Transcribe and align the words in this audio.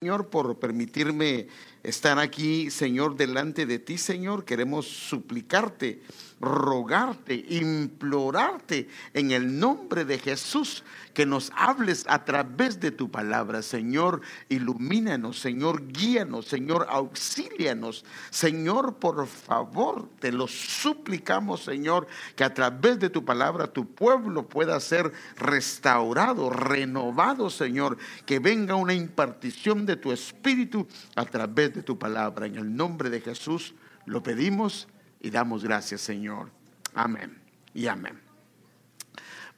Señor, 0.00 0.30
por 0.30 0.60
permitirme 0.60 1.48
estar 1.88 2.18
aquí, 2.18 2.70
Señor, 2.70 3.16
delante 3.16 3.64
de 3.64 3.78
ti, 3.78 3.96
Señor. 3.96 4.44
Queremos 4.44 4.86
suplicarte, 4.86 6.02
rogarte, 6.40 7.44
implorarte 7.48 8.88
en 9.14 9.30
el 9.32 9.58
nombre 9.58 10.04
de 10.04 10.18
Jesús 10.18 10.84
que 11.14 11.26
nos 11.26 11.50
hables 11.56 12.04
a 12.06 12.24
través 12.24 12.78
de 12.78 12.92
tu 12.92 13.10
palabra, 13.10 13.62
Señor. 13.62 14.20
Ilumínanos, 14.48 15.40
Señor, 15.40 15.88
guíanos, 15.88 16.46
Señor, 16.46 16.86
auxílianos. 16.88 18.04
Señor, 18.30 18.96
por 18.96 19.26
favor, 19.26 20.08
te 20.20 20.30
lo 20.30 20.46
suplicamos, 20.46 21.64
Señor, 21.64 22.06
que 22.36 22.44
a 22.44 22.54
través 22.54 23.00
de 23.00 23.10
tu 23.10 23.24
palabra 23.24 23.66
tu 23.66 23.84
pueblo 23.84 24.46
pueda 24.46 24.78
ser 24.78 25.12
restaurado, 25.36 26.50
renovado, 26.50 27.50
Señor. 27.50 27.98
Que 28.24 28.38
venga 28.38 28.76
una 28.76 28.94
impartición 28.94 29.86
de 29.86 29.96
tu 29.96 30.12
espíritu 30.12 30.86
a 31.16 31.24
través 31.24 31.74
de 31.74 31.77
tu 31.84 31.98
palabra. 31.98 32.46
En 32.46 32.56
el 32.56 32.76
nombre 32.76 33.10
de 33.10 33.20
Jesús 33.20 33.74
lo 34.06 34.22
pedimos 34.22 34.88
y 35.20 35.30
damos 35.30 35.64
gracias, 35.64 36.00
Señor. 36.00 36.50
Amén 36.94 37.38
y 37.74 37.86
amén. 37.86 38.20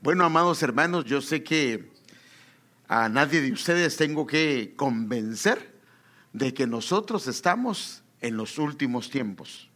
Bueno, 0.01 0.25
amados 0.25 0.63
hermanos, 0.63 1.05
yo 1.05 1.21
sé 1.21 1.43
que 1.43 1.91
a 2.89 3.09
nadie 3.09 3.41
de 3.41 3.53
ustedes 3.53 3.97
tengo 3.97 4.27
que 4.27 4.75
convencer 4.77 5.79
de 6.33 6.55
que 6.55 6.67
nosotros 6.67 7.27
estamos 7.29 8.03
en 8.21 8.37
los 8.37 8.59
últimos 8.59 9.11
tiempos. 9.11 9.71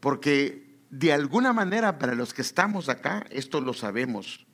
Porque 0.00 0.68
de 0.90 1.12
alguna 1.12 1.52
manera 1.52 1.98
para 1.98 2.14
los 2.14 2.32
que 2.32 2.42
estamos 2.42 2.88
acá, 2.88 3.26
esto 3.30 3.60
lo 3.60 3.74
sabemos. 3.74 4.46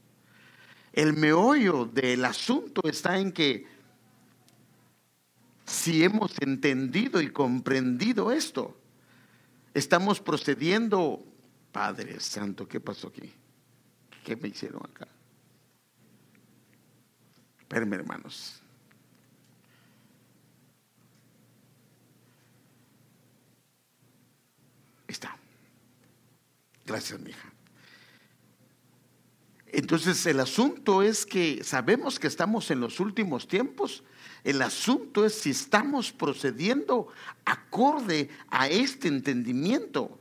El 0.92 1.14
meollo 1.14 1.86
del 1.86 2.24
asunto 2.24 2.80
está 2.84 3.18
en 3.18 3.32
que 3.32 3.66
si 5.64 6.04
hemos 6.04 6.34
entendido 6.40 7.20
y 7.20 7.30
comprendido 7.30 8.32
esto, 8.32 8.76
estamos 9.72 10.20
procediendo, 10.20 11.24
Padre 11.72 12.20
Santo, 12.20 12.68
¿qué 12.68 12.80
pasó 12.80 13.08
aquí? 13.08 13.32
¿Qué 14.22 14.36
me 14.36 14.48
hicieron 14.48 14.82
acá? 14.84 15.08
Espérenme, 17.60 17.96
hermanos. 17.96 18.60
Está. 25.08 25.36
Gracias, 26.86 27.20
mija. 27.20 27.52
Entonces 29.66 30.24
el 30.26 30.38
asunto 30.38 31.02
es 31.02 31.26
que 31.26 31.64
sabemos 31.64 32.20
que 32.20 32.28
estamos 32.28 32.70
en 32.70 32.80
los 32.80 33.00
últimos 33.00 33.48
tiempos. 33.48 34.04
El 34.44 34.60
asunto 34.60 35.24
es 35.24 35.34
si 35.34 35.50
estamos 35.50 36.12
procediendo 36.12 37.08
acorde 37.46 38.28
a 38.50 38.68
este 38.68 39.08
entendimiento. 39.08 40.20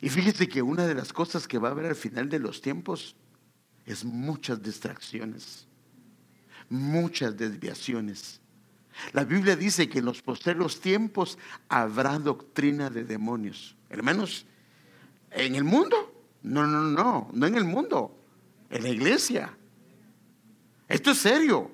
Y 0.00 0.08
fíjese 0.08 0.48
que 0.48 0.60
una 0.60 0.86
de 0.86 0.94
las 0.94 1.12
cosas 1.12 1.46
que 1.46 1.58
va 1.58 1.68
a 1.68 1.70
haber 1.70 1.86
al 1.86 1.94
final 1.94 2.28
de 2.28 2.40
los 2.40 2.60
tiempos 2.60 3.14
es 3.86 4.04
muchas 4.04 4.60
distracciones, 4.60 5.66
muchas 6.68 7.36
desviaciones. 7.36 8.40
La 9.12 9.24
Biblia 9.24 9.56
dice 9.56 9.88
que 9.88 10.00
en 10.00 10.04
los 10.06 10.22
posteriores 10.22 10.80
tiempos 10.80 11.38
habrá 11.68 12.18
doctrina 12.18 12.90
de 12.90 13.04
demonios. 13.04 13.76
Hermanos, 13.88 14.44
¿en 15.30 15.54
el 15.54 15.64
mundo? 15.64 16.26
No, 16.42 16.66
no, 16.66 16.82
no, 16.82 17.30
no 17.32 17.46
en 17.46 17.54
el 17.54 17.64
mundo, 17.64 18.18
en 18.70 18.82
la 18.82 18.88
iglesia. 18.88 19.56
Esto 20.94 21.10
es 21.10 21.18
serio. 21.18 21.72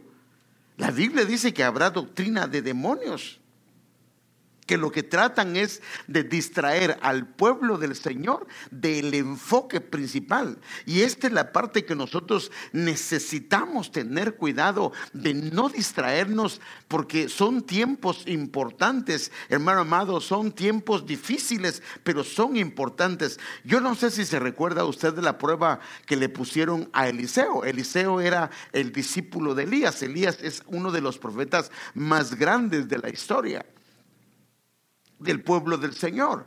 La 0.78 0.90
Biblia 0.90 1.26
dice 1.26 1.52
que 1.52 1.62
habrá 1.62 1.90
doctrina 1.90 2.46
de 2.46 2.62
demonios 2.62 3.38
que 4.70 4.78
lo 4.78 4.92
que 4.92 5.02
tratan 5.02 5.56
es 5.56 5.82
de 6.06 6.22
distraer 6.22 6.96
al 7.02 7.26
pueblo 7.26 7.76
del 7.76 7.96
Señor 7.96 8.46
del 8.70 9.12
enfoque 9.14 9.80
principal. 9.80 10.58
Y 10.86 11.00
esta 11.00 11.26
es 11.26 11.32
la 11.32 11.50
parte 11.50 11.84
que 11.84 11.96
nosotros 11.96 12.52
necesitamos 12.70 13.90
tener 13.90 14.36
cuidado 14.36 14.92
de 15.12 15.34
no 15.34 15.70
distraernos 15.70 16.60
porque 16.86 17.28
son 17.28 17.62
tiempos 17.62 18.22
importantes, 18.26 19.32
hermano 19.48 19.80
amado, 19.80 20.20
son 20.20 20.52
tiempos 20.52 21.04
difíciles, 21.04 21.82
pero 22.04 22.22
son 22.22 22.56
importantes. 22.56 23.40
Yo 23.64 23.80
no 23.80 23.96
sé 23.96 24.12
si 24.12 24.24
se 24.24 24.38
recuerda 24.38 24.84
usted 24.84 25.14
de 25.14 25.22
la 25.22 25.36
prueba 25.36 25.80
que 26.06 26.14
le 26.14 26.28
pusieron 26.28 26.88
a 26.92 27.08
Eliseo. 27.08 27.64
Eliseo 27.64 28.20
era 28.20 28.52
el 28.70 28.92
discípulo 28.92 29.56
de 29.56 29.64
Elías. 29.64 30.00
Elías 30.04 30.38
es 30.40 30.62
uno 30.68 30.92
de 30.92 31.00
los 31.00 31.18
profetas 31.18 31.72
más 31.92 32.36
grandes 32.36 32.88
de 32.88 32.98
la 32.98 33.08
historia 33.10 33.66
del 35.20 35.42
pueblo 35.42 35.76
del 35.76 35.94
Señor. 35.94 36.46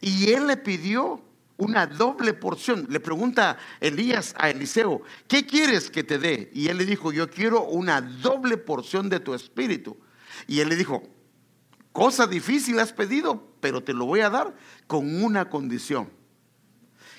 Y 0.00 0.32
él 0.32 0.46
le 0.46 0.56
pidió 0.56 1.22
una 1.56 1.86
doble 1.86 2.34
porción. 2.34 2.86
Le 2.90 3.00
pregunta 3.00 3.58
Elías 3.80 4.34
a 4.38 4.50
Eliseo, 4.50 5.02
¿qué 5.28 5.46
quieres 5.46 5.90
que 5.90 6.04
te 6.04 6.18
dé? 6.18 6.50
Y 6.52 6.68
él 6.68 6.78
le 6.78 6.84
dijo, 6.84 7.12
yo 7.12 7.30
quiero 7.30 7.64
una 7.64 8.00
doble 8.00 8.56
porción 8.56 9.08
de 9.08 9.20
tu 9.20 9.34
espíritu. 9.34 9.96
Y 10.46 10.60
él 10.60 10.68
le 10.68 10.76
dijo, 10.76 11.02
cosa 11.92 12.26
difícil 12.26 12.78
has 12.78 12.92
pedido, 12.92 13.46
pero 13.60 13.82
te 13.82 13.94
lo 13.94 14.06
voy 14.06 14.20
a 14.20 14.30
dar 14.30 14.54
con 14.86 15.22
una 15.22 15.48
condición. 15.48 16.10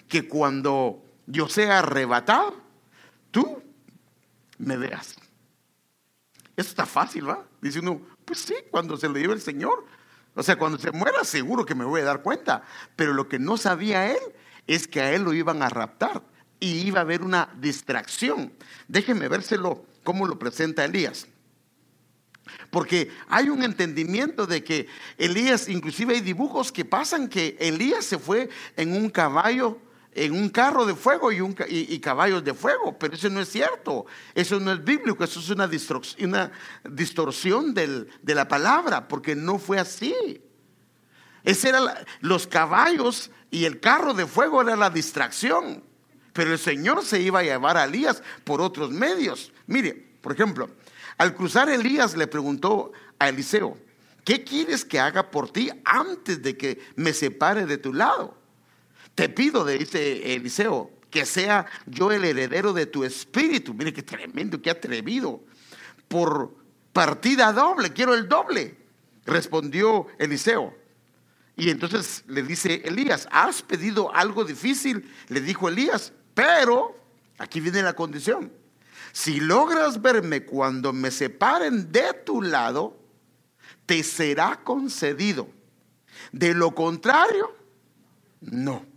Que 0.07 0.27
cuando 0.27 1.03
yo 1.25 1.47
sea 1.49 1.79
arrebatado, 1.79 2.55
tú 3.31 3.61
me 4.57 4.77
veas. 4.77 5.15
Eso 6.55 6.69
está 6.69 6.85
fácil, 6.85 7.29
¿va? 7.29 7.45
Dice 7.61 7.79
uno, 7.79 8.01
pues 8.25 8.39
sí, 8.39 8.55
cuando 8.71 8.97
se 8.97 9.07
lo 9.07 9.15
lleve 9.15 9.33
el 9.33 9.41
Señor, 9.41 9.85
o 10.37 10.43
sea, 10.43 10.55
cuando 10.55 10.77
se 10.77 10.91
muera 10.91 11.23
seguro 11.23 11.65
que 11.65 11.73
me 11.73 11.83
voy 11.83 12.01
a 12.01 12.05
dar 12.05 12.21
cuenta. 12.21 12.61
Pero 12.95 13.11
lo 13.13 13.27
que 13.27 13.39
no 13.39 13.57
sabía 13.57 14.11
él 14.11 14.19
es 14.67 14.87
que 14.87 15.01
a 15.01 15.11
él 15.11 15.23
lo 15.23 15.33
iban 15.33 15.63
a 15.63 15.69
raptar 15.69 16.21
y 16.59 16.87
iba 16.87 16.99
a 16.99 17.01
haber 17.01 17.23
una 17.23 17.49
distracción. 17.59 18.53
Déjenme 18.87 19.29
vérselo 19.29 19.83
cómo 20.03 20.27
lo 20.27 20.37
presenta 20.37 20.85
Elías. 20.85 21.27
Porque 22.69 23.11
hay 23.27 23.49
un 23.49 23.63
entendimiento 23.63 24.45
de 24.45 24.63
que 24.63 24.87
Elías, 25.17 25.67
inclusive 25.69 26.13
hay 26.13 26.21
dibujos 26.21 26.71
que 26.71 26.85
pasan 26.85 27.29
que 27.29 27.57
Elías 27.59 28.05
se 28.05 28.19
fue 28.19 28.47
en 28.75 28.93
un 28.93 29.09
caballo 29.09 29.79
en 30.17 30.33
un 30.33 30.49
carro 30.49 30.87
de 30.87 30.95
fuego 30.95 31.31
y, 31.31 31.41
un, 31.41 31.55
y, 31.69 31.99
caballos 31.99 32.43
de 32.43 32.55
fuego, 32.55 32.97
pero 32.97 33.13
eso 33.13 33.29
no 33.29 33.39
es 33.39 33.49
cierto, 33.49 34.07
eso 34.33 34.59
no 34.59 34.71
es 34.71 34.83
bíblico, 34.83 35.23
eso 35.23 35.39
es 35.39 35.51
una, 35.51 35.67
distorsión, 35.67 36.29
una 36.29 36.51
distorsión 36.89 37.75
de 37.75 38.35
la 38.35 38.47
palabra, 38.47 39.07
porque 39.07 39.35
no 39.35 39.59
fue 39.59 39.77
así. 39.77 40.41
Ese 41.43 41.69
era 41.69 42.03
los 42.21 42.47
caballos 42.47 43.29
y 43.51 43.65
el 43.65 43.79
carro 43.79 44.15
de 44.15 44.25
fuego 44.25 44.63
era 44.63 44.75
la 44.75 44.89
distracción, 44.89 45.83
pero 46.33 46.51
el 46.51 46.59
Señor 46.59 47.05
se 47.05 47.21
iba 47.21 47.39
a 47.39 47.43
llevar 47.43 47.77
a 47.77 47.85
Elías 47.85 48.23
por 48.43 48.59
otros 48.59 48.89
medios. 48.89 49.53
Mire, 49.67 49.93
por 50.21 50.31
ejemplo, 50.31 50.67
al 51.19 51.35
cruzar 51.35 51.69
Elías 51.69 52.17
le 52.17 52.25
preguntó 52.25 52.91
a 53.19 53.29
Eliseo, 53.29 53.77
¿qué 54.25 54.43
quieres 54.43 54.83
que 54.83 54.99
haga 54.99 55.29
por 55.29 55.51
ti 55.51 55.69
antes 55.85 56.41
de 56.41 56.57
que 56.57 56.79
me 56.95 57.13
separe 57.13 57.67
de 57.67 57.77
tu 57.77 57.93
lado? 57.93 58.46
Te 59.17 59.29
pido, 59.29 59.65
dice 59.65 60.35
Eliseo, 60.35 60.91
que 61.09 61.25
sea 61.25 61.65
yo 61.87 62.11
el 62.11 62.23
heredero 62.23 62.71
de 62.71 62.85
tu 62.85 63.03
espíritu. 63.03 63.73
Mire 63.73 63.91
qué 63.91 64.03
tremendo, 64.03 64.61
qué 64.61 64.69
atrevido. 64.69 65.41
Por 66.07 66.55
partida 66.93 67.51
doble, 67.51 67.91
quiero 67.93 68.13
el 68.13 68.29
doble. 68.29 68.77
Respondió 69.25 70.05
Eliseo. 70.19 70.77
Y 71.55 71.71
entonces 71.71 72.25
le 72.27 72.43
dice 72.43 72.83
Elías, 72.85 73.27
¿has 73.31 73.63
pedido 73.63 74.13
algo 74.13 74.45
difícil? 74.45 75.11
Le 75.29 75.41
dijo 75.41 75.67
Elías, 75.67 76.13
pero 76.35 76.95
aquí 77.39 77.59
viene 77.59 77.81
la 77.81 77.93
condición. 77.93 78.53
Si 79.13 79.39
logras 79.39 79.99
verme 79.99 80.45
cuando 80.45 80.93
me 80.93 81.09
separen 81.09 81.91
de 81.91 82.13
tu 82.23 82.43
lado, 82.43 82.95
te 83.87 84.03
será 84.03 84.61
concedido. 84.63 85.49
De 86.31 86.53
lo 86.53 86.75
contrario, 86.75 87.57
no. 88.41 88.96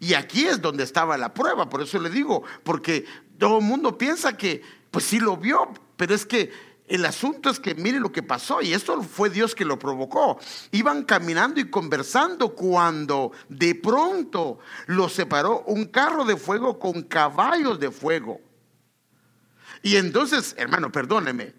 Y 0.00 0.14
aquí 0.14 0.46
es 0.46 0.60
donde 0.60 0.82
estaba 0.82 1.18
la 1.18 1.34
prueba, 1.34 1.68
por 1.68 1.82
eso 1.82 2.00
le 2.00 2.08
digo, 2.08 2.42
porque 2.64 3.04
todo 3.38 3.58
el 3.58 3.64
mundo 3.64 3.98
piensa 3.98 4.36
que, 4.36 4.62
pues 4.90 5.04
sí 5.04 5.20
lo 5.20 5.36
vio, 5.36 5.68
pero 5.96 6.14
es 6.14 6.24
que 6.24 6.50
el 6.88 7.04
asunto 7.04 7.50
es 7.50 7.60
que 7.60 7.76
mire 7.76 8.00
lo 8.00 8.10
que 8.10 8.22
pasó 8.22 8.62
y 8.62 8.72
esto 8.72 9.00
fue 9.02 9.30
Dios 9.30 9.54
que 9.54 9.64
lo 9.64 9.78
provocó. 9.78 10.40
Iban 10.72 11.04
caminando 11.04 11.60
y 11.60 11.70
conversando 11.70 12.54
cuando 12.54 13.30
de 13.48 13.76
pronto 13.76 14.58
los 14.86 15.12
separó 15.12 15.62
un 15.66 15.84
carro 15.84 16.24
de 16.24 16.36
fuego 16.36 16.80
con 16.80 17.02
caballos 17.02 17.78
de 17.78 17.92
fuego. 17.92 18.40
Y 19.82 19.96
entonces, 19.96 20.54
hermano, 20.58 20.90
perdóneme, 20.90 21.54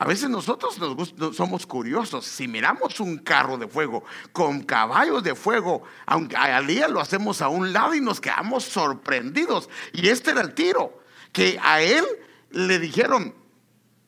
a 0.00 0.06
veces 0.06 0.30
nosotros 0.30 0.78
nos 0.78 1.36
somos 1.36 1.66
curiosos. 1.66 2.24
Si 2.24 2.48
miramos 2.48 3.00
un 3.00 3.18
carro 3.18 3.58
de 3.58 3.68
fuego 3.68 4.02
con 4.32 4.62
caballos 4.62 5.22
de 5.22 5.34
fuego, 5.34 5.82
aunque 6.06 6.36
al 6.36 6.66
día 6.66 6.88
lo 6.88 7.00
hacemos 7.00 7.42
a 7.42 7.48
un 7.48 7.74
lado 7.74 7.94
y 7.94 8.00
nos 8.00 8.18
quedamos 8.18 8.64
sorprendidos. 8.64 9.68
Y 9.92 10.08
este 10.08 10.30
era 10.30 10.40
el 10.40 10.54
tiro, 10.54 11.02
que 11.32 11.60
a 11.62 11.82
él 11.82 12.06
le 12.50 12.78
dijeron, 12.78 13.34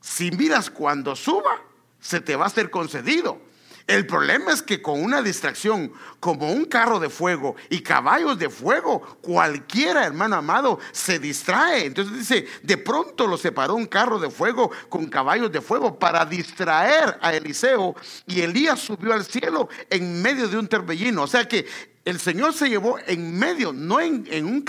si 0.00 0.30
miras 0.30 0.70
cuando 0.70 1.14
suba, 1.14 1.60
se 2.00 2.22
te 2.22 2.36
va 2.36 2.46
a 2.46 2.48
ser 2.50 2.70
concedido. 2.70 3.42
El 3.86 4.06
problema 4.06 4.52
es 4.52 4.62
que 4.62 4.80
con 4.80 5.02
una 5.02 5.22
distracción 5.22 5.92
como 6.20 6.52
un 6.52 6.66
carro 6.66 7.00
de 7.00 7.10
fuego 7.10 7.56
y 7.68 7.80
caballos 7.80 8.38
de 8.38 8.48
fuego, 8.48 9.00
cualquiera, 9.20 10.04
hermano 10.04 10.36
amado, 10.36 10.78
se 10.92 11.18
distrae. 11.18 11.86
Entonces 11.86 12.18
dice, 12.18 12.46
de 12.62 12.76
pronto 12.78 13.26
lo 13.26 13.36
separó 13.36 13.74
un 13.74 13.86
carro 13.86 14.18
de 14.18 14.30
fuego 14.30 14.70
con 14.88 15.06
caballos 15.06 15.50
de 15.50 15.60
fuego 15.60 15.98
para 15.98 16.24
distraer 16.24 17.18
a 17.20 17.34
Eliseo 17.34 17.96
y 18.26 18.40
Elías 18.40 18.80
subió 18.80 19.12
al 19.12 19.24
cielo 19.24 19.68
en 19.90 20.22
medio 20.22 20.48
de 20.48 20.58
un 20.58 20.68
torbellino. 20.68 21.22
O 21.22 21.26
sea 21.26 21.46
que 21.46 21.66
el 22.04 22.18
Señor 22.18 22.52
se 22.52 22.68
llevó 22.68 22.98
en 23.06 23.38
medio, 23.38 23.72
no 23.72 24.00
en, 24.00 24.26
un 24.44 24.64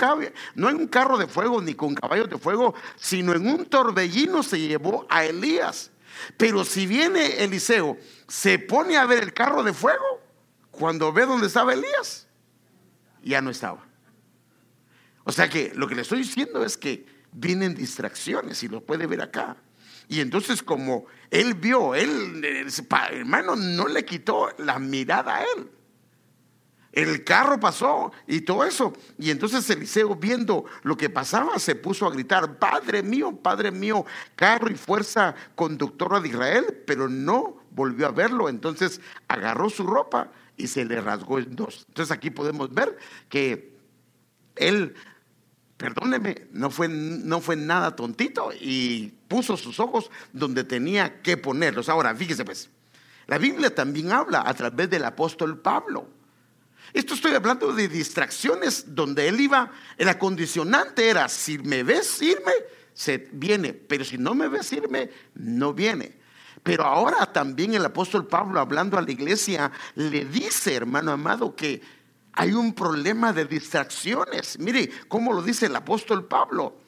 no 0.54 0.70
en 0.70 0.76
un 0.76 0.86
carro 0.88 1.18
de 1.18 1.26
fuego 1.26 1.60
ni 1.60 1.74
con 1.74 1.94
caballos 1.94 2.30
de 2.30 2.38
fuego, 2.38 2.74
sino 2.96 3.32
en 3.32 3.46
un 3.46 3.66
torbellino 3.66 4.42
se 4.42 4.60
llevó 4.60 5.06
a 5.08 5.24
Elías. 5.24 5.90
Pero 6.36 6.64
si 6.64 6.86
viene 6.86 7.42
Eliseo, 7.42 7.98
se 8.28 8.58
pone 8.58 8.96
a 8.96 9.06
ver 9.06 9.22
el 9.22 9.32
carro 9.32 9.62
de 9.62 9.72
fuego, 9.72 10.20
cuando 10.70 11.12
ve 11.12 11.26
dónde 11.26 11.46
estaba 11.46 11.72
Elías, 11.72 12.26
ya 13.22 13.40
no 13.40 13.50
estaba. 13.50 13.84
O 15.24 15.32
sea 15.32 15.48
que 15.48 15.72
lo 15.74 15.88
que 15.88 15.94
le 15.94 16.02
estoy 16.02 16.18
diciendo 16.18 16.64
es 16.64 16.76
que 16.76 17.06
vienen 17.32 17.74
distracciones 17.74 18.62
y 18.62 18.68
lo 18.68 18.80
puede 18.82 19.06
ver 19.06 19.22
acá. 19.22 19.56
Y 20.08 20.20
entonces 20.20 20.62
como 20.62 21.06
él 21.30 21.54
vio, 21.54 21.94
él, 21.94 22.66
hermano, 23.10 23.56
no 23.56 23.88
le 23.88 24.04
quitó 24.04 24.50
la 24.58 24.78
mirada 24.78 25.36
a 25.36 25.42
él. 25.42 25.70
El 26.94 27.24
carro 27.24 27.58
pasó 27.58 28.12
y 28.24 28.42
todo 28.42 28.64
eso. 28.64 28.92
Y 29.18 29.32
entonces 29.32 29.68
Eliseo, 29.68 30.14
viendo 30.14 30.64
lo 30.84 30.96
que 30.96 31.10
pasaba, 31.10 31.58
se 31.58 31.74
puso 31.74 32.06
a 32.06 32.12
gritar, 32.12 32.56
Padre 32.56 33.02
mío, 33.02 33.36
Padre 33.36 33.72
mío, 33.72 34.06
carro 34.36 34.70
y 34.70 34.76
fuerza 34.76 35.34
conductora 35.56 36.20
de 36.20 36.28
Israel, 36.28 36.82
pero 36.86 37.08
no 37.08 37.56
volvió 37.72 38.06
a 38.06 38.12
verlo. 38.12 38.48
Entonces 38.48 39.00
agarró 39.26 39.70
su 39.70 39.84
ropa 39.84 40.30
y 40.56 40.68
se 40.68 40.84
le 40.84 41.00
rasgó 41.00 41.40
en 41.40 41.56
dos. 41.56 41.84
Entonces 41.88 42.16
aquí 42.16 42.30
podemos 42.30 42.72
ver 42.72 42.96
que 43.28 43.76
él, 44.54 44.94
perdóneme, 45.76 46.46
no 46.52 46.70
fue, 46.70 46.86
no 46.86 47.40
fue 47.40 47.56
nada 47.56 47.96
tontito 47.96 48.52
y 48.52 49.14
puso 49.26 49.56
sus 49.56 49.80
ojos 49.80 50.12
donde 50.32 50.62
tenía 50.62 51.22
que 51.22 51.36
ponerlos. 51.36 51.88
Ahora, 51.88 52.14
fíjese 52.14 52.44
pues, 52.44 52.70
la 53.26 53.38
Biblia 53.38 53.74
también 53.74 54.12
habla 54.12 54.44
a 54.46 54.54
través 54.54 54.88
del 54.88 55.04
apóstol 55.04 55.58
Pablo 55.58 56.13
esto 56.92 57.14
estoy 57.14 57.32
hablando 57.34 57.72
de 57.72 57.88
distracciones 57.88 58.94
donde 58.94 59.28
él 59.28 59.40
iba, 59.40 59.72
el 59.96 60.08
acondicionante 60.08 61.08
era, 61.08 61.28
si 61.28 61.58
me 61.58 61.82
ves 61.82 62.20
irme, 62.22 62.52
se 62.92 63.28
viene, 63.32 63.72
pero 63.72 64.04
si 64.04 64.18
no 64.18 64.34
me 64.34 64.48
ves 64.48 64.72
irme, 64.72 65.10
no 65.34 65.72
viene. 65.72 66.16
Pero 66.62 66.84
ahora 66.84 67.30
también 67.32 67.74
el 67.74 67.84
apóstol 67.84 68.26
Pablo, 68.26 68.60
hablando 68.60 68.96
a 68.96 69.02
la 69.02 69.10
iglesia, 69.10 69.70
le 69.96 70.24
dice, 70.24 70.74
hermano 70.74 71.12
amado, 71.12 71.54
que 71.54 71.82
hay 72.32 72.52
un 72.52 72.74
problema 72.74 73.32
de 73.32 73.44
distracciones. 73.44 74.58
Mire 74.58 74.90
cómo 75.08 75.32
lo 75.32 75.42
dice 75.42 75.66
el 75.66 75.76
apóstol 75.76 76.26
Pablo. 76.26 76.83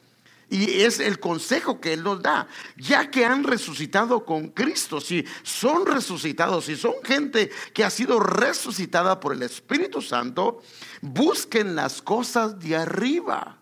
Y 0.49 0.81
es 0.81 0.99
el 0.99 1.19
consejo 1.19 1.81
que 1.81 1.93
Él 1.93 2.03
nos 2.03 2.21
da. 2.21 2.47
Ya 2.77 3.11
que 3.11 3.25
han 3.25 3.43
resucitado 3.43 4.23
con 4.23 4.49
Cristo, 4.49 5.01
si 5.01 5.25
son 5.43 5.85
resucitados, 5.85 6.65
si 6.65 6.77
son 6.77 6.93
gente 7.03 7.51
que 7.73 7.83
ha 7.83 7.89
sido 7.89 8.19
resucitada 8.19 9.19
por 9.19 9.33
el 9.33 9.43
Espíritu 9.43 10.01
Santo, 10.01 10.61
busquen 11.01 11.75
las 11.75 12.01
cosas 12.01 12.59
de 12.59 12.77
arriba, 12.77 13.57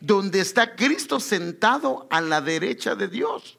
donde 0.00 0.40
está 0.40 0.76
Cristo 0.76 1.18
sentado 1.18 2.06
a 2.10 2.20
la 2.20 2.42
derecha 2.42 2.94
de 2.94 3.08
Dios. 3.08 3.58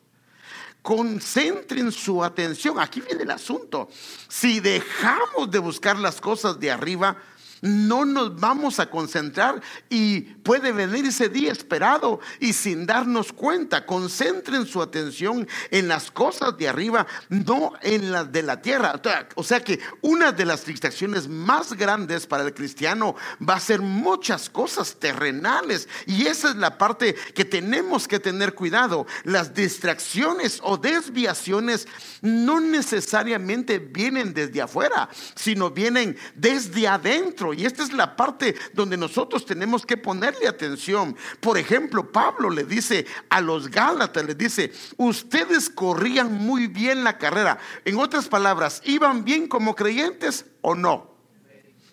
Concentren 0.83 1.91
su 1.91 2.23
atención. 2.23 2.79
Aquí 2.79 3.01
viene 3.01 3.23
el 3.23 3.31
asunto. 3.31 3.89
Si 4.27 4.59
dejamos 4.59 5.49
de 5.49 5.57
buscar 5.57 5.97
las 5.97 6.21
cosas 6.21 6.59
de 6.59 6.69
arriba, 6.69 7.17
no 7.65 8.05
nos 8.05 8.39
vamos 8.39 8.79
a 8.79 8.89
concentrar 8.89 9.61
y 9.89 10.21
puede 10.21 10.71
venir 10.71 11.05
ese 11.05 11.29
día 11.29 11.51
esperado 11.51 12.19
y 12.39 12.53
sin 12.53 12.85
darnos 12.85 13.33
cuenta. 13.33 13.85
Concentren 13.85 14.67
su 14.67 14.81
atención 14.81 15.47
en 15.71 15.87
las 15.87 16.11
cosas 16.11 16.55
de 16.57 16.69
arriba, 16.69 17.07
no 17.29 17.73
en 17.81 18.11
las 18.11 18.31
de 18.31 18.43
la 18.43 18.61
tierra. 18.61 19.01
O 19.33 19.43
sea 19.43 19.63
que 19.63 19.79
una 20.01 20.31
de 20.31 20.45
las 20.45 20.65
distracciones 20.65 21.27
más 21.27 21.73
grandes 21.73 22.27
para 22.27 22.43
el 22.43 22.53
cristiano 22.53 23.15
va 23.47 23.55
a 23.55 23.59
ser 23.59 23.81
muchas 23.81 24.47
cosas 24.47 24.97
terrenales 24.99 25.89
y 26.05 26.27
esa 26.27 26.49
es 26.49 26.55
la 26.57 26.77
parte 26.77 27.15
que 27.33 27.45
tenemos 27.45 28.07
que 28.07 28.19
tener 28.19 28.53
cuidado. 28.53 29.07
Las 29.23 29.55
distracciones 29.55 30.59
o 30.61 30.77
desviaciones 30.77 31.87
no 32.21 32.59
necesariamente 32.59 33.79
vienen 33.79 34.35
desde 34.35 34.61
afuera, 34.61 35.09
sino 35.33 35.71
vienen 35.71 36.15
desde 36.35 36.87
adentro 36.87 37.54
y 37.57 37.65
esta 37.65 37.83
es 37.83 37.93
la 37.93 38.15
parte 38.15 38.55
donde 38.73 38.97
nosotros 38.97 39.45
tenemos 39.45 39.85
que 39.85 39.97
ponerle 39.97 40.47
atención. 40.47 41.15
Por 41.39 41.57
ejemplo, 41.57 42.11
Pablo 42.11 42.49
le 42.49 42.63
dice 42.63 43.05
a 43.29 43.41
los 43.41 43.69
Gálatas, 43.69 44.25
le 44.25 44.35
dice, 44.35 44.71
ustedes 44.97 45.69
corrían 45.69 46.33
muy 46.33 46.67
bien 46.67 47.03
la 47.03 47.17
carrera. 47.17 47.57
En 47.85 47.97
otras 47.97 48.27
palabras, 48.27 48.81
¿iban 48.85 49.23
bien 49.23 49.47
como 49.47 49.75
creyentes 49.75 50.45
o 50.61 50.75
no? 50.75 51.15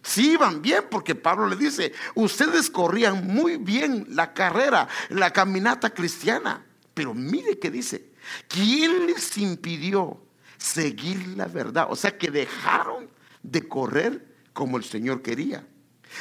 Sí 0.03 0.33
iban 0.33 0.63
bien 0.63 0.85
porque 0.91 1.15
Pablo 1.15 1.47
le 1.47 1.57
dice, 1.57 1.93
ustedes 2.15 2.69
corrían 2.71 3.27
muy 3.27 3.57
bien 3.57 4.07
la 4.11 4.35
carrera, 4.35 4.89
la 5.11 5.33
caminata 5.33 5.91
cristiana. 5.91 6.67
Pero 6.93 7.15
mire 7.15 7.59
que 7.59 7.71
dice, 7.71 8.11
¿quién 8.49 9.07
les 9.07 9.39
impidió 9.39 10.21
seguir 10.59 11.37
la 11.37 11.47
verdad? 11.47 11.87
O 11.89 11.97
sea 11.97 12.19
que 12.19 12.31
dejaron 12.31 13.09
de 13.43 13.69
correr 13.69 14.32
como 14.53 14.77
el 14.77 14.85
Señor 14.85 15.23
quería. 15.23 15.67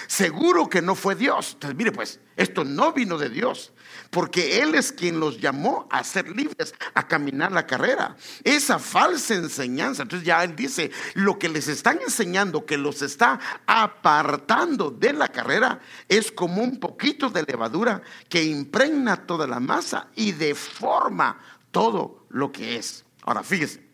Seguro 0.08 0.70
que 0.70 0.82
no 0.82 0.96
fue 0.96 1.16
Dios. 1.16 1.52
Entonces, 1.54 1.78
mire 1.78 1.92
pues, 1.92 2.20
esto 2.36 2.64
no 2.64 2.94
vino 2.94 3.18
de 3.18 3.30
Dios, 3.30 3.74
porque 4.10 4.62
Él 4.62 4.76
es 4.76 4.92
quien 4.92 5.20
los 5.20 5.40
llamó 5.40 5.88
a 5.92 6.04
ser 6.04 6.30
libres, 6.30 6.74
a 6.94 7.08
caminar 7.08 7.52
la 7.52 7.68
carrera. 7.68 8.16
Esa 8.44 8.80
falsa 8.80 9.36
enseñanza, 9.36 10.04
entonces 10.04 10.26
ya 10.26 10.44
Él 10.44 10.56
dice, 10.56 10.92
lo 11.14 11.38
que 11.38 11.50
les 11.50 11.68
están 11.68 12.00
enseñando, 12.02 12.66
que 12.66 12.78
los 12.78 13.02
está 13.02 13.40
apartando 13.66 14.92
de 14.92 15.14
la 15.14 15.28
carrera, 15.28 15.82
es 16.08 16.32
como 16.32 16.64
un 16.64 16.80
poquito 16.80 17.30
de 17.30 17.44
levadura 17.44 18.02
que 18.30 18.44
impregna 18.44 19.28
toda 19.28 19.46
la 19.48 19.60
masa 19.60 20.08
y 20.16 20.32
deforma 20.32 21.40
todo 21.72 22.26
lo 22.30 22.52
que 22.52 22.78
es. 22.78 23.06
Ahora, 23.24 23.44
fíjese. 23.44 23.88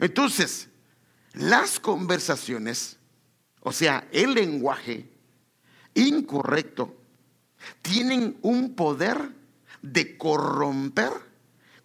Entonces, 0.00 0.68
las 1.34 1.78
conversaciones 1.78 2.98
o 3.62 3.72
sea, 3.72 4.08
el 4.12 4.34
lenguaje 4.34 5.08
incorrecto, 5.94 6.96
tienen 7.80 8.36
un 8.42 8.74
poder 8.74 9.30
de 9.80 10.16
corromper 10.16 11.12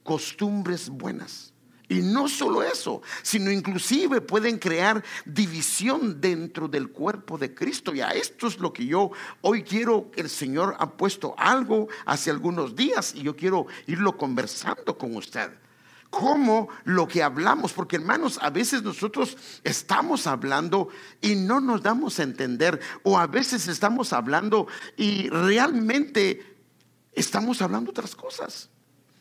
costumbres 0.04 0.90
buenas. 0.90 1.54
Y 1.90 2.02
no 2.02 2.28
solo 2.28 2.64
eso, 2.64 3.02
sino 3.22 3.50
inclusive 3.50 4.20
pueden 4.20 4.58
crear 4.58 5.02
división 5.26 6.20
dentro 6.20 6.68
del 6.68 6.90
cuerpo 6.90 7.38
de 7.38 7.54
Cristo. 7.54 7.96
Y 7.96 8.02
a 8.02 8.10
esto 8.10 8.48
es 8.48 8.60
lo 8.60 8.74
que 8.74 8.86
yo 8.86 9.12
hoy 9.42 9.64
quiero, 9.64 10.12
el 10.16 10.30
Señor 10.30 10.76
ha 10.80 10.92
puesto 10.92 11.34
algo 11.38 11.88
hace 12.06 12.30
algunos 12.30 12.76
días 12.76 13.16
y 13.16 13.24
yo 13.24 13.38
quiero 13.38 13.68
irlo 13.86 14.18
conversando 14.18 14.98
con 14.98 15.16
usted 15.16 15.50
como 16.18 16.68
lo 16.84 17.08
que 17.08 17.22
hablamos, 17.22 17.74
porque 17.74 17.98
hermanos, 17.98 18.40
a 18.42 18.50
veces 18.50 18.82
nosotros 18.82 19.38
estamos 19.64 20.26
hablando 20.26 20.90
y 21.22 21.36
no 21.36 21.62
nos 21.62 21.84
damos 21.84 22.20
a 22.20 22.24
entender, 22.24 22.80
o 23.04 23.20
a 23.20 23.28
veces 23.28 23.68
estamos 23.68 24.14
hablando 24.14 24.68
y 24.96 25.30
realmente 25.30 26.58
estamos 27.14 27.62
hablando 27.62 27.92
otras 27.92 28.16
cosas. 28.16 28.68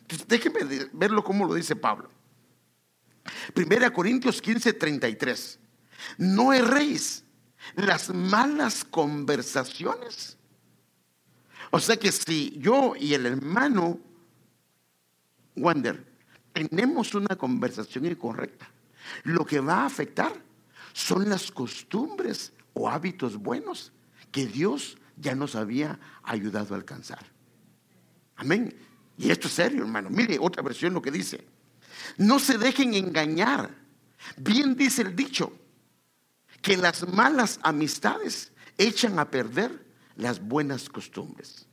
Entonces, 0.01 0.27
déjenme 0.27 0.89
verlo 0.91 1.23
como 1.23 1.45
lo 1.45 1.53
dice 1.53 1.75
Pablo. 1.75 2.09
Primera 3.53 3.93
Corintios 3.93 4.41
15, 4.41 4.73
33. 4.73 5.59
No 6.17 6.51
erréis 6.51 7.23
las 7.75 8.11
malas 8.11 8.83
conversaciones. 8.83 10.35
O 11.69 11.79
sea 11.79 11.95
que 11.97 12.11
si 12.11 12.57
yo 12.57 12.95
y 12.99 13.13
el 13.13 13.27
hermano 13.27 13.99
Wander 15.55 16.06
tenemos 16.65 17.13
una 17.13 17.35
conversación 17.35 18.05
incorrecta, 18.05 18.69
lo 19.23 19.45
que 19.45 19.59
va 19.59 19.81
a 19.81 19.85
afectar 19.85 20.33
son 20.93 21.29
las 21.29 21.51
costumbres 21.51 22.53
o 22.73 22.89
hábitos 22.89 23.37
buenos 23.37 23.91
que 24.31 24.45
Dios 24.45 24.97
ya 25.15 25.35
nos 25.35 25.55
había 25.55 25.99
ayudado 26.23 26.73
a 26.73 26.77
alcanzar. 26.77 27.25
Amén. 28.35 28.75
Y 29.17 29.31
esto 29.31 29.47
es 29.47 29.53
serio, 29.53 29.81
hermano. 29.81 30.09
Mire 30.09 30.37
otra 30.39 30.61
versión 30.61 30.93
lo 30.93 31.01
que 31.01 31.11
dice. 31.11 31.45
No 32.17 32.39
se 32.39 32.57
dejen 32.57 32.93
engañar. 32.93 33.73
Bien 34.37 34.75
dice 34.75 35.01
el 35.01 35.15
dicho, 35.15 35.51
que 36.61 36.77
las 36.77 37.07
malas 37.07 37.59
amistades 37.63 38.51
echan 38.77 39.19
a 39.19 39.29
perder 39.29 39.85
las 40.15 40.39
buenas 40.39 40.89
costumbres. 40.89 41.66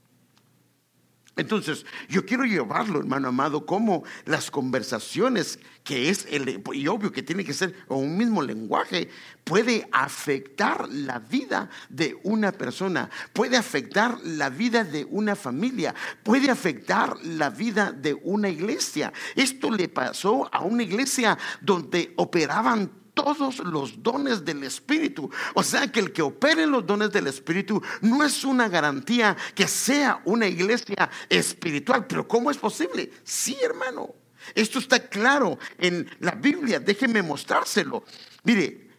Entonces, 1.37 1.85
yo 2.09 2.25
quiero 2.25 2.45
llevarlo, 2.45 3.01
hermano 3.01 3.29
amado, 3.29 3.67
como 3.67 4.05
las 4.25 4.51
conversaciones, 4.51 5.59
que 5.83 6.09
es 6.09 6.27
el, 6.31 6.63
y 6.73 6.87
obvio 6.87 7.11
que 7.11 7.25
tiene 7.25 7.45
que 7.45 7.53
ser 7.53 7.75
un 7.89 8.17
mismo 8.17 8.41
lenguaje, 8.41 9.09
puede 9.43 9.89
afectar 9.91 10.89
la 10.89 11.19
vida 11.19 11.69
de 11.89 12.17
una 12.23 12.53
persona, 12.53 13.11
puede 13.33 13.57
afectar 13.57 14.19
la 14.23 14.49
vida 14.49 14.85
de 14.85 15.07
una 15.11 15.35
familia, 15.35 15.95
puede 16.23 16.51
afectar 16.51 17.17
la 17.25 17.51
vida 17.51 17.91
de 17.91 18.15
una 18.15 18.49
iglesia. 18.49 19.13
Esto 19.35 19.71
le 19.71 19.89
pasó 19.89 20.49
a 20.53 20.63
una 20.63 20.85
iglesia 20.85 21.37
donde 21.61 22.13
operaban 22.17 23.04
todos 23.15 23.61
los 23.61 24.03
dones 24.03 24.45
del 24.45 24.65
Espíritu. 24.65 25.31
O 25.55 25.63
sea 25.63 25.91
que 25.91 26.01
el 26.01 26.13
que 26.13 26.23
opere 26.23 26.67
los 26.67 26.85
dones 26.87 27.11
del 27.13 27.29
Espíritu 27.29 27.81
no 28.03 28.23
es 28.25 28.45
una 28.45 28.69
garantía 28.69 29.37
que 29.55 29.67
sea 29.67 30.21
una 30.25 30.47
iglesia 30.47 31.09
espiritual. 31.29 32.07
Pero 32.07 32.29
¿cómo 32.29 32.51
es 32.51 32.59
posible? 32.59 33.11
Sí, 33.23 33.57
hermano. 33.63 34.15
Esto 34.55 34.79
está 34.79 35.09
claro 35.09 35.59
en 35.79 36.09
la 36.21 36.33
Biblia. 36.33 36.81
Déjenme 36.81 37.23
mostrárselo. 37.23 38.05
Mire, 38.43 38.91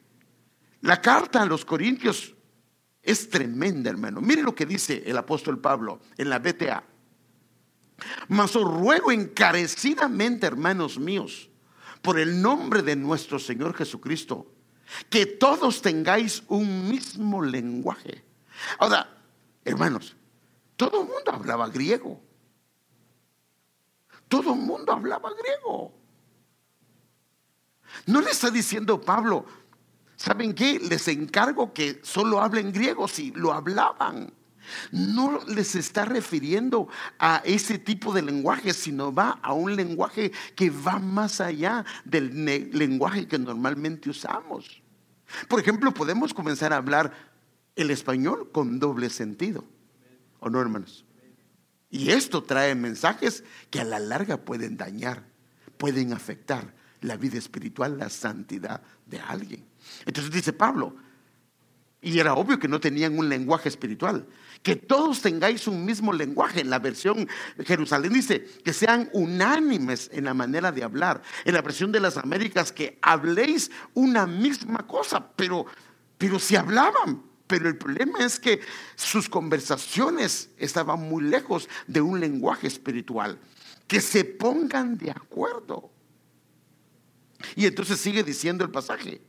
la 0.82 1.02
carta 1.02 1.42
a 1.42 1.46
los 1.46 1.66
Corintios 1.66 2.34
es 3.04 3.30
tremenda, 3.30 3.90
hermano. 3.90 4.22
Mire 4.22 4.42
lo 4.42 4.56
que 4.56 4.66
dice 4.66 5.04
el 5.06 5.18
apóstol 5.18 5.60
Pablo 5.60 6.00
en 6.18 6.30
la 6.30 6.40
BTA. 6.40 6.84
Mas 8.28 8.56
os 8.56 8.64
ruego 8.64 9.12
encarecidamente, 9.12 10.48
hermanos 10.48 11.00
míos, 11.00 11.50
por 12.06 12.20
el 12.20 12.40
nombre 12.40 12.84
de 12.84 12.96
nuestro 12.96 13.40
Señor 13.40 13.74
Jesucristo, 13.74 14.46
que 15.10 15.26
todos 15.26 15.82
tengáis 15.82 16.44
un 16.48 16.88
mismo 16.88 17.42
lenguaje. 17.42 18.24
Ahora, 18.78 19.10
hermanos, 19.66 20.16
todo 20.76 21.02
el 21.02 21.08
mundo 21.08 21.32
hablaba 21.34 21.68
griego. 21.68 22.22
Todo 24.28 24.54
el 24.54 24.60
mundo 24.60 24.92
hablaba 24.94 25.32
griego. 25.34 25.94
No 28.06 28.22
le 28.22 28.30
está 28.30 28.52
diciendo 28.52 29.02
Pablo, 29.02 29.46
¿saben 30.16 30.54
qué? 30.54 30.80
Les 30.80 31.08
encargo 31.08 31.74
que 31.74 32.02
solo 32.04 32.40
hablen 32.40 32.72
griego 32.72 33.08
si 33.08 33.32
lo 33.32 33.52
hablaban 33.52 34.32
no 34.92 35.42
les 35.48 35.76
está 35.76 36.06
refiriendo 36.06 36.88
a 37.20 37.42
ese 37.46 37.78
tipo 37.78 38.14
de 38.14 38.22
lenguaje, 38.22 38.74
sino 38.74 39.14
va 39.14 39.40
a 39.42 39.54
un 39.54 39.76
lenguaje 39.76 40.32
que 40.56 40.70
va 40.70 41.00
más 41.00 41.42
allá 41.42 41.86
del 42.04 42.46
lenguaje 42.72 43.28
que 43.28 43.40
normalmente 43.40 44.10
usamos. 44.10 44.82
Por 45.48 45.60
ejemplo, 45.60 45.94
podemos 45.94 46.34
comenzar 46.34 46.74
a 46.74 46.78
hablar 46.78 47.12
el 47.76 47.92
español 47.92 48.52
con 48.52 48.80
doble 48.80 49.10
sentido, 49.10 49.66
¿o 50.40 50.50
no, 50.50 50.62
hermanos? 50.62 51.06
Y 51.90 52.12
esto 52.12 52.44
trae 52.44 52.76
mensajes 52.76 53.44
que 53.70 53.80
a 53.80 53.86
la 53.86 54.00
larga 54.00 54.38
pueden 54.38 54.78
dañar, 54.78 55.24
pueden 55.78 56.14
afectar 56.14 56.74
la 57.02 57.18
vida 57.18 57.38
espiritual, 57.38 57.98
la 57.98 58.10
santidad 58.10 58.82
de 59.06 59.20
alguien. 59.20 59.66
Entonces 60.06 60.32
dice 60.32 60.54
Pablo, 60.54 60.96
y 62.02 62.20
era 62.20 62.34
obvio 62.34 62.60
que 62.60 62.68
no 62.68 62.80
tenían 62.80 63.18
un 63.18 63.30
lenguaje 63.30 63.70
espiritual, 63.70 64.28
que 64.66 64.76
todos 64.76 65.22
tengáis 65.22 65.68
un 65.68 65.86
mismo 65.86 66.12
lenguaje. 66.12 66.62
En 66.62 66.72
la 66.72 66.80
versión 66.80 67.30
Jerusalén 67.64 68.14
dice 68.14 68.44
que 68.64 68.74
sean 68.74 69.12
unánimes 69.14 70.10
en 70.12 70.26
la 70.26 70.34
manera 70.34 70.72
de 70.72 70.84
hablar. 70.84 71.22
En 71.46 71.54
la 71.54 71.62
versión 71.62 71.92
de 71.92 72.00
las 72.00 72.18
Américas 72.18 72.72
que 72.72 72.98
habléis 73.04 73.70
una 73.94 74.26
misma 74.26 74.88
cosa, 74.88 75.32
pero, 75.36 75.68
pero 76.18 76.40
si 76.40 76.56
hablaban. 76.56 77.22
Pero 77.46 77.70
el 77.70 77.78
problema 77.78 78.26
es 78.26 78.40
que 78.40 78.60
sus 78.96 79.30
conversaciones 79.30 80.50
estaban 80.58 81.00
muy 81.00 81.26
lejos 81.26 81.70
de 81.86 82.02
un 82.02 82.20
lenguaje 82.20 82.66
espiritual. 82.66 83.38
Que 83.86 84.02
se 84.02 84.26
pongan 84.26 84.98
de 84.98 85.12
acuerdo. 85.12 85.92
Y 87.56 87.68
entonces 87.68 88.00
sigue 88.00 88.24
diciendo 88.24 88.66
el 88.66 88.72
pasaje 88.72 89.22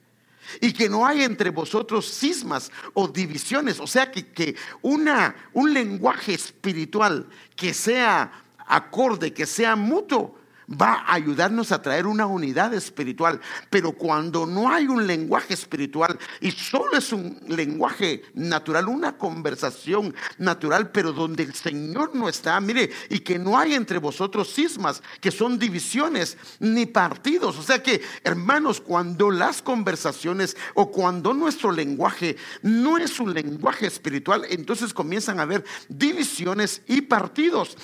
y 0.60 0.72
que 0.72 0.88
no 0.88 1.06
hay 1.06 1.22
entre 1.22 1.50
vosotros 1.50 2.10
cismas 2.12 2.70
o 2.94 3.08
divisiones, 3.08 3.80
o 3.80 3.86
sea 3.86 4.10
que, 4.10 4.26
que 4.26 4.56
una, 4.82 5.34
un 5.52 5.72
lenguaje 5.72 6.34
espiritual 6.34 7.28
que 7.54 7.74
sea 7.74 8.44
acorde, 8.66 9.32
que 9.32 9.46
sea 9.46 9.76
mutuo, 9.76 10.38
va 10.68 10.94
a 10.94 11.14
ayudarnos 11.14 11.72
a 11.72 11.80
traer 11.80 12.06
una 12.06 12.26
unidad 12.26 12.74
espiritual. 12.74 13.40
Pero 13.70 13.92
cuando 13.92 14.46
no 14.46 14.70
hay 14.70 14.86
un 14.86 15.06
lenguaje 15.06 15.54
espiritual 15.54 16.18
y 16.40 16.50
solo 16.50 16.96
es 16.96 17.12
un 17.12 17.38
lenguaje 17.48 18.22
natural, 18.34 18.88
una 18.88 19.16
conversación 19.16 20.14
natural, 20.38 20.90
pero 20.90 21.12
donde 21.12 21.44
el 21.44 21.54
Señor 21.54 22.14
no 22.14 22.28
está, 22.28 22.60
mire, 22.60 22.90
y 23.10 23.20
que 23.20 23.38
no 23.38 23.58
hay 23.58 23.74
entre 23.74 23.98
vosotros 23.98 24.52
cismas, 24.52 25.02
que 25.20 25.30
son 25.30 25.58
divisiones 25.58 26.36
ni 26.58 26.86
partidos. 26.86 27.58
O 27.58 27.62
sea 27.62 27.82
que, 27.82 28.02
hermanos, 28.24 28.80
cuando 28.80 29.30
las 29.30 29.62
conversaciones 29.62 30.56
o 30.74 30.90
cuando 30.90 31.32
nuestro 31.32 31.72
lenguaje 31.72 32.36
no 32.62 32.98
es 32.98 33.20
un 33.20 33.32
lenguaje 33.32 33.86
espiritual, 33.86 34.44
entonces 34.48 34.92
comienzan 34.92 35.38
a 35.38 35.42
haber 35.42 35.64
divisiones 35.88 36.82
y 36.86 37.02
partidos. 37.02 37.76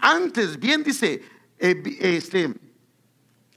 Antes 0.00 0.58
bien 0.58 0.82
dice, 0.84 1.22
este, 1.62 2.54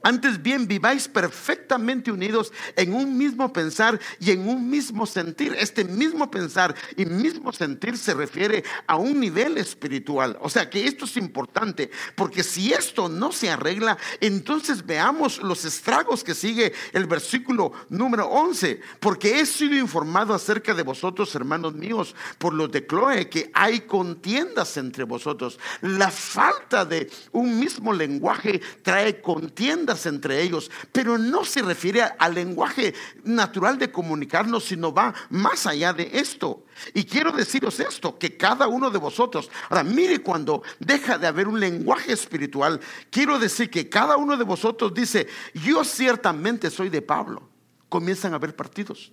antes 0.06 0.40
bien, 0.40 0.68
viváis 0.68 1.08
perfectamente 1.08 2.12
unidos 2.12 2.52
en 2.76 2.94
un 2.94 3.18
mismo 3.18 3.52
pensar 3.52 3.98
y 4.20 4.30
en 4.30 4.48
un 4.48 4.70
mismo 4.70 5.04
sentir. 5.04 5.56
Este 5.58 5.82
mismo 5.82 6.30
pensar 6.30 6.76
y 6.96 7.04
mismo 7.04 7.50
sentir 7.50 7.98
se 7.98 8.14
refiere 8.14 8.62
a 8.86 8.94
un 8.94 9.18
nivel 9.18 9.58
espiritual. 9.58 10.38
O 10.40 10.48
sea 10.48 10.70
que 10.70 10.86
esto 10.86 11.06
es 11.06 11.16
importante, 11.16 11.90
porque 12.14 12.44
si 12.44 12.72
esto 12.72 13.08
no 13.08 13.32
se 13.32 13.50
arregla, 13.50 13.98
entonces 14.20 14.86
veamos 14.86 15.42
los 15.42 15.64
estragos 15.64 16.22
que 16.22 16.36
sigue 16.36 16.72
el 16.92 17.06
versículo 17.06 17.72
número 17.88 18.28
11. 18.28 18.80
Porque 19.00 19.40
he 19.40 19.44
sido 19.44 19.74
informado 19.74 20.34
acerca 20.34 20.72
de 20.72 20.84
vosotros, 20.84 21.34
hermanos 21.34 21.74
míos, 21.74 22.14
por 22.38 22.54
los 22.54 22.70
de 22.70 22.86
que 23.28 23.50
hay 23.54 23.80
contiendas 23.80 24.76
entre 24.76 25.02
vosotros. 25.02 25.58
La 25.80 26.12
falta 26.12 26.84
de 26.84 27.10
un 27.32 27.58
mismo 27.58 27.92
lenguaje 27.92 28.60
trae 28.84 29.20
contiendas 29.20 29.95
entre 30.04 30.42
ellos, 30.42 30.70
pero 30.92 31.16
no 31.16 31.44
se 31.44 31.62
refiere 31.62 32.02
al 32.02 32.34
lenguaje 32.34 32.92
natural 33.24 33.78
de 33.78 33.90
comunicarnos, 33.90 34.64
sino 34.64 34.92
va 34.92 35.14
más 35.30 35.66
allá 35.66 35.94
de 35.94 36.10
esto. 36.12 36.64
Y 36.92 37.04
quiero 37.04 37.32
deciros 37.32 37.80
esto, 37.80 38.18
que 38.18 38.36
cada 38.36 38.68
uno 38.68 38.90
de 38.90 38.98
vosotros, 38.98 39.50
ahora 39.70 39.84
mire 39.84 40.18
cuando 40.18 40.62
deja 40.78 41.16
de 41.16 41.26
haber 41.26 41.48
un 41.48 41.58
lenguaje 41.58 42.12
espiritual, 42.12 42.80
quiero 43.10 43.38
decir 43.38 43.70
que 43.70 43.88
cada 43.88 44.16
uno 44.16 44.36
de 44.36 44.44
vosotros 44.44 44.92
dice, 44.92 45.26
yo 45.54 45.84
ciertamente 45.84 46.70
soy 46.70 46.90
de 46.90 47.00
Pablo, 47.00 47.48
comienzan 47.88 48.32
a 48.32 48.36
haber 48.36 48.54
partidos. 48.54 49.12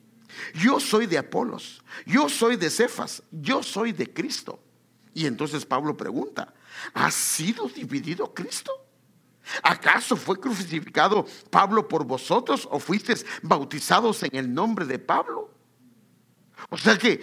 Yo 0.55 0.79
soy 0.79 1.05
de 1.05 1.17
Apolos, 1.17 1.83
yo 2.05 2.27
soy 2.27 2.55
de 2.55 2.69
Cefas, 2.69 3.21
yo 3.31 3.61
soy 3.61 3.91
de 3.91 4.11
Cristo. 4.11 4.59
Y 5.13 5.27
entonces 5.27 5.65
Pablo 5.65 5.95
pregunta, 5.95 6.53
¿ha 6.93 7.11
sido 7.11 7.67
dividido 7.67 8.33
Cristo? 8.33 8.71
¿Acaso 9.62 10.15
fue 10.15 10.39
crucificado 10.39 11.25
Pablo 11.50 11.88
por 11.88 12.05
vosotros 12.05 12.67
o 12.71 12.79
fuisteis 12.79 13.25
bautizados 13.41 14.23
en 14.23 14.35
el 14.35 14.53
nombre 14.53 14.85
de 14.85 15.00
Pablo? 15.00 15.51
O 16.69 16.77
sea 16.77 16.97
que 16.97 17.21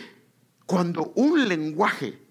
cuando 0.66 1.12
un 1.16 1.48
lenguaje, 1.48 2.22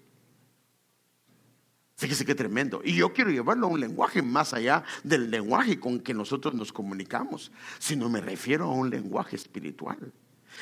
fíjese 1.96 2.24
qué 2.24 2.34
tremendo, 2.34 2.80
y 2.84 2.94
yo 2.94 3.12
quiero 3.12 3.30
llevarlo 3.30 3.66
a 3.66 3.70
un 3.70 3.80
lenguaje 3.80 4.22
más 4.22 4.54
allá 4.54 4.84
del 5.02 5.30
lenguaje 5.30 5.80
con 5.80 6.00
que 6.00 6.14
nosotros 6.14 6.54
nos 6.54 6.72
comunicamos, 6.72 7.50
sino 7.78 8.08
me 8.08 8.20
refiero 8.20 8.66
a 8.66 8.72
un 8.72 8.90
lenguaje 8.90 9.36
espiritual. 9.36 10.12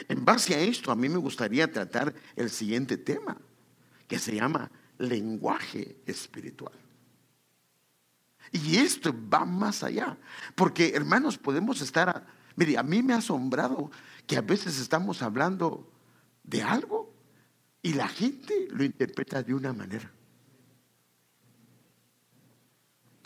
En 0.09 0.25
base 0.25 0.55
a 0.55 0.61
esto, 0.61 0.91
a 0.91 0.97
mí 0.97 1.09
me 1.09 1.19
gustaría 1.19 1.71
tratar 1.71 2.15
el 2.37 2.51
siguiente 2.51 2.97
tema, 2.97 3.37
que 4.07 4.19
se 4.19 4.35
llama 4.35 4.71
lenguaje 4.99 5.97
espiritual. 6.07 6.88
Y 8.53 8.77
esto 8.77 9.15
va 9.33 9.45
más 9.45 9.83
allá. 9.83 10.17
Porque, 10.55 10.93
hermanos, 10.95 11.39
podemos 11.39 11.81
estar... 11.81 12.27
mire, 12.57 12.79
a 12.79 12.83
mí 12.83 13.03
me 13.03 13.15
ha 13.15 13.19
asombrado 13.19 13.91
que 14.27 14.37
a 14.37 14.43
veces 14.43 14.79
estamos 14.79 15.23
hablando 15.23 15.91
de 16.43 16.63
algo 16.63 17.13
y 17.83 17.95
la 17.95 18.09
gente 18.09 18.69
lo 18.71 18.85
interpreta 18.85 19.43
de 19.43 19.55
una 19.55 19.73
manera. 19.73 20.11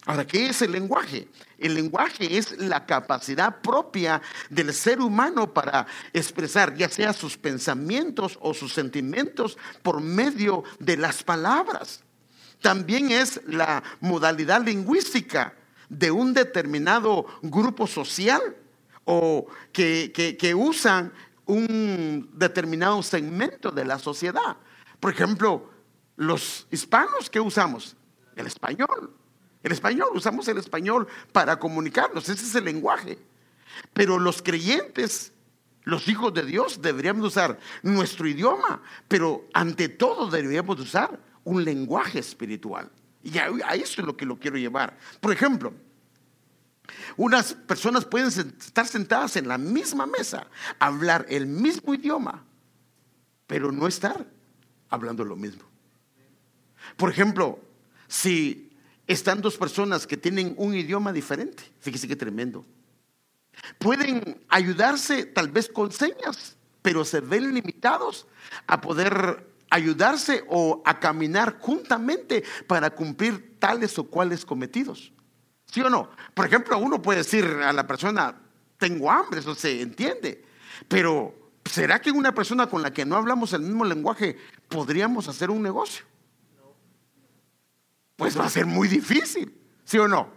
Ahora, 0.05 0.27
¿qué 0.27 0.49
es 0.49 0.61
el 0.63 0.73
lenguaje? 0.73 1.29
El 1.59 1.75
lenguaje 1.75 2.37
es 2.37 2.59
la 2.59 2.85
capacidad 2.87 3.61
propia 3.61 4.21
del 4.51 4.75
ser 4.75 5.01
humano 5.01 5.55
para 5.55 5.87
expresar 6.13 6.75
ya 6.75 6.89
sea 6.89 7.13
sus 7.13 7.39
pensamientos 7.39 8.37
o 8.41 8.53
sus 8.53 8.73
sentimientos 8.73 9.57
por 9.83 10.01
medio 10.01 10.65
de 10.81 10.97
las 10.97 11.23
palabras 11.23 12.03
también 12.63 13.11
es 13.11 13.41
la 13.47 13.83
modalidad 14.01 14.65
lingüística 14.65 15.55
de 15.89 16.11
un 16.11 16.33
determinado 16.33 17.27
grupo 17.43 17.87
social 17.87 18.41
o 19.05 19.47
que, 19.73 20.55
usan 20.57 21.13
un 21.45 22.31
determinado 22.33 23.03
segmento 23.03 23.71
de 23.71 23.85
la 23.85 23.99
sociedad. 23.99 24.57
Por 25.01 25.13
ejemplo, 25.13 25.71
los 26.17 26.67
hispanos, 26.71 27.29
¿qué 27.29 27.41
usamos? 27.41 27.97
El 28.37 28.47
español. 28.47 29.13
El 29.63 29.73
español, 29.73 30.09
usamos 30.15 30.49
el 30.49 30.59
español 30.59 31.07
para 31.33 31.59
comunicarnos, 31.59 32.29
ese 32.29 32.45
es 32.45 32.55
el 32.55 32.65
lenguaje. 32.65 33.19
Pero 33.93 34.19
los 34.19 34.41
creyentes, 34.41 35.33
los 35.85 36.09
hijos 36.09 36.33
de 36.35 36.45
Dios, 36.45 36.81
deberíamos 36.81 37.27
usar 37.27 37.59
nuestro 37.83 38.27
idioma, 38.27 38.83
pero 39.09 39.45
ante 39.53 39.89
todo 39.89 40.31
deberíamos 40.31 40.81
usar 40.81 41.19
un 41.45 41.65
lenguaje 41.65 42.19
espiritual. 42.19 42.91
Y 43.23 43.39
a, 43.39 43.49
eso 43.75 44.01
es 44.01 44.07
lo 44.07 44.17
que 44.17 44.27
lo 44.27 44.39
quiero 44.39 44.57
llevar. 44.57 44.97
Por 45.21 45.33
ejemplo, 45.33 45.73
unas 47.17 47.55
personas 47.55 48.05
pueden 48.05 48.29
estar 48.29 48.87
sentadas 48.87 49.37
en 49.37 49.49
la 49.49 49.59
misma 49.59 50.07
mesa, 50.07 50.47
hablar 50.79 51.27
el 51.29 51.47
mismo 51.47 51.95
idioma, 51.95 52.45
pero 53.47 53.71
no 53.71 53.87
estar 53.87 54.27
hablando 54.89 55.25
lo 55.25 55.37
mismo. 55.37 55.63
Por 56.97 57.11
ejemplo, 57.11 57.61
si 58.09 58.77
están 59.07 59.41
dos 59.41 59.57
personas 59.57 60.07
que 60.07 60.17
tienen 60.17 60.55
un 60.57 60.75
idioma 60.75 61.13
diferente, 61.13 61.63
fíjese 61.81 62.09
qué 62.09 62.17
tremendo. 62.17 62.65
Pueden 63.79 64.45
ayudarse 64.49 65.27
tal 65.27 65.49
vez 65.49 65.69
con 65.69 65.93
señas, 65.93 66.57
pero 66.81 67.05
se 67.05 67.21
ven 67.21 67.55
limitados 67.55 68.27
a 68.67 68.81
poder 68.81 69.52
ayudarse 69.73 70.45
o 70.49 70.83
a 70.85 71.01
caminar 71.01 71.59
juntamente 71.59 72.45
para 72.67 72.91
cumplir 72.91 73.59
tales 73.59 73.99
o 73.99 74.05
cuales 74.05 74.45
cometidos. 74.45 75.13
¿Sí 75.65 75.81
o 75.81 75.89
no? 75.89 76.11
Por 76.35 76.45
ejemplo, 76.45 76.77
uno 76.77 77.01
puede 77.01 77.21
decir 77.21 77.45
a 77.45 77.73
la 77.73 77.87
persona, 77.87 78.37
tengo 78.77 79.11
hambre, 79.11 79.41
eso 79.41 79.55
se 79.55 79.81
entiende, 79.81 80.45
pero 80.89 81.35
¿será 81.65 82.03
que 82.03 82.11
una 82.11 82.35
persona 82.35 82.67
con 82.67 82.83
la 82.83 82.93
que 82.93 83.07
no 83.07 83.17
hablamos 83.17 83.55
el 83.55 83.63
mismo 83.63 83.87
lenguaje 83.87 84.37
podríamos 84.69 85.27
hacer 85.29 85.51
un 85.51 85.63
negocio? 85.63 86.05
Pues 88.17 88.39
va 88.39 88.45
a 88.45 88.51
ser 88.51 88.67
muy 88.67 88.89
difícil, 88.89 89.59
¿sí 89.85 89.97
o 89.97 90.07
no? 90.07 90.29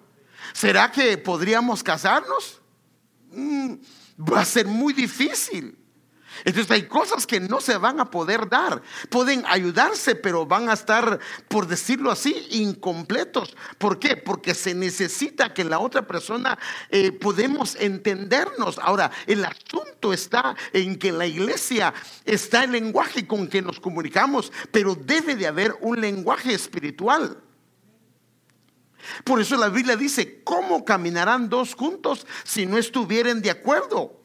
¿Será 0.54 0.89
que 0.92 1.18
podríamos 1.18 1.84
casarnos? 1.84 2.62
Mm, 3.32 3.74
va 4.18 4.39
a 4.39 4.46
ser 4.46 4.65
muy 4.65 4.94
difícil. 4.94 5.77
Entonces 6.44 6.72
hay 6.72 6.84
cosas 6.84 7.25
que 7.25 7.39
no 7.39 7.62
se 7.62 7.77
van 7.77 8.00
a 8.00 8.12
poder 8.12 8.50
dar. 8.50 8.82
Pueden 9.10 9.44
ayudarse, 9.48 10.15
pero 10.15 10.46
van 10.46 10.70
a 10.70 10.74
estar, 10.74 11.20
por 11.48 11.68
decirlo 11.68 12.12
así, 12.12 12.48
incompletos. 12.51 13.56
¿Por 13.77 14.00
qué? 14.00 14.18
Porque 14.18 14.54
se 14.54 14.74
necesita 14.74 15.54
que 15.54 15.63
la 15.63 15.80
otra 15.80 16.06
persona 16.06 16.58
eh, 16.89 17.12
podemos 17.12 17.75
entendernos. 17.75 18.80
Ahora, 18.80 19.12
el 19.27 19.46
asunto 19.46 20.13
está 20.13 20.56
en 20.74 20.98
que 20.98 21.12
la 21.12 21.25
iglesia 21.25 21.94
está 22.25 22.63
el 22.63 22.72
lenguaje 22.72 23.25
con 23.25 23.48
que 23.48 23.62
nos 23.62 23.80
comunicamos, 23.80 24.51
pero 24.72 24.96
debe 24.96 25.36
de 25.36 25.48
haber 25.48 25.75
un 25.82 26.01
lenguaje 26.01 26.54
espiritual. 26.54 27.42
Por 29.24 29.39
eso 29.39 29.56
la 29.56 29.70
Biblia 29.70 29.96
dice, 29.96 30.42
¿cómo 30.44 30.84
caminarán 30.84 31.50
dos 31.50 31.75
juntos 31.75 32.25
si 32.44 32.65
no 32.65 32.77
estuvieran 32.77 33.42
de 33.42 33.51
acuerdo? 33.51 34.25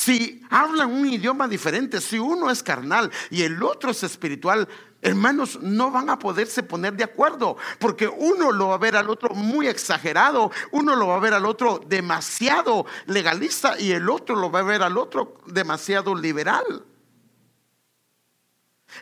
Si 0.00 0.40
hablan 0.48 0.90
un 0.90 1.06
idioma 1.06 1.46
diferente, 1.46 2.00
si 2.00 2.18
uno 2.18 2.50
es 2.50 2.62
carnal 2.62 3.10
y 3.28 3.42
el 3.42 3.62
otro 3.62 3.90
es 3.90 4.02
espiritual, 4.02 4.66
hermanos, 5.02 5.58
no 5.60 5.90
van 5.90 6.08
a 6.08 6.18
poderse 6.18 6.62
poner 6.62 6.94
de 6.94 7.04
acuerdo, 7.04 7.58
porque 7.78 8.08
uno 8.08 8.50
lo 8.50 8.68
va 8.68 8.76
a 8.76 8.78
ver 8.78 8.96
al 8.96 9.10
otro 9.10 9.34
muy 9.34 9.68
exagerado, 9.68 10.52
uno 10.70 10.96
lo 10.96 11.08
va 11.08 11.16
a 11.16 11.20
ver 11.20 11.34
al 11.34 11.44
otro 11.44 11.82
demasiado 11.86 12.86
legalista 13.04 13.78
y 13.78 13.92
el 13.92 14.08
otro 14.08 14.36
lo 14.36 14.50
va 14.50 14.60
a 14.60 14.62
ver 14.62 14.82
al 14.82 14.96
otro 14.96 15.36
demasiado 15.44 16.14
liberal. 16.14 16.82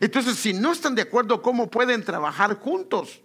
Entonces, 0.01 0.37
si 0.37 0.53
no 0.53 0.73
están 0.73 0.97
de 0.97 1.03
acuerdo, 1.03 1.43
¿cómo 1.43 1.71
pueden 1.71 2.05
trabajar 2.05 2.59
juntos? 2.59 3.21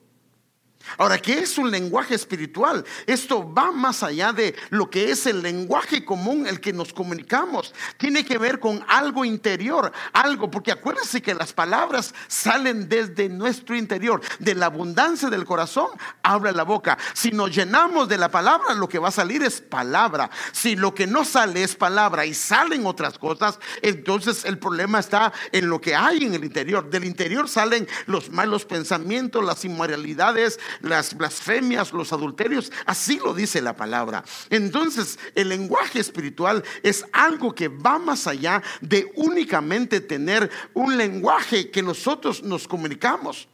Ahora, 0.97 1.17
¿qué 1.17 1.39
es 1.39 1.57
un 1.57 1.71
lenguaje 1.71 2.15
espiritual? 2.15 2.85
Esto 3.07 3.51
va 3.51 3.71
más 3.71 4.03
allá 4.03 4.31
de 4.33 4.55
lo 4.69 4.89
que 4.89 5.11
es 5.11 5.25
el 5.25 5.41
lenguaje 5.41 6.05
común, 6.05 6.45
el 6.45 6.59
que 6.59 6.73
nos 6.73 6.93
comunicamos. 6.93 7.73
Tiene 7.97 8.25
que 8.25 8.37
ver 8.37 8.59
con 8.59 8.83
algo 8.87 9.25
interior, 9.25 9.91
algo, 10.13 10.51
porque 10.51 10.71
acuérdense 10.71 11.21
que 11.21 11.33
las 11.33 11.53
palabras 11.53 12.13
salen 12.27 12.87
desde 12.89 13.29
nuestro 13.29 13.75
interior. 13.75 14.21
De 14.39 14.55
la 14.55 14.67
abundancia 14.67 15.29
del 15.29 15.45
corazón 15.45 15.87
habla 16.21 16.51
la 16.51 16.63
boca. 16.63 16.97
Si 17.13 17.31
nos 17.31 17.55
llenamos 17.55 18.07
de 18.07 18.17
la 18.17 18.29
palabra, 18.29 18.73
lo 18.73 18.87
que 18.87 18.99
va 18.99 19.07
a 19.07 19.11
salir 19.11 19.43
es 19.43 19.61
palabra. 19.61 20.29
Si 20.51 20.75
lo 20.75 20.93
que 20.93 21.07
no 21.07 21.25
sale 21.25 21.63
es 21.63 21.75
palabra 21.75 22.25
y 22.25 22.33
salen 22.33 22.85
otras 22.85 23.17
cosas, 23.17 23.59
entonces 23.81 24.45
el 24.45 24.59
problema 24.59 24.99
está 24.99 25.33
en 25.51 25.69
lo 25.69 25.81
que 25.81 25.95
hay 25.95 26.23
en 26.23 26.33
el 26.33 26.43
interior. 26.43 26.89
Del 26.89 27.05
interior 27.05 27.49
salen 27.49 27.87
los 28.05 28.29
malos 28.29 28.65
pensamientos, 28.65 29.43
las 29.43 29.65
inmoralidades, 29.65 30.59
las 30.81 31.15
blasfemias, 31.15 31.93
los 31.93 32.13
adulterios. 32.13 32.71
Así 32.85 33.19
lo 33.19 33.33
dice 33.33 33.61
la 33.61 33.75
palabra. 33.75 34.23
Entonces, 34.49 35.19
el 35.35 35.49
lenguaje 35.49 35.99
espiritual 35.99 36.63
es 36.81 37.05
algo 37.11 37.53
que 37.53 37.67
va 37.67 37.99
más 37.99 38.27
allá 38.27 38.61
de 38.81 39.11
únicamente 39.15 40.01
tener 40.01 40.49
un 40.73 40.97
lenguaje 40.97 41.69
que 41.69 41.81
nosotros 41.81 42.43
nos 42.43 42.67
comunicamos. 42.67 43.47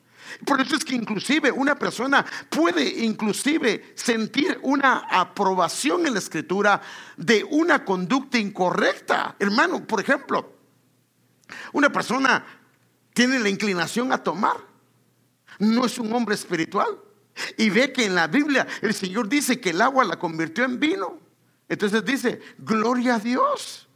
Por 0.46 0.62
eso 0.62 0.76
es 0.76 0.86
que 0.86 0.96
inclusive 0.96 1.52
una 1.52 1.76
persona 1.76 2.24
puede 2.50 2.88
inclusive 3.04 3.94
sentir 3.96 4.60
una 4.62 5.08
aprobación 5.10 6.06
en 6.06 6.14
la 6.14 6.20
escritura 6.20 6.82
de 7.18 7.44
una 7.44 7.84
conducta 7.84 8.38
incorrecta. 8.38 9.36
Hermano, 9.40 9.86
por 9.88 10.02
ejemplo, 10.02 10.54
una 11.74 11.92
persona 11.92 12.46
tiene 13.14 13.40
la 13.40 13.50
inclinación 13.50 14.14
a 14.14 14.24
tomar 14.24 14.70
no 15.60 15.86
es 15.86 16.00
un 16.00 16.12
hombre 16.14 16.36
espiritual. 16.36 16.98
Y 17.58 17.70
ve 17.70 17.92
que 17.92 18.06
en 18.06 18.16
la 18.16 18.28
Biblia 18.28 18.68
el 18.82 18.94
Señor 18.94 19.28
dice 19.28 19.60
que 19.60 19.72
el 19.72 19.82
agua 19.82 20.04
la 20.04 20.18
convirtió 20.18 20.64
en 20.64 20.80
vino. 20.80 21.20
Entonces 21.68 22.04
dice, 22.04 22.42
gloria 22.58 23.16
a 23.16 23.20
Dios. 23.20 23.88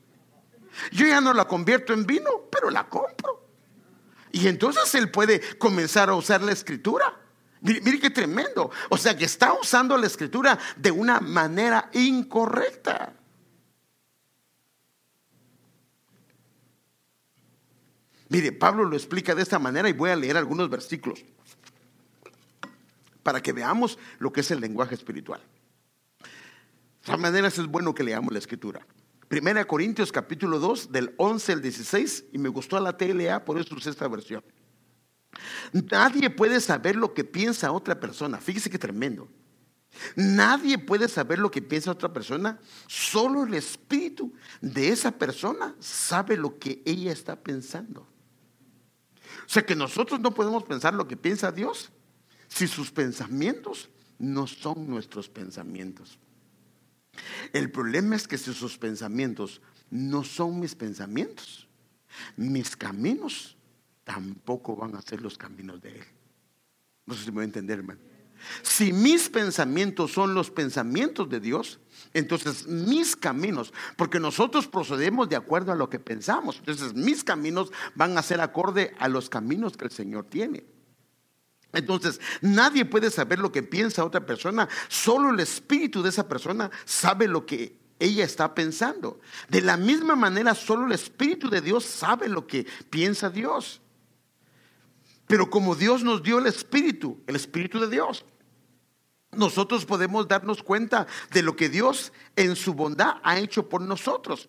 Yo 0.92 1.06
ya 1.06 1.22
no 1.22 1.34
la 1.34 1.46
convierto 1.46 1.94
en 1.94 2.06
vino, 2.06 2.30
pero 2.52 2.70
la 2.70 2.88
compro. 2.88 3.48
Y 4.32 4.48
entonces 4.48 4.94
él 4.96 5.12
puede 5.12 5.58
comenzar 5.58 6.10
a 6.10 6.16
usar 6.16 6.42
la 6.42 6.52
escritura. 6.52 7.20
Mire, 7.62 7.82
mire, 7.82 8.00
qué 8.00 8.10
tremendo. 8.10 8.72
O 8.90 8.98
sea 8.98 9.16
que 9.16 9.26
está 9.26 9.54
usando 9.54 9.98
la 9.98 10.08
escritura 10.08 10.58
de 10.76 10.92
una 10.92 11.20
manera 11.20 11.90
incorrecta. 11.94 13.14
Mire, 18.30 18.52
Pablo 18.52 18.86
lo 18.86 18.96
explica 18.96 19.36
de 19.36 19.44
esta 19.44 19.60
manera 19.60 19.88
y 19.88 19.94
voy 19.94 20.10
a 20.10 20.16
leer 20.16 20.38
algunos 20.38 20.70
versículos 20.70 21.24
para 23.24 23.42
que 23.42 23.54
veamos 23.54 23.98
lo 24.20 24.32
que 24.32 24.42
es 24.42 24.52
el 24.52 24.60
lenguaje 24.60 24.96
espiritual. 24.96 25.42
De 26.20 27.06
todas 27.06 27.20
maneras 27.20 27.58
es 27.58 27.66
bueno 27.68 27.96
que 27.96 28.04
leamos 28.04 28.32
la 28.32 28.40
escritura. 28.40 28.86
Primera 29.28 29.66
Corintios 29.66 30.12
capítulo 30.12 30.60
2 30.60 30.92
del 30.92 31.16
11 31.18 31.54
al 31.54 31.62
16 31.62 32.26
y 32.34 32.38
me 32.38 32.50
gustó 32.50 32.80
la 32.80 32.96
TLA, 32.96 33.44
por 33.44 33.60
eso 33.60 33.74
usé 33.76 33.90
esta 33.90 34.08
versión. 34.08 34.44
Nadie 35.72 36.30
puede 36.30 36.62
saber 36.62 36.96
lo 36.96 37.14
que 37.14 37.24
piensa 37.24 37.72
otra 37.72 38.00
persona. 38.00 38.38
Fíjese 38.38 38.70
qué 38.70 38.78
tremendo. 38.78 39.28
Nadie 40.16 40.78
puede 40.78 41.08
saber 41.08 41.40
lo 41.40 41.50
que 41.50 41.62
piensa 41.62 41.92
otra 41.92 42.14
persona. 42.14 42.60
Solo 42.88 43.44
el 43.44 43.54
espíritu 43.54 44.34
de 44.62 44.90
esa 44.90 45.12
persona 45.12 45.76
sabe 45.80 46.38
lo 46.38 46.60
que 46.60 46.82
ella 46.86 47.12
está 47.12 47.36
pensando. 47.36 48.02
O 49.46 49.50
sea 49.50 49.66
que 49.66 49.76
nosotros 49.76 50.20
no 50.20 50.34
podemos 50.34 50.64
pensar 50.64 50.94
lo 50.94 51.08
que 51.08 51.18
piensa 51.18 51.52
Dios 51.52 51.92
si 52.54 52.68
sus 52.68 52.92
pensamientos 52.92 53.90
no 54.20 54.46
son 54.46 54.88
nuestros 54.88 55.28
pensamientos. 55.28 56.20
El 57.52 57.72
problema 57.72 58.16
es 58.16 58.28
que 58.28 58.38
si 58.38 58.54
sus 58.54 58.78
pensamientos 58.78 59.62
no 59.90 60.24
son 60.24 60.60
mis 60.60 60.76
pensamientos, 60.76 61.68
mis 62.36 62.76
caminos 62.76 63.58
tampoco 64.04 64.76
van 64.76 64.96
a 64.96 65.02
ser 65.02 65.22
los 65.22 65.38
caminos 65.38 65.82
de 65.82 65.98
Él. 65.98 66.06
No 67.06 67.16
sé 67.16 67.24
si 67.24 67.32
me 67.32 67.36
voy 67.36 67.42
a 67.44 67.46
entender, 67.46 67.80
hermano. 67.80 68.00
Si 68.62 68.92
mis 68.92 69.30
pensamientos 69.30 70.12
son 70.12 70.34
los 70.34 70.52
pensamientos 70.52 71.30
de 71.30 71.40
Dios, 71.40 71.80
entonces 72.14 72.68
mis 72.68 73.16
caminos, 73.16 73.74
porque 73.96 74.20
nosotros 74.20 74.68
procedemos 74.68 75.30
de 75.30 75.38
acuerdo 75.38 75.72
a 75.72 75.76
lo 75.76 75.90
que 75.90 76.00
pensamos, 76.00 76.58
entonces 76.60 76.94
mis 76.94 77.24
caminos 77.24 77.72
van 77.96 78.18
a 78.18 78.22
ser 78.22 78.42
acorde 78.42 78.94
a 79.00 79.08
los 79.08 79.30
caminos 79.30 79.78
que 79.78 79.86
el 79.86 79.92
Señor 79.92 80.26
tiene. 80.26 80.66
Entonces, 81.74 82.22
nadie 82.42 82.86
puede 82.86 83.10
saber 83.10 83.40
lo 83.40 83.52
que 83.52 83.64
piensa 83.64 84.06
otra 84.06 84.26
persona, 84.26 84.70
solo 84.88 85.32
el 85.32 85.40
espíritu 85.40 86.04
de 86.04 86.10
esa 86.10 86.28
persona 86.28 86.70
sabe 86.86 87.28
lo 87.28 87.46
que 87.46 87.76
ella 88.00 88.24
está 88.24 88.54
pensando. 88.54 89.20
De 89.50 89.62
la 89.62 89.76
misma 89.76 90.16
manera, 90.16 90.54
solo 90.54 90.86
el 90.86 90.92
espíritu 90.92 91.50
de 91.50 91.62
Dios 91.62 91.84
sabe 91.84 92.30
lo 92.30 92.46
que 92.46 92.68
piensa 92.90 93.30
Dios. 93.30 93.82
Pero 95.26 95.50
como 95.50 95.76
Dios 95.76 96.04
nos 96.04 96.22
dio 96.22 96.38
el 96.38 96.46
espíritu, 96.46 97.24
el 97.26 97.36
espíritu 97.36 97.80
de 97.80 97.90
Dios, 97.90 98.24
nosotros 99.32 99.86
podemos 99.86 100.28
darnos 100.28 100.62
cuenta 100.62 101.08
de 101.32 101.42
lo 101.42 101.56
que 101.56 101.70
Dios 101.70 102.14
en 102.36 102.56
su 102.56 102.76
bondad 102.76 103.16
ha 103.24 103.40
hecho 103.40 103.68
por 103.68 103.82
nosotros. 103.82 104.48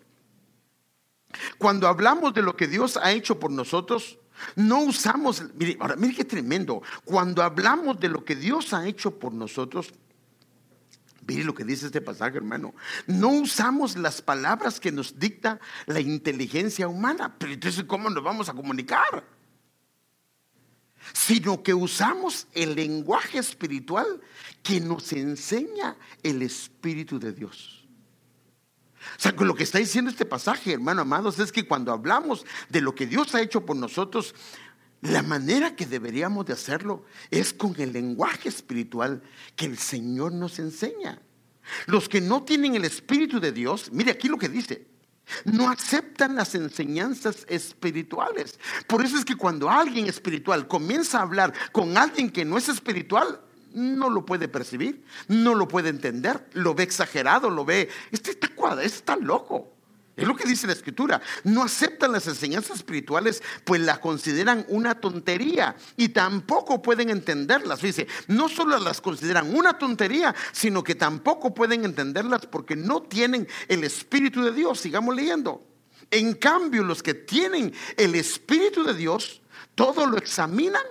Cuando 1.56 1.88
hablamos 1.88 2.34
de 2.34 2.42
lo 2.42 2.54
que 2.54 2.66
Dios 2.66 2.98
ha 2.98 3.12
hecho 3.12 3.40
por 3.40 3.50
nosotros, 3.50 4.18
No 4.56 4.80
usamos, 4.80 5.42
mire, 5.54 5.76
ahora, 5.80 5.96
mire 5.96 6.14
qué 6.14 6.24
tremendo. 6.24 6.82
Cuando 7.04 7.42
hablamos 7.42 7.98
de 8.00 8.08
lo 8.08 8.24
que 8.24 8.36
Dios 8.36 8.72
ha 8.72 8.86
hecho 8.86 9.18
por 9.18 9.32
nosotros, 9.32 9.92
mire 11.26 11.44
lo 11.44 11.54
que 11.54 11.64
dice 11.64 11.86
este 11.86 12.00
pasaje, 12.00 12.36
hermano. 12.36 12.74
No 13.06 13.28
usamos 13.28 13.96
las 13.96 14.22
palabras 14.22 14.80
que 14.80 14.92
nos 14.92 15.18
dicta 15.18 15.60
la 15.86 16.00
inteligencia 16.00 16.88
humana. 16.88 17.34
Pero 17.38 17.52
entonces, 17.52 17.84
¿cómo 17.84 18.10
nos 18.10 18.22
vamos 18.22 18.48
a 18.48 18.54
comunicar? 18.54 19.24
Sino 21.12 21.62
que 21.62 21.74
usamos 21.74 22.46
el 22.52 22.74
lenguaje 22.74 23.38
espiritual 23.38 24.20
que 24.62 24.80
nos 24.80 25.12
enseña 25.12 25.96
el 26.22 26.42
Espíritu 26.42 27.18
de 27.18 27.32
Dios. 27.32 27.83
O 29.16 29.20
sea, 29.20 29.34
con 29.34 29.46
lo 29.46 29.54
que 29.54 29.64
está 29.64 29.78
diciendo 29.78 30.10
este 30.10 30.24
pasaje, 30.24 30.72
hermano 30.72 31.02
amados, 31.02 31.38
es 31.38 31.52
que 31.52 31.66
cuando 31.66 31.92
hablamos 31.92 32.44
de 32.68 32.80
lo 32.80 32.94
que 32.94 33.06
Dios 33.06 33.34
ha 33.34 33.42
hecho 33.42 33.64
por 33.64 33.76
nosotros, 33.76 34.34
la 35.00 35.22
manera 35.22 35.76
que 35.76 35.86
deberíamos 35.86 36.46
de 36.46 36.54
hacerlo 36.54 37.04
es 37.30 37.52
con 37.52 37.78
el 37.78 37.92
lenguaje 37.92 38.48
espiritual 38.48 39.22
que 39.54 39.66
el 39.66 39.78
Señor 39.78 40.32
nos 40.32 40.58
enseña. 40.58 41.20
Los 41.86 42.08
que 42.08 42.20
no 42.20 42.42
tienen 42.42 42.74
el 42.74 42.84
Espíritu 42.84 43.40
de 43.40 43.52
Dios, 43.52 43.90
mire 43.92 44.12
aquí 44.12 44.28
lo 44.28 44.38
que 44.38 44.48
dice, 44.48 44.86
no 45.44 45.70
aceptan 45.70 46.34
las 46.34 46.54
enseñanzas 46.54 47.46
espirituales. 47.48 48.58
Por 48.86 49.04
eso 49.04 49.16
es 49.16 49.24
que 49.24 49.36
cuando 49.36 49.70
alguien 49.70 50.06
espiritual 50.06 50.68
comienza 50.68 51.18
a 51.18 51.22
hablar 51.22 51.52
con 51.72 51.96
alguien 51.96 52.30
que 52.30 52.44
no 52.44 52.58
es 52.58 52.68
espiritual, 52.68 53.40
no 53.74 54.08
lo 54.08 54.24
puede 54.24 54.48
percibir, 54.48 55.04
no 55.28 55.54
lo 55.54 55.68
puede 55.68 55.90
entender, 55.90 56.48
lo 56.54 56.74
ve 56.74 56.84
exagerado, 56.84 57.50
lo 57.50 57.64
ve, 57.64 57.88
este 58.10 58.30
está 58.30 58.48
cuadrado, 58.48 58.82
este 58.82 58.98
está 58.98 59.16
loco. 59.16 59.74
Es 60.16 60.28
lo 60.28 60.36
que 60.36 60.46
dice 60.46 60.68
la 60.68 60.74
escritura. 60.74 61.20
No 61.42 61.64
aceptan 61.64 62.12
las 62.12 62.28
enseñanzas 62.28 62.76
espirituales, 62.76 63.42
pues 63.64 63.80
las 63.80 63.98
consideran 63.98 64.64
una 64.68 64.94
tontería 64.94 65.74
y 65.96 66.10
tampoco 66.10 66.80
pueden 66.82 67.10
entenderlas. 67.10 67.82
Dice, 67.82 68.06
no 68.28 68.48
solo 68.48 68.78
las 68.78 69.00
consideran 69.00 69.54
una 69.54 69.76
tontería, 69.76 70.34
sino 70.52 70.84
que 70.84 70.94
tampoco 70.94 71.52
pueden 71.52 71.84
entenderlas 71.84 72.46
porque 72.46 72.76
no 72.76 73.02
tienen 73.02 73.48
el 73.66 73.82
Espíritu 73.82 74.44
de 74.44 74.52
Dios. 74.52 74.78
Sigamos 74.78 75.16
leyendo. 75.16 75.66
En 76.10 76.34
cambio, 76.34 76.84
los 76.84 77.02
que 77.02 77.14
tienen 77.14 77.74
el 77.96 78.14
Espíritu 78.14 78.84
de 78.84 78.94
Dios, 78.94 79.42
todo 79.74 80.06
lo 80.06 80.16
examinan 80.16 80.84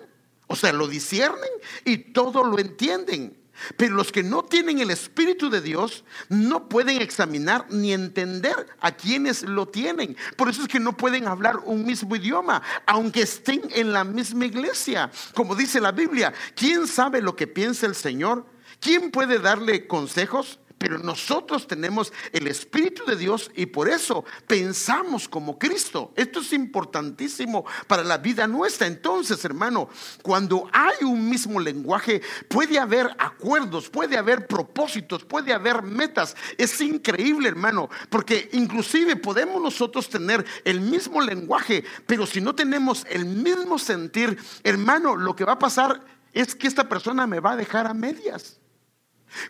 o 0.54 0.56
sea, 0.56 0.72
lo 0.72 0.88
disciernen 0.88 1.50
y 1.84 1.98
todo 1.98 2.44
lo 2.44 2.60
entienden. 2.60 3.36
Pero 3.76 3.96
los 3.96 4.12
que 4.12 4.22
no 4.22 4.44
tienen 4.44 4.80
el 4.80 4.92
Espíritu 4.92 5.50
de 5.50 5.62
Dios 5.62 6.04
no 6.30 6.70
pueden 6.70 7.02
examinar 7.02 7.66
ni 7.72 7.92
entender 7.92 8.68
a 8.80 8.92
quienes 8.92 9.42
lo 9.42 9.68
tienen. 9.68 10.16
Por 10.36 10.50
eso 10.50 10.62
es 10.62 10.68
que 10.68 10.80
no 10.80 10.96
pueden 10.96 11.28
hablar 11.28 11.58
un 11.66 11.84
mismo 11.86 12.16
idioma, 12.16 12.62
aunque 12.86 13.24
estén 13.24 13.64
en 13.72 13.94
la 13.94 14.04
misma 14.04 14.46
iglesia. 14.46 15.10
Como 15.34 15.56
dice 15.56 15.82
la 15.82 15.92
Biblia, 15.92 16.32
¿quién 16.56 16.88
sabe 16.88 17.20
lo 17.20 17.36
que 17.36 17.48
piensa 17.48 17.88
el 17.88 17.96
Señor? 17.96 18.46
¿Quién 18.80 19.10
puede 19.10 19.40
darle 19.40 19.88
consejos? 19.88 20.60
Pero 20.84 21.00
nosotros 21.00 21.66
tenemos 21.66 22.12
el 22.34 22.46
Espíritu 22.46 23.06
de 23.06 23.16
Dios 23.16 23.50
y 23.56 23.68
por 23.68 23.88
eso 23.88 24.26
pensamos 24.48 25.30
como 25.30 25.58
Cristo. 25.58 26.12
Esto 26.14 26.42
es 26.42 26.52
importantísimo 26.52 27.64
para 27.88 28.04
la 28.04 28.18
vida 28.18 28.48
nuestra. 28.48 28.86
Entonces, 28.86 29.46
hermano, 29.46 29.88
cuando 30.22 30.70
hay 30.74 31.06
un 31.06 31.30
mismo 31.30 31.62
lenguaje, 31.62 32.22
puede 32.50 32.78
haber 32.78 33.16
acuerdos, 33.18 33.90
puede 33.90 34.18
haber 34.18 34.46
propósitos, 34.46 35.24
puede 35.24 35.54
haber 35.54 35.84
metas. 35.84 36.36
Es 36.58 36.82
increíble, 36.82 37.48
hermano, 37.48 37.90
porque 38.10 38.50
inclusive 38.52 39.16
podemos 39.16 39.62
nosotros 39.62 40.10
tener 40.10 40.46
el 40.66 40.82
mismo 40.82 41.22
lenguaje, 41.22 41.86
pero 42.06 42.26
si 42.26 42.42
no 42.42 42.54
tenemos 42.54 43.06
el 43.10 43.24
mismo 43.24 43.80
sentir, 43.80 44.38
hermano, 44.66 45.16
lo 45.16 45.34
que 45.34 45.46
va 45.46 45.54
a 45.54 45.60
pasar 45.60 46.02
es 46.34 46.54
que 46.54 46.68
esta 46.68 46.90
persona 46.90 47.26
me 47.26 47.40
va 47.40 47.54
a 47.54 47.56
dejar 47.56 47.88
a 47.88 47.94
medias. 47.94 48.60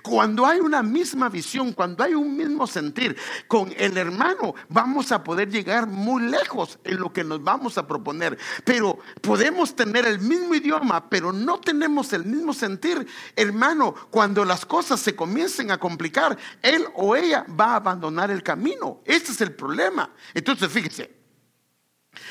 Cuando 0.02 0.46
hay 0.46 0.60
una 0.60 0.84
misma 0.84 1.30
visión, 1.30 1.74
cuando 1.74 2.04
hay 2.04 2.14
un 2.14 2.36
mismo 2.36 2.68
sentir 2.68 3.18
con 3.48 3.74
el 3.78 3.98
hermano, 3.98 4.56
vamos 4.70 5.12
a 5.12 5.24
poder 5.24 5.50
llegar 5.50 5.88
muy 5.88 6.24
lejos 6.24 6.80
en 6.84 7.00
lo 7.00 7.12
que 7.12 7.24
nos 7.24 7.44
vamos 7.44 7.78
a 7.78 7.88
proponer. 7.88 8.38
Pero 8.64 9.00
podemos 9.22 9.76
tener 9.76 10.06
el 10.06 10.20
mismo 10.20 10.56
idioma, 10.56 11.10
pero 11.10 11.32
no 11.34 11.60
tenemos 11.60 12.14
el 12.14 12.26
mismo 12.26 12.54
sentir. 12.54 13.08
Hermano, 13.36 13.94
cuando 14.10 14.46
las 14.46 14.66
cosas 14.66 15.00
se 15.00 15.16
comiencen 15.16 15.72
a 15.72 15.80
complicar, 15.80 16.38
él 16.62 16.86
o 16.96 17.16
ella 17.16 17.46
va 17.60 17.74
a 17.74 17.76
abandonar 17.78 18.32
el 18.32 18.44
camino. 18.44 19.02
Ese 19.06 19.32
es 19.32 19.42
el 19.42 19.54
problema. 19.54 20.10
Entonces, 20.34 20.72
fíjese. 20.72 21.23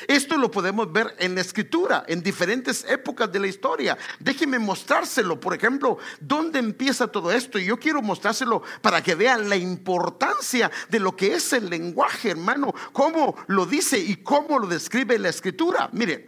Esto 0.07 0.37
lo 0.37 0.51
podemos 0.51 0.91
ver 0.91 1.15
en 1.19 1.35
la 1.35 1.41
escritura, 1.41 2.03
en 2.07 2.21
diferentes 2.21 2.85
épocas 2.87 3.31
de 3.31 3.39
la 3.39 3.47
historia. 3.47 3.97
Déjeme 4.19 4.59
mostrárselo, 4.59 5.39
por 5.39 5.53
ejemplo, 5.53 5.97
dónde 6.19 6.59
empieza 6.59 7.07
todo 7.07 7.31
esto. 7.31 7.59
Y 7.59 7.65
yo 7.65 7.79
quiero 7.79 8.01
mostrárselo 8.01 8.63
para 8.81 9.01
que 9.01 9.15
vean 9.15 9.49
la 9.49 9.55
importancia 9.55 10.71
de 10.89 10.99
lo 10.99 11.15
que 11.15 11.33
es 11.35 11.53
el 11.53 11.69
lenguaje, 11.69 12.31
hermano, 12.31 12.73
cómo 12.91 13.35
lo 13.47 13.65
dice 13.65 13.97
y 13.97 14.17
cómo 14.17 14.59
lo 14.59 14.67
describe 14.67 15.17
la 15.19 15.29
escritura. 15.29 15.89
Mire, 15.93 16.27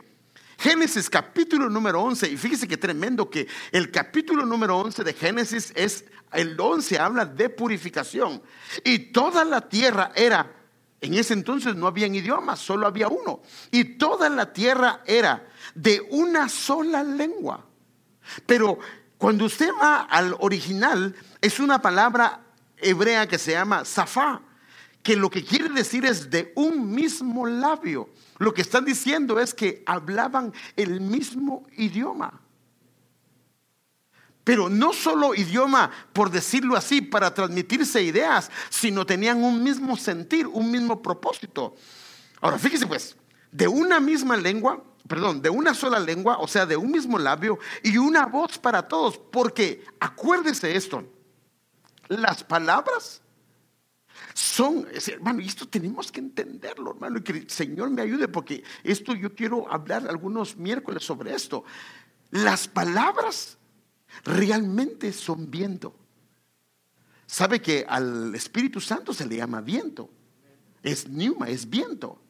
Génesis 0.58 1.10
capítulo 1.10 1.70
número 1.70 2.02
11, 2.02 2.30
y 2.30 2.38
fíjese 2.38 2.68
que 2.68 2.78
tremendo 2.78 3.30
que 3.30 3.48
el 3.72 3.92
capítulo 3.92 4.46
número 4.46 4.78
11 4.78 5.04
de 5.04 5.14
Génesis 5.14 5.74
es, 5.76 6.06
el 6.32 6.60
11 6.60 7.00
habla 7.00 7.26
de 7.26 7.50
purificación. 7.50 8.42
Y 8.84 9.00
toda 9.12 9.44
la 9.46 9.62
tierra 9.62 10.12
era 10.16 10.55
en 11.06 11.14
ese 11.16 11.34
entonces 11.34 11.76
no 11.76 11.88
habían 11.88 12.16
idiomas, 12.16 12.60
solo 12.60 12.88
había 12.88 13.08
uno. 13.08 13.42
Y 13.72 13.84
toda 13.98 14.30
la 14.30 14.52
tierra 14.54 15.02
era 15.06 15.48
de 15.74 16.06
una 16.12 16.50
sola 16.50 17.04
lengua. 17.04 17.66
Pero 18.46 18.80
cuando 19.18 19.46
usted 19.46 19.70
va 19.82 20.02
al 20.02 20.36
original, 20.40 21.16
es 21.42 21.60
una 21.60 21.82
palabra 21.82 22.42
hebrea 22.78 23.28
que 23.28 23.38
se 23.38 23.52
llama 23.52 23.86
zafá, 23.86 24.42
que 25.02 25.16
lo 25.16 25.30
que 25.30 25.44
quiere 25.44 25.70
decir 25.70 26.06
es 26.06 26.30
de 26.30 26.52
un 26.56 26.92
mismo 26.92 27.46
labio. 27.46 28.10
Lo 28.38 28.54
que 28.54 28.62
están 28.62 28.86
diciendo 28.86 29.40
es 29.40 29.54
que 29.54 29.84
hablaban 29.86 30.54
el 30.76 31.00
mismo 31.00 31.66
idioma. 31.78 32.42
Pero 34.46 34.70
no 34.70 34.94
solo 34.94 35.34
idioma, 35.34 35.92
por 36.14 36.30
decirlo 36.30 36.78
así, 36.78 37.02
para 37.02 37.34
transmitirse 37.34 38.02
ideas, 38.04 38.52
sino 38.70 39.04
tenían 39.04 39.44
un 39.44 39.62
mismo 39.62 39.98
sentir, 39.98 40.46
un 40.46 40.70
mismo 40.70 41.02
propósito. 41.02 41.76
Ahora, 42.40 42.60
fíjese 42.60 42.86
pues, 42.86 43.18
de 43.52 43.68
una 43.68 44.00
misma 44.00 44.38
lengua, 44.38 44.84
perdón, 45.08 45.42
de 45.42 45.50
una 45.50 45.74
sola 45.74 46.00
lengua, 46.00 46.38
o 46.38 46.48
sea, 46.48 46.68
de 46.68 46.78
un 46.78 46.92
mismo 46.92 47.18
labio 47.18 47.58
y 47.82 47.98
una 47.98 48.28
voz 48.28 48.60
para 48.60 48.88
todos, 48.88 49.18
porque 49.18 49.84
acuérdese 50.00 50.76
esto, 50.76 51.04
las 52.08 52.44
palabras 52.44 53.24
son, 54.36 54.88
hermano, 55.08 55.42
y 55.42 55.48
esto 55.48 55.68
tenemos 55.68 56.12
que 56.12 56.20
entenderlo, 56.20 56.92
hermano, 56.92 57.18
y 57.18 57.24
que 57.24 57.32
el 57.32 57.50
Señor 57.50 57.90
me 57.90 58.04
ayude, 58.04 58.28
porque 58.28 58.64
esto 58.84 59.16
yo 59.16 59.34
quiero 59.34 59.72
hablar 59.74 60.08
algunos 60.08 60.56
miércoles 60.56 61.04
sobre 61.04 61.34
esto. 61.34 61.64
Las 62.30 62.68
palabras 62.68 63.58
realmente 64.24 65.12
son 65.12 65.50
viento. 65.50 65.96
Sabe 67.26 67.62
que 67.62 67.86
al 67.88 68.34
Espíritu 68.36 68.80
Santo 68.80 69.14
se 69.14 69.26
le 69.26 69.38
llama 69.38 69.62
viento. 69.62 70.10
Es 70.84 71.08
Numa, 71.10 71.50
es 71.50 71.70
viento. 71.70 72.22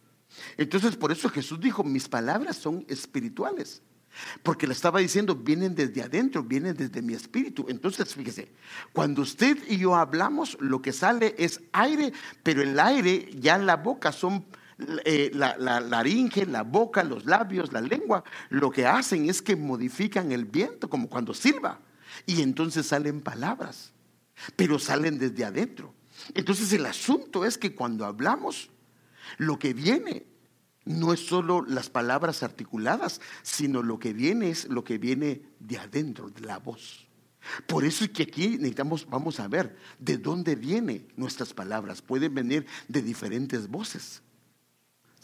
Entonces 0.57 0.95
por 0.95 1.11
eso 1.11 1.29
Jesús 1.29 1.59
dijo, 1.59 1.83
mis 1.83 2.07
palabras 2.07 2.57
son 2.57 2.85
espirituales. 2.87 3.81
Porque 4.43 4.67
le 4.67 4.73
estaba 4.73 4.99
diciendo, 4.99 5.35
vienen 5.35 5.75
desde 5.75 6.01
adentro, 6.01 6.43
vienen 6.43 6.75
desde 6.75 7.01
mi 7.01 7.13
espíritu. 7.13 7.65
Entonces, 7.67 8.13
fíjese, 8.13 8.49
cuando 8.93 9.21
usted 9.21 9.57
y 9.67 9.77
yo 9.77 9.95
hablamos, 9.95 10.57
lo 10.61 10.81
que 10.81 10.93
sale 10.93 11.35
es 11.37 11.61
aire, 11.73 12.13
pero 12.41 12.61
el 12.61 12.79
aire 12.79 13.29
ya 13.37 13.55
en 13.55 13.65
la 13.65 13.75
boca 13.75 14.11
son 14.11 14.45
eh, 15.05 15.31
la, 15.33 15.55
la, 15.57 15.79
laringe, 15.79 16.45
la 16.45 16.63
boca, 16.63 17.03
los 17.03 17.25
labios, 17.25 17.71
la 17.71 17.81
lengua, 17.81 18.23
lo 18.49 18.71
que 18.71 18.85
hacen 18.85 19.29
es 19.29 19.41
que 19.41 19.55
modifican 19.55 20.31
el 20.31 20.45
viento, 20.45 20.89
como 20.89 21.09
cuando 21.09 21.33
silba. 21.33 21.79
Y 22.25 22.41
entonces 22.41 22.87
salen 22.87 23.21
palabras, 23.21 23.93
pero 24.55 24.79
salen 24.79 25.17
desde 25.17 25.45
adentro. 25.45 25.93
Entonces 26.33 26.71
el 26.73 26.85
asunto 26.85 27.45
es 27.45 27.57
que 27.57 27.75
cuando 27.75 28.05
hablamos, 28.05 28.69
lo 29.37 29.59
que 29.59 29.73
viene 29.73 30.25
no 30.85 31.13
es 31.13 31.25
solo 31.25 31.63
las 31.67 31.89
palabras 31.89 32.43
articuladas, 32.43 33.21
sino 33.41 33.81
lo 33.81 33.99
que 33.99 34.13
viene 34.13 34.49
es 34.49 34.67
lo 34.69 34.83
que 34.83 34.97
viene 34.97 35.41
de 35.59 35.77
adentro, 35.77 36.29
de 36.29 36.41
la 36.41 36.59
voz. 36.59 37.07
Por 37.67 37.85
eso 37.85 38.05
es 38.05 38.11
que 38.11 38.23
aquí 38.23 38.49
necesitamos, 38.49 39.07
vamos 39.09 39.39
a 39.39 39.47
ver 39.47 39.77
de 39.99 40.17
dónde 40.17 40.55
vienen 40.55 41.07
nuestras 41.15 41.53
palabras. 41.53 42.01
Pueden 42.01 42.33
venir 42.33 42.65
de 42.87 43.01
diferentes 43.01 43.67
voces. 43.67 44.21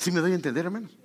¿Sí 0.02 0.12
me 0.12 0.20
doy 0.20 0.32
a 0.32 0.36
entender, 0.36 0.66
hermanos? 0.66 0.98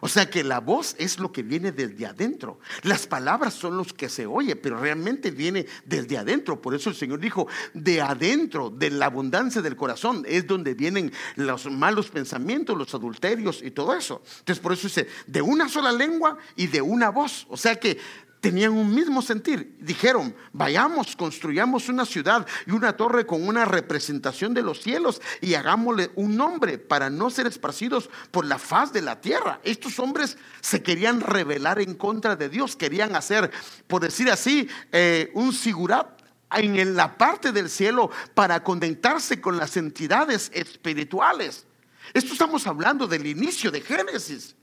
O 0.00 0.06
sea 0.06 0.30
que 0.30 0.44
la 0.44 0.60
voz 0.60 0.94
es 0.98 1.18
lo 1.18 1.32
que 1.32 1.42
viene 1.42 1.72
desde 1.72 2.06
adentro. 2.06 2.60
Las 2.82 3.08
palabras 3.08 3.54
son 3.54 3.76
los 3.76 3.92
que 3.92 4.08
se 4.08 4.26
oye, 4.26 4.54
pero 4.54 4.78
realmente 4.78 5.32
viene 5.32 5.66
desde 5.84 6.18
adentro. 6.18 6.62
Por 6.62 6.72
eso 6.72 6.88
el 6.88 6.94
Señor 6.94 7.18
dijo, 7.18 7.48
de 7.72 8.00
adentro, 8.00 8.70
de 8.70 8.90
la 8.90 9.06
abundancia 9.06 9.60
del 9.60 9.74
corazón, 9.74 10.24
es 10.28 10.46
donde 10.46 10.74
vienen 10.74 11.12
los 11.34 11.68
malos 11.68 12.10
pensamientos, 12.10 12.78
los 12.78 12.94
adulterios 12.94 13.60
y 13.60 13.72
todo 13.72 13.92
eso. 13.92 14.22
Entonces 14.38 14.62
por 14.62 14.72
eso 14.72 14.86
dice, 14.86 15.08
de 15.26 15.42
una 15.42 15.68
sola 15.68 15.90
lengua 15.90 16.38
y 16.54 16.68
de 16.68 16.80
una 16.80 17.10
voz. 17.10 17.46
O 17.48 17.56
sea 17.56 17.74
que 17.80 17.98
tenían 18.44 18.72
un 18.72 18.94
mismo 18.94 19.22
sentir. 19.22 19.74
Dijeron, 19.80 20.36
vayamos, 20.52 21.16
construyamos 21.16 21.88
una 21.88 22.04
ciudad 22.04 22.46
y 22.66 22.72
una 22.72 22.94
torre 22.94 23.24
con 23.24 23.48
una 23.48 23.64
representación 23.64 24.52
de 24.52 24.60
los 24.60 24.82
cielos 24.82 25.22
y 25.40 25.54
hagámosle 25.54 26.10
un 26.14 26.36
nombre 26.36 26.76
para 26.76 27.08
no 27.08 27.30
ser 27.30 27.46
esparcidos 27.46 28.10
por 28.30 28.44
la 28.44 28.58
faz 28.58 28.92
de 28.92 29.00
la 29.00 29.18
tierra. 29.18 29.60
Estos 29.64 29.98
hombres 29.98 30.36
se 30.60 30.82
querían 30.82 31.22
rebelar 31.22 31.80
en 31.80 31.94
contra 31.94 32.36
de 32.36 32.50
Dios, 32.50 32.76
querían 32.76 33.16
hacer, 33.16 33.50
por 33.86 34.02
decir 34.02 34.30
así, 34.30 34.68
eh, 34.92 35.30
un 35.32 35.54
sigurat 35.54 36.20
en 36.54 36.94
la 36.94 37.16
parte 37.16 37.50
del 37.50 37.70
cielo 37.70 38.10
para 38.34 38.62
conectarse 38.62 39.40
con 39.40 39.56
las 39.56 39.78
entidades 39.78 40.50
espirituales. 40.52 41.64
Esto 42.12 42.34
estamos 42.34 42.66
hablando 42.66 43.06
del 43.06 43.26
inicio 43.26 43.70
de 43.70 43.80
Génesis. 43.80 44.54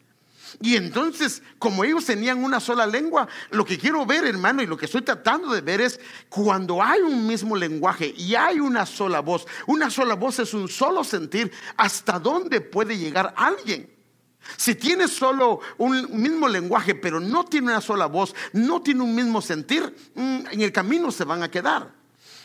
Y 0.60 0.76
entonces, 0.76 1.42
como 1.58 1.84
ellos 1.84 2.06
tenían 2.06 2.44
una 2.44 2.60
sola 2.60 2.86
lengua, 2.86 3.28
lo 3.52 3.64
que 3.64 3.78
quiero 3.78 4.06
ver, 4.06 4.26
hermano, 4.26 4.62
y 4.62 4.68
lo 4.68 4.78
que 4.78 4.86
estoy 4.86 5.02
tratando 5.02 5.54
de 5.54 5.62
ver 5.62 5.82
es 5.82 6.00
cuando 6.30 6.82
hay 6.82 7.02
un 7.02 7.26
mismo 7.26 7.56
lenguaje 7.56 8.14
y 8.18 8.36
hay 8.36 8.60
una 8.60 8.86
sola 8.86 9.22
voz, 9.22 9.46
una 9.68 9.90
sola 9.90 10.16
voz 10.16 10.40
es 10.40 10.54
un 10.54 10.68
solo 10.68 11.04
sentir, 11.04 11.52
¿hasta 11.78 12.20
dónde 12.20 12.62
puede 12.62 12.98
llegar 12.98 13.34
alguien? 13.38 13.90
Si 14.58 14.76
tiene 14.76 15.08
solo 15.08 15.60
un 15.78 16.22
mismo 16.22 16.48
lenguaje, 16.48 16.96
pero 16.96 17.20
no 17.20 17.46
tiene 17.46 17.68
una 17.68 17.82
sola 17.82 18.08
voz, 18.08 18.34
no 18.54 18.82
tiene 18.82 19.04
un 19.04 19.14
mismo 19.14 19.42
sentir, 19.42 19.96
mm, 20.16 20.48
en 20.52 20.62
el 20.62 20.72
camino 20.72 21.12
se 21.12 21.24
van 21.24 21.44
a 21.44 21.52
quedar. 21.52 21.94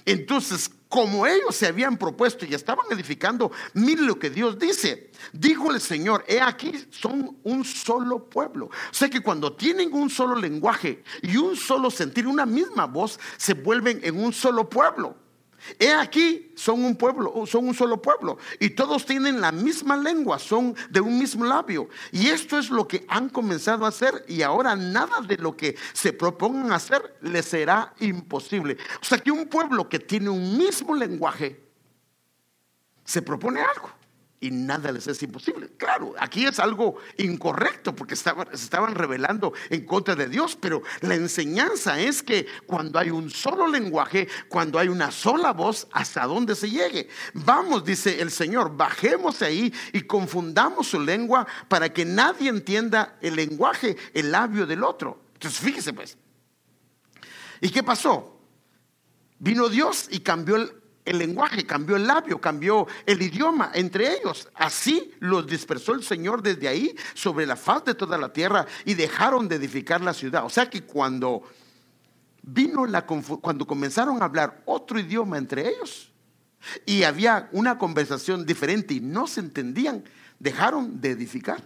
Entonces, 0.05 0.71
como 0.89 1.27
ellos 1.27 1.55
se 1.55 1.67
habían 1.67 1.97
propuesto 1.97 2.47
y 2.47 2.55
estaban 2.55 2.87
edificando, 2.91 3.51
mire 3.75 4.03
lo 4.03 4.19
que 4.19 4.31
Dios 4.31 4.59
dice. 4.59 5.11
Dijo 5.33 5.73
el 5.73 5.81
Señor, 5.81 6.25
he 6.29 6.41
aquí 6.41 6.73
son 6.91 7.37
un 7.43 7.65
solo 7.65 8.25
pueblo. 8.25 8.67
O 8.67 8.95
sea 8.95 9.09
que 9.09 9.21
cuando 9.21 9.53
tienen 9.53 9.93
un 9.93 10.09
solo 10.09 10.37
lenguaje 10.37 11.03
y 11.23 11.37
un 11.37 11.57
solo 11.57 11.91
sentir, 11.91 12.27
una 12.27 12.47
misma 12.47 12.87
voz, 12.87 13.19
se 13.37 13.55
vuelven 13.55 14.01
en 14.03 14.23
un 14.23 14.33
solo 14.33 14.69
pueblo. 14.69 15.26
He 15.79 15.93
aquí, 15.93 16.53
son 16.57 16.85
un 16.85 16.97
pueblo, 16.97 17.45
son 17.47 17.69
un 17.69 17.75
solo 17.75 18.01
pueblo, 18.01 18.39
y 18.61 18.71
todos 18.71 19.05
tienen 19.05 19.41
la 19.41 19.53
misma 19.53 19.97
lengua, 19.97 20.39
son 20.39 20.75
de 20.91 21.01
un 21.01 21.19
mismo 21.19 21.45
labio. 21.45 21.89
Y 22.13 22.29
esto 22.29 22.59
es 22.59 22.71
lo 22.71 22.87
que 22.87 23.05
han 23.09 23.29
comenzado 23.29 23.85
a 23.85 23.89
hacer, 23.89 24.25
y 24.29 24.43
ahora 24.43 24.77
nada 24.77 25.21
de 25.21 25.37
lo 25.39 25.57
que 25.57 25.77
se 25.93 26.13
propongan 26.13 26.73
hacer 26.73 27.17
les 27.23 27.47
será 27.47 27.95
imposible. 28.01 28.77
O 29.01 29.05
sea 29.05 29.19
que 29.19 29.31
un 29.31 29.47
pueblo 29.47 29.89
que 29.89 29.99
tiene 29.99 30.29
un 30.29 30.57
mismo 30.57 30.95
lenguaje 30.95 31.65
se 33.05 33.23
propone 33.23 33.61
algo 33.61 33.96
y 34.41 34.51
nada 34.51 34.93
les 34.93 35.07
es 35.07 35.23
imposible. 35.23 35.71
Claro, 35.77 36.15
aquí 36.19 36.45
es 36.45 36.59
algo 36.59 36.97
incorrecto 37.17 37.95
porque 37.95 38.17
se 38.17 38.31
estaban 38.53 38.95
revelando 38.95 39.53
en 39.71 39.87
contra 39.87 40.15
de 40.15 40.29
Dios, 40.29 40.57
pero 40.61 40.83
la 41.01 41.15
enseñanza 41.15 41.99
es 41.99 42.23
que 42.23 42.47
cuando 42.67 42.99
hay 42.99 43.11
un 43.11 43.31
solo 43.31 43.67
lenguaje, 43.67 44.29
cuando 44.49 44.79
hay 44.79 44.89
una 44.89 45.11
sola 45.11 45.53
voz, 45.53 45.89
hasta 45.93 46.25
dónde 46.27 46.55
se 46.55 46.71
llegue. 46.71 47.09
Vamos, 47.35 47.85
dice 47.85 48.21
el 48.21 48.31
Señor, 48.31 48.77
bajemos 48.77 49.41
ahí 49.43 49.73
y 49.93 50.03
confundamos 50.03 50.89
su 50.89 51.01
lengua 51.01 51.47
para 51.69 51.93
que 51.93 52.05
nadie 52.05 52.51
entienda 52.51 53.17
el 53.23 53.37
lenguaje, 53.37 53.97
el 54.13 54.33
labio 54.33 54.67
del 54.67 54.85
otro. 54.85 55.21
Entonces, 55.35 55.61
fíjese 55.61 55.93
pues. 55.93 56.17
¿Y 57.61 57.71
qué 57.71 57.83
pasó? 57.83 58.39
Vino 59.39 59.69
Dios 59.69 60.09
y 60.11 60.21
cambió 60.21 60.57
el 60.57 60.86
el 61.07 61.19
lenguaje, 61.19 61.65
cambió 61.65 61.97
el 61.97 62.07
labio, 62.07 62.41
cambió 62.41 62.87
el 63.07 63.23
idioma 63.23 63.71
entre 63.73 64.19
ellos. 64.19 64.49
Así 64.55 65.15
los 65.21 65.47
dispersó 65.47 65.95
el 65.95 66.03
Señor 66.03 66.43
desde 66.43 66.69
ahí 66.69 66.95
sobre 67.15 67.47
la 67.47 67.57
faz 67.57 67.85
de 67.85 67.95
toda 67.95 68.19
la 68.19 68.33
tierra 68.33 68.67
y 68.85 68.95
dejaron 68.95 69.49
de 69.49 69.57
edificar 69.57 70.01
la 70.01 70.13
ciudad. 70.13 70.45
O 70.45 70.51
sea 70.51 70.69
que 70.69 70.83
cuando 70.83 71.43
vino 72.43 72.87
la 72.87 73.07
cuando 73.07 73.67
comenzaron 73.67 74.21
a 74.21 74.27
hablar 74.27 74.63
otro 74.67 74.99
idioma 75.01 75.39
entre 75.39 75.69
ellos 75.69 76.13
y 76.85 77.05
había 77.05 77.49
una 77.53 77.79
conversación 77.79 78.45
diferente 78.45 78.95
y 78.95 79.01
no 79.01 79.27
se 79.27 79.41
entendían, 79.41 80.05
dejaron 80.39 81.01
de 81.01 81.11
edificar. 81.11 81.63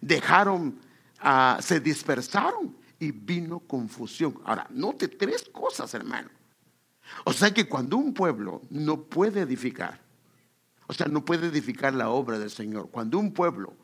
Dejaron, 0.00 0.80
uh, 1.22 1.60
se 1.60 1.80
dispersaron 1.80 2.74
y 2.98 3.10
vino 3.10 3.60
confusión. 3.60 4.40
Ahora, 4.44 4.66
note 4.70 5.08
tres 5.08 5.44
cosas, 5.52 5.92
hermano. 5.92 6.30
O 7.24 7.32
sea 7.32 7.52
que 7.52 7.68
cuando 7.68 7.96
un 7.96 8.14
pueblo 8.14 8.62
no 8.70 9.02
puede 9.02 9.40
edificar, 9.40 10.00
o 10.86 10.92
sea, 10.92 11.06
no 11.06 11.24
puede 11.24 11.48
edificar 11.48 11.94
la 11.94 12.10
obra 12.10 12.38
del 12.38 12.50
Señor, 12.50 12.90
cuando 12.90 13.18
un 13.18 13.32
pueblo 13.32 13.74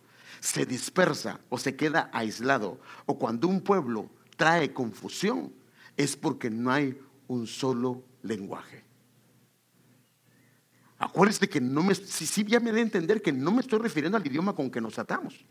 se 0.41 0.67
dispersa 0.67 1.41
o 1.49 1.59
se 1.59 1.77
queda 1.77 2.11
aislado, 2.13 2.81
o 3.07 3.19
cuando 3.19 3.49
un 3.49 3.61
pueblo 3.61 4.11
trae 4.37 4.73
confusión, 4.73 5.53
es 5.97 6.17
porque 6.17 6.51
no 6.51 6.71
hay 6.71 6.99
un 7.29 7.47
solo 7.47 8.03
lenguaje. 8.23 8.85
Acuérdense 10.99 11.49
que 11.49 11.61
no 11.61 11.83
me, 11.83 11.95
si, 11.95 12.27
si 12.27 12.45
ya 12.45 12.61
me 12.61 12.71
a 12.71 12.79
entender 12.79 13.21
que 13.21 13.33
no 13.33 13.51
me 13.51 13.61
estoy 13.61 13.81
refiriendo 13.81 14.17
al 14.17 14.27
idioma 14.27 14.55
con 14.55 14.71
que 14.71 14.81
nos 14.81 14.99
atamos. 14.99 15.45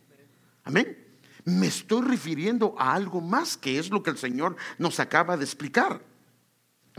Amén. 0.63 0.97
Me 1.43 1.67
estoy 1.67 2.03
refiriendo 2.03 2.75
a 2.77 2.93
algo 2.93 3.19
más 3.19 3.57
que 3.57 3.77
es 3.77 3.89
lo 3.89 4.01
que 4.01 4.11
el 4.11 4.17
Señor 4.17 4.55
nos 4.77 4.99
acaba 4.99 5.35
de 5.35 5.43
explicar. 5.43 6.01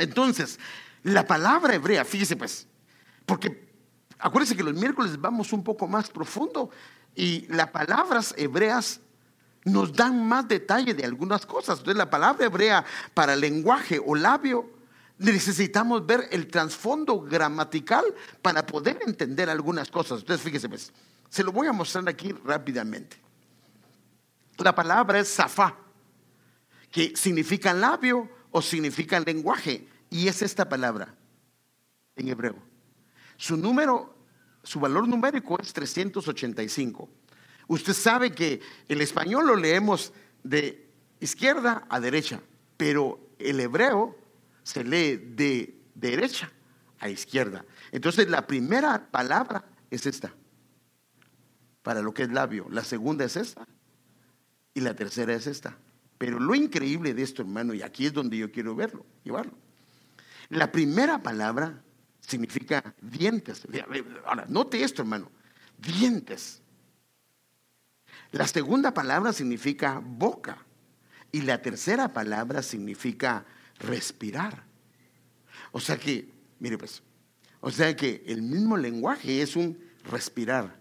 Entonces, 0.03 0.59
la 1.03 1.27
palabra 1.27 1.75
hebrea, 1.75 2.05
fíjese 2.05 2.37
pues, 2.37 2.67
porque 3.27 3.69
acuérdense 4.19 4.57
que 4.57 4.62
los 4.62 4.75
miércoles 4.75 5.21
vamos 5.21 5.53
un 5.53 5.65
poco 5.65 5.87
más 5.87 6.11
profundo 6.11 6.71
y 7.15 7.47
las 7.49 7.71
palabras 7.71 8.35
hebreas 8.37 9.01
nos 9.65 9.93
dan 9.93 10.27
más 10.27 10.49
detalle 10.49 10.95
de 10.95 11.05
algunas 11.05 11.47
cosas. 11.47 11.79
Entonces, 11.79 11.99
la 11.99 12.11
palabra 12.11 12.47
hebrea 12.47 12.85
para 13.15 13.37
lenguaje 13.37 14.01
o 14.05 14.15
labio, 14.15 14.71
necesitamos 15.19 16.05
ver 16.05 16.29
el 16.33 16.49
trasfondo 16.49 17.21
gramatical 17.21 18.05
para 18.41 18.67
poder 18.67 18.99
entender 19.07 19.49
algunas 19.49 19.91
cosas. 19.91 20.21
Entonces, 20.21 20.45
fíjese 20.45 20.69
pues, 20.69 20.93
se 21.29 21.45
lo 21.45 21.53
voy 21.53 21.69
a 21.69 21.73
mostrar 21.73 22.09
aquí 22.09 22.33
rápidamente. 22.45 23.17
La 24.59 24.75
palabra 24.75 25.21
es 25.21 25.33
zafá, 25.35 25.77
que 26.91 27.12
significa 27.17 27.73
labio 27.73 28.29
o 28.51 28.61
significa 28.61 29.19
lenguaje. 29.21 29.88
Y 30.12 30.29
es 30.29 30.42
esta 30.42 30.68
palabra 30.68 31.14
en 32.16 32.29
hebreo. 32.29 32.57
Su 33.38 33.57
número, 33.57 34.14
su 34.62 34.79
valor 34.79 35.09
numérico 35.09 35.59
es 35.59 35.72
385. 35.72 37.09
Usted 37.68 37.94
sabe 37.94 38.31
que 38.31 38.61
el 38.88 39.01
español 39.01 39.46
lo 39.46 39.57
leemos 39.57 40.12
de 40.44 40.87
izquierda 41.18 41.87
a 41.88 41.98
derecha, 41.98 42.42
pero 42.77 43.27
el 43.38 43.59
hebreo 43.59 44.14
se 44.62 44.85
lee 44.85 45.16
de 45.16 45.81
derecha 45.94 46.53
a 46.98 47.09
izquierda. 47.09 47.64
Entonces 47.90 48.29
la 48.29 48.46
primera 48.46 49.11
palabra 49.11 49.64
es 49.90 50.05
esta, 50.05 50.35
para 51.83 52.03
lo 52.03 52.12
que 52.12 52.25
es 52.25 52.31
labio. 52.31 52.66
La 52.68 52.85
segunda 52.85 53.25
es 53.25 53.37
esta 53.37 53.66
y 54.75 54.81
la 54.81 54.94
tercera 54.94 55.33
es 55.33 55.46
esta. 55.46 55.79
Pero 56.18 56.38
lo 56.38 56.55
increíble 56.55 57.14
de 57.14 57.22
esto, 57.22 57.40
hermano, 57.40 57.72
y 57.72 57.81
aquí 57.81 58.05
es 58.05 58.12
donde 58.12 58.37
yo 58.37 58.53
quiero 58.53 58.75
verlo, 58.75 59.07
llevarlo. 59.25 59.62
La 60.53 60.71
primera 60.71 61.23
palabra 61.23 61.83
significa 62.21 62.95
dientes. 63.01 63.67
Ahora, 64.27 64.45
note 64.47 64.85
esto, 64.85 65.01
hermano. 65.01 65.31
Dientes. 65.79 66.61
La 68.33 68.47
segunda 68.47 68.93
palabra 68.93 69.33
significa 69.33 69.99
boca. 70.05 70.59
Y 71.31 71.41
la 71.41 71.62
tercera 71.62 72.12
palabra 72.12 72.62
significa 72.62 73.47
respirar. 73.79 74.62
O 75.71 75.81
sea 75.81 75.97
que, 75.97 76.29
mire 76.59 76.77
pues, 76.77 77.03
o 77.62 77.71
sea 77.71 77.97
que 77.97 78.23
el 78.27 78.43
mismo 78.43 78.77
lenguaje 78.77 79.41
es 79.41 79.57
un 79.57 79.83
respirar 80.05 80.79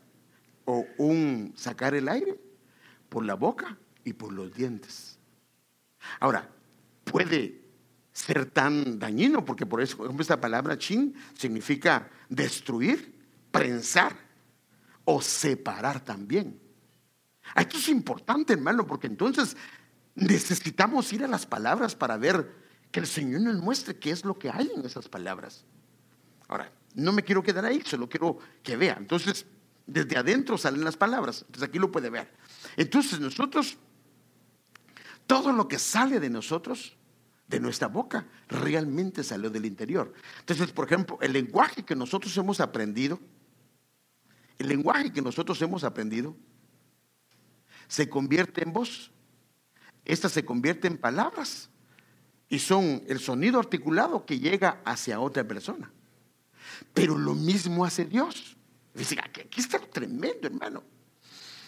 o 0.65 0.85
un 0.97 1.53
sacar 1.55 1.95
el 1.95 2.09
aire 2.09 2.37
por 3.07 3.23
la 3.23 3.35
boca 3.35 3.77
y 4.03 4.11
por 4.11 4.33
los 4.33 4.53
dientes. 4.53 5.17
Ahora, 6.19 6.49
puede 7.05 7.60
ser 8.11 8.45
tan 8.47 8.99
dañino, 8.99 9.45
porque 9.45 9.65
por 9.65 9.81
eso, 9.81 9.97
por 9.97 10.05
ejemplo, 10.07 10.21
esta 10.21 10.41
palabra 10.41 10.77
chin 10.77 11.15
significa 11.37 12.09
destruir, 12.29 13.19
prensar 13.51 14.15
o 15.05 15.21
separar 15.21 16.03
también. 16.03 16.59
Esto 17.55 17.77
es 17.77 17.89
importante, 17.89 18.53
hermano, 18.53 18.85
porque 18.85 19.07
entonces 19.07 19.55
necesitamos 20.15 21.11
ir 21.13 21.23
a 21.23 21.27
las 21.27 21.45
palabras 21.45 21.95
para 21.95 22.17
ver 22.17 22.61
que 22.91 22.99
el 22.99 23.07
Señor 23.07 23.41
nos 23.41 23.61
muestre 23.61 23.97
qué 23.97 24.11
es 24.11 24.25
lo 24.25 24.37
que 24.37 24.49
hay 24.49 24.69
en 24.75 24.85
esas 24.85 25.07
palabras. 25.07 25.65
Ahora, 26.47 26.71
no 26.95 27.13
me 27.13 27.23
quiero 27.23 27.41
quedar 27.41 27.65
ahí, 27.65 27.81
solo 27.85 28.09
quiero 28.09 28.37
que 28.61 28.75
vea. 28.75 28.95
Entonces, 28.99 29.45
Desde 29.91 30.17
adentro 30.17 30.57
salen 30.57 30.83
las 30.83 30.95
palabras. 30.95 31.43
Entonces 31.47 31.67
aquí 31.67 31.79
lo 31.79 31.91
puede 31.91 32.09
ver. 32.09 32.31
Entonces 32.77 33.19
nosotros, 33.19 33.77
todo 35.27 35.51
lo 35.51 35.67
que 35.67 35.79
sale 35.79 36.19
de 36.19 36.29
nosotros, 36.29 36.95
de 37.51 37.59
nuestra 37.59 37.89
boca, 37.89 38.25
realmente 38.47 39.23
salió 39.23 39.49
del 39.49 39.65
interior. 39.65 40.13
Entonces, 40.39 40.71
por 40.71 40.85
ejemplo, 40.85 41.19
el 41.21 41.33
lenguaje 41.33 41.83
que 41.83 41.95
nosotros 41.95 42.35
hemos 42.37 42.61
aprendido, 42.61 43.19
el 44.57 44.69
lenguaje 44.69 45.11
que 45.11 45.21
nosotros 45.21 45.61
hemos 45.61 45.83
aprendido, 45.83 46.35
se 47.87 48.09
convierte 48.09 48.63
en 48.63 48.71
voz. 48.71 49.11
Esta 50.05 50.29
se 50.29 50.45
convierte 50.45 50.87
en 50.87 50.97
palabras 50.97 51.69
y 52.47 52.59
son 52.59 53.03
el 53.07 53.19
sonido 53.19 53.59
articulado 53.59 54.25
que 54.25 54.39
llega 54.39 54.81
hacia 54.85 55.19
otra 55.19 55.45
persona. 55.45 55.91
Pero 56.93 57.17
lo 57.17 57.35
mismo 57.35 57.83
hace 57.83 58.05
Dios. 58.05 58.55
Dice, 58.93 59.17
aquí 59.19 59.59
está 59.59 59.77
tremendo, 59.77 60.47
hermano. 60.47 60.83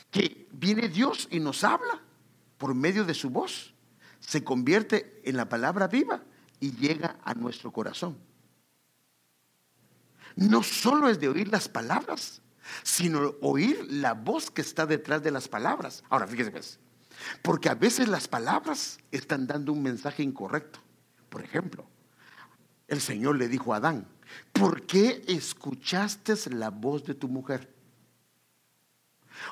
Que 0.10 0.48
viene 0.54 0.88
Dios 0.88 1.28
y 1.30 1.42
nos 1.42 1.64
habla 1.64 2.02
por 2.58 2.74
medio 2.74 3.04
de 3.04 3.14
su 3.14 3.30
voz. 3.30 3.73
Se 4.26 4.44
convierte 4.44 5.22
en 5.26 5.38
la 5.38 5.50
palabra 5.50 5.88
viva 5.88 6.24
y 6.60 6.72
llega 6.72 7.18
a 7.24 7.34
nuestro 7.34 7.72
corazón. 7.72 8.18
No 10.36 10.64
solo 10.64 11.10
es 11.10 11.20
de 11.20 11.28
oír 11.28 11.50
las 11.50 11.68
palabras, 11.68 12.42
sino 12.84 13.36
oír 13.42 13.86
la 13.90 14.14
voz 14.14 14.50
que 14.50 14.62
está 14.62 14.86
detrás 14.86 15.22
de 15.22 15.32
las 15.32 15.48
palabras. 15.48 16.04
Ahora, 16.10 16.28
fíjese, 16.28 16.52
pues, 16.52 16.80
porque 17.42 17.70
a 17.70 17.76
veces 17.76 18.08
las 18.08 18.28
palabras 18.28 18.98
están 19.12 19.46
dando 19.46 19.74
un 19.74 19.84
mensaje 19.84 20.24
incorrecto. 20.24 20.80
Por 21.30 21.44
ejemplo, 21.44 21.86
el 22.88 23.02
Señor 23.02 23.38
le 23.38 23.48
dijo 23.48 23.74
a 23.74 23.78
Adán, 23.78 24.08
¿por 24.52 24.86
qué 24.86 25.24
escuchaste 25.28 26.34
la 26.52 26.70
voz 26.70 27.04
de 27.04 27.14
tu 27.14 27.28
mujer? 27.28 27.72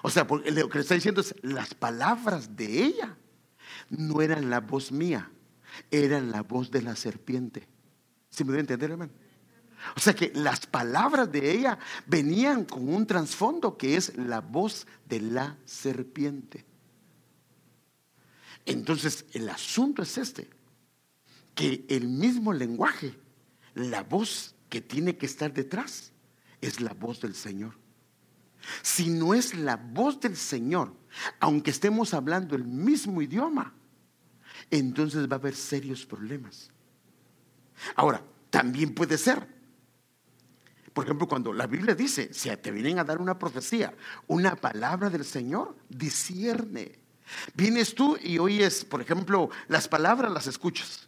O 0.04 0.10
sea, 0.10 0.26
lo 0.26 0.42
que 0.70 0.78
le 0.78 0.82
está 0.82 0.96
diciendo 0.96 1.22
es, 1.22 1.36
las 1.42 1.74
palabras 1.74 2.56
de 2.56 2.84
ella 2.84 3.18
no 3.92 4.22
eran 4.22 4.50
la 4.50 4.62
voz 4.62 4.92
mía, 4.92 5.30
eran 5.92 6.32
la 6.32 6.42
voz 6.42 6.72
de 6.72 6.82
la 6.82 6.96
serpiente. 6.96 7.68
¿Sí 8.30 8.44
me 8.44 8.56
a 8.56 8.60
entender, 8.60 8.92
hermano? 8.92 9.12
O 9.96 10.00
sea 10.00 10.14
que 10.14 10.32
las 10.34 10.66
palabras 10.66 11.32
de 11.32 11.52
ella 11.52 11.78
venían 12.06 12.66
con 12.66 12.88
un 12.88 13.06
trasfondo 13.06 13.78
que 13.78 13.98
es 13.98 14.16
la 14.18 14.42
voz 14.42 14.88
de 15.08 15.20
la 15.22 15.58
serpiente. 15.66 16.66
Entonces, 18.66 19.26
el 19.34 19.50
asunto 19.50 20.04
es 20.04 20.18
este, 20.18 20.50
que 21.56 21.84
el 21.90 22.08
mismo 22.08 22.54
lenguaje, 22.54 23.18
la 23.74 24.04
voz 24.04 24.56
que 24.70 24.82
tiene 24.82 25.18
que 25.18 25.26
estar 25.26 25.52
detrás, 25.52 26.12
es 26.62 26.80
la 26.80 26.94
voz 26.94 27.20
del 27.22 27.34
Señor. 27.34 27.74
Si 28.84 29.10
no 29.10 29.34
es 29.34 29.56
la 29.56 29.76
voz 29.76 30.20
del 30.20 30.38
Señor, 30.38 30.96
aunque 31.40 31.72
estemos 31.72 32.14
hablando 32.14 32.56
el 32.56 32.64
mismo 32.64 33.22
idioma, 33.22 33.74
entonces 34.72 35.30
va 35.30 35.36
a 35.36 35.40
haber 35.40 35.56
serios 35.56 36.06
problemas. 36.06 36.72
Ahora, 37.96 38.24
también 38.50 38.96
puede 38.96 39.18
ser, 39.18 39.48
por 40.94 41.06
ejemplo, 41.06 41.28
cuando 41.28 41.54
la 41.54 41.68
Biblia 41.68 41.96
dice, 41.96 42.34
si 42.34 42.50
te 42.58 42.72
vienen 42.72 43.00
a 43.00 43.04
dar 43.04 43.22
una 43.22 43.38
profecía, 43.38 43.94
una 44.28 44.56
palabra 44.56 45.10
del 45.10 45.26
Señor, 45.26 45.76
discierne. 45.90 47.00
Vienes 47.54 47.96
tú 47.96 48.18
y 48.22 48.40
oyes, 48.40 48.84
por 48.84 49.02
ejemplo, 49.02 49.50
las 49.68 49.88
palabras 49.88 50.32
las 50.32 50.48
escuchas, 50.48 51.08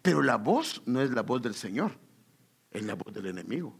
pero 0.00 0.22
la 0.22 0.36
voz 0.36 0.82
no 0.86 1.02
es 1.02 1.10
la 1.10 1.22
voz 1.22 1.42
del 1.42 1.54
Señor, 1.54 1.98
es 2.70 2.84
la 2.84 2.94
voz 2.94 3.12
del 3.12 3.26
enemigo. 3.26 3.78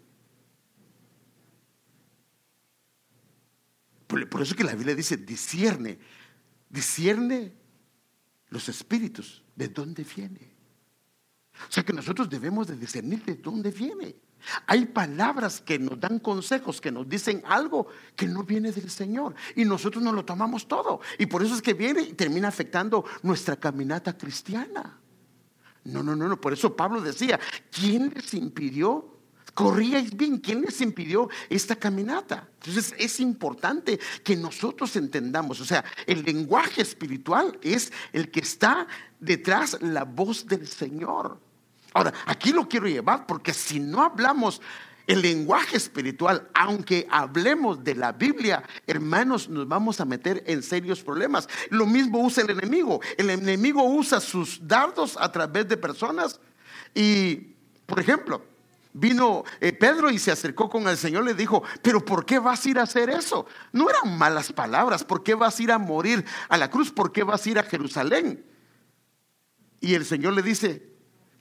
Por, 4.06 4.42
eso 4.42 4.56
que 4.56 4.64
la 4.64 4.74
Biblia 4.74 4.94
dice, 4.94 5.16
discierne, 5.16 5.98
discierne 6.68 7.52
los 8.50 8.68
espíritus, 8.68 9.42
¿de 9.56 9.68
dónde 9.68 10.04
viene? 10.04 10.54
O 11.68 11.72
sea 11.72 11.84
que 11.84 11.92
nosotros 11.92 12.28
debemos 12.28 12.66
de 12.66 12.76
discernir 12.76 13.24
de 13.24 13.36
dónde 13.36 13.70
viene. 13.70 14.16
Hay 14.66 14.86
palabras 14.86 15.60
que 15.60 15.78
nos 15.78 16.00
dan 16.00 16.18
consejos, 16.18 16.80
que 16.80 16.90
nos 16.90 17.08
dicen 17.08 17.42
algo 17.46 17.88
que 18.16 18.26
no 18.26 18.42
viene 18.44 18.72
del 18.72 18.90
Señor. 18.90 19.34
Y 19.54 19.64
nosotros 19.64 20.02
no 20.02 20.12
lo 20.12 20.24
tomamos 20.24 20.66
todo. 20.66 21.00
Y 21.18 21.26
por 21.26 21.42
eso 21.42 21.54
es 21.54 21.62
que 21.62 21.74
viene 21.74 22.02
y 22.02 22.12
termina 22.14 22.48
afectando 22.48 23.04
nuestra 23.22 23.56
caminata 23.56 24.16
cristiana. 24.16 24.98
No, 25.84 26.02
no, 26.02 26.16
no, 26.16 26.28
no. 26.28 26.40
Por 26.40 26.52
eso 26.52 26.74
Pablo 26.74 27.00
decía, 27.00 27.38
¿quién 27.70 28.12
les 28.14 28.32
impidió? 28.34 29.09
Corríais 29.60 30.16
bien, 30.16 30.38
¿quién 30.38 30.62
les 30.62 30.80
impidió 30.80 31.28
esta 31.50 31.76
caminata? 31.76 32.48
Entonces 32.54 32.94
es 32.96 33.20
importante 33.20 34.00
que 34.24 34.34
nosotros 34.34 34.96
entendamos, 34.96 35.60
o 35.60 35.66
sea, 35.66 35.84
el 36.06 36.22
lenguaje 36.22 36.80
espiritual 36.80 37.58
es 37.60 37.92
el 38.14 38.30
que 38.30 38.40
está 38.40 38.86
detrás 39.18 39.76
la 39.82 40.04
voz 40.04 40.46
del 40.46 40.66
Señor. 40.66 41.38
Ahora, 41.92 42.14
aquí 42.24 42.52
lo 42.52 42.70
quiero 42.70 42.88
llevar 42.88 43.26
porque 43.26 43.52
si 43.52 43.80
no 43.80 44.02
hablamos 44.02 44.62
el 45.06 45.20
lenguaje 45.20 45.76
espiritual, 45.76 46.48
aunque 46.54 47.06
hablemos 47.10 47.84
de 47.84 47.96
la 47.96 48.12
Biblia, 48.12 48.62
hermanos, 48.86 49.50
nos 49.50 49.68
vamos 49.68 50.00
a 50.00 50.06
meter 50.06 50.42
en 50.46 50.62
serios 50.62 51.02
problemas. 51.02 51.50
Lo 51.68 51.84
mismo 51.84 52.24
usa 52.24 52.44
el 52.44 52.50
enemigo. 52.50 53.02
El 53.18 53.28
enemigo 53.28 53.84
usa 53.84 54.20
sus 54.20 54.66
dardos 54.66 55.18
a 55.20 55.30
través 55.30 55.68
de 55.68 55.76
personas. 55.76 56.40
Y, 56.94 57.56
por 57.84 58.00
ejemplo, 58.00 58.49
vino 58.92 59.44
eh, 59.60 59.72
Pedro 59.72 60.10
y 60.10 60.18
se 60.18 60.32
acercó 60.32 60.68
con 60.68 60.88
el 60.88 60.96
Señor, 60.96 61.24
le 61.24 61.34
dijo, 61.34 61.62
pero 61.82 62.04
¿por 62.04 62.26
qué 62.26 62.38
vas 62.38 62.64
a 62.64 62.68
ir 62.68 62.78
a 62.78 62.82
hacer 62.82 63.10
eso? 63.10 63.46
No 63.72 63.88
eran 63.88 64.18
malas 64.18 64.52
palabras, 64.52 65.04
¿por 65.04 65.22
qué 65.22 65.34
vas 65.34 65.58
a 65.58 65.62
ir 65.62 65.72
a 65.72 65.78
morir 65.78 66.24
a 66.48 66.56
la 66.56 66.70
cruz? 66.70 66.90
¿Por 66.90 67.12
qué 67.12 67.22
vas 67.22 67.44
a 67.46 67.50
ir 67.50 67.58
a 67.58 67.62
Jerusalén? 67.62 68.44
Y 69.80 69.94
el 69.94 70.04
Señor 70.04 70.34
le 70.34 70.42
dice, 70.42 70.94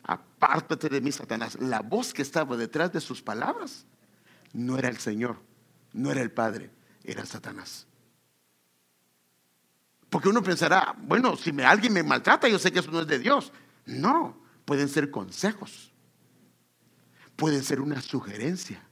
apártate 0.04 0.90
de 0.90 1.02
mí, 1.02 1.12
Satanás. 1.12 1.58
La 1.60 1.82
voz 1.82 2.14
que 2.14 2.22
estaba 2.22 2.56
detrás 2.56 2.94
de 2.94 3.02
sus 3.02 3.22
palabras 3.22 3.86
no 4.54 4.78
era 4.78 4.90
el 4.90 4.98
Señor, 4.98 5.38
no 5.94 6.12
era 6.12 6.22
el 6.22 6.32
Padre, 6.32 6.72
era 7.04 7.26
Satanás. 7.26 7.86
Porque 10.10 10.30
uno 10.30 10.42
pensará, 10.42 10.96
bueno, 10.98 11.36
si 11.36 11.52
me, 11.52 11.64
alguien 11.66 11.94
me 11.94 12.02
maltrata, 12.02 12.48
yo 12.48 12.58
sé 12.58 12.72
que 12.72 12.80
eso 12.80 12.92
no 12.92 13.02
es 13.02 13.08
de 13.08 13.20
Dios. 13.20 13.52
No, 13.86 14.42
pueden 14.66 14.90
ser 14.90 15.12
consejos, 15.12 15.89
puede 17.40 17.64
ser 17.64 17.80
una 17.80 18.02
sugerencia, 18.02 18.84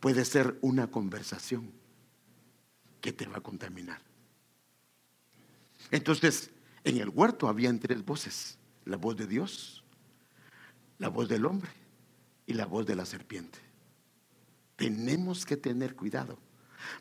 puede 0.00 0.24
ser 0.24 0.58
una 0.60 0.90
conversación 0.90 1.70
que 3.00 3.12
te 3.12 3.26
va 3.26 3.36
a 3.36 3.40
contaminar. 3.40 4.02
Entonces, 5.92 6.50
en 6.82 6.96
el 6.96 7.10
huerto 7.10 7.46
habían 7.46 7.78
tres 7.78 8.04
voces 8.04 8.58
la 8.86 8.96
voz 8.96 9.16
de 9.16 9.28
Dios, 9.28 9.84
la 10.98 11.08
voz 11.08 11.28
del 11.28 11.46
hombre 11.46 11.70
y 12.44 12.54
la 12.54 12.66
voz 12.66 12.84
de 12.86 12.96
la 12.96 13.06
serpiente. 13.06 13.60
Tenemos 14.74 15.46
que 15.46 15.56
tener 15.56 15.94
cuidado, 15.94 16.40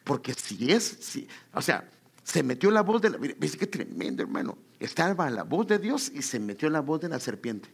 porque 0.03 0.36
si 0.36 0.71
es, 0.71 0.83
si, 0.83 1.27
o 1.51 1.63
sea, 1.63 1.89
se 2.23 2.43
metió 2.43 2.69
la 2.69 2.83
voz 2.83 3.01
de 3.01 3.09
la, 3.09 3.17
mire, 3.17 3.36
qué 3.36 3.65
tremendo 3.65 4.21
hermano, 4.21 4.55
estaba 4.79 5.31
la 5.31 5.43
voz 5.43 5.65
de 5.65 5.79
Dios 5.79 6.12
y 6.13 6.21
se 6.21 6.39
metió 6.39 6.69
la 6.69 6.81
voz 6.81 7.01
de 7.01 7.09
la 7.09 7.19
serpiente. 7.19 7.69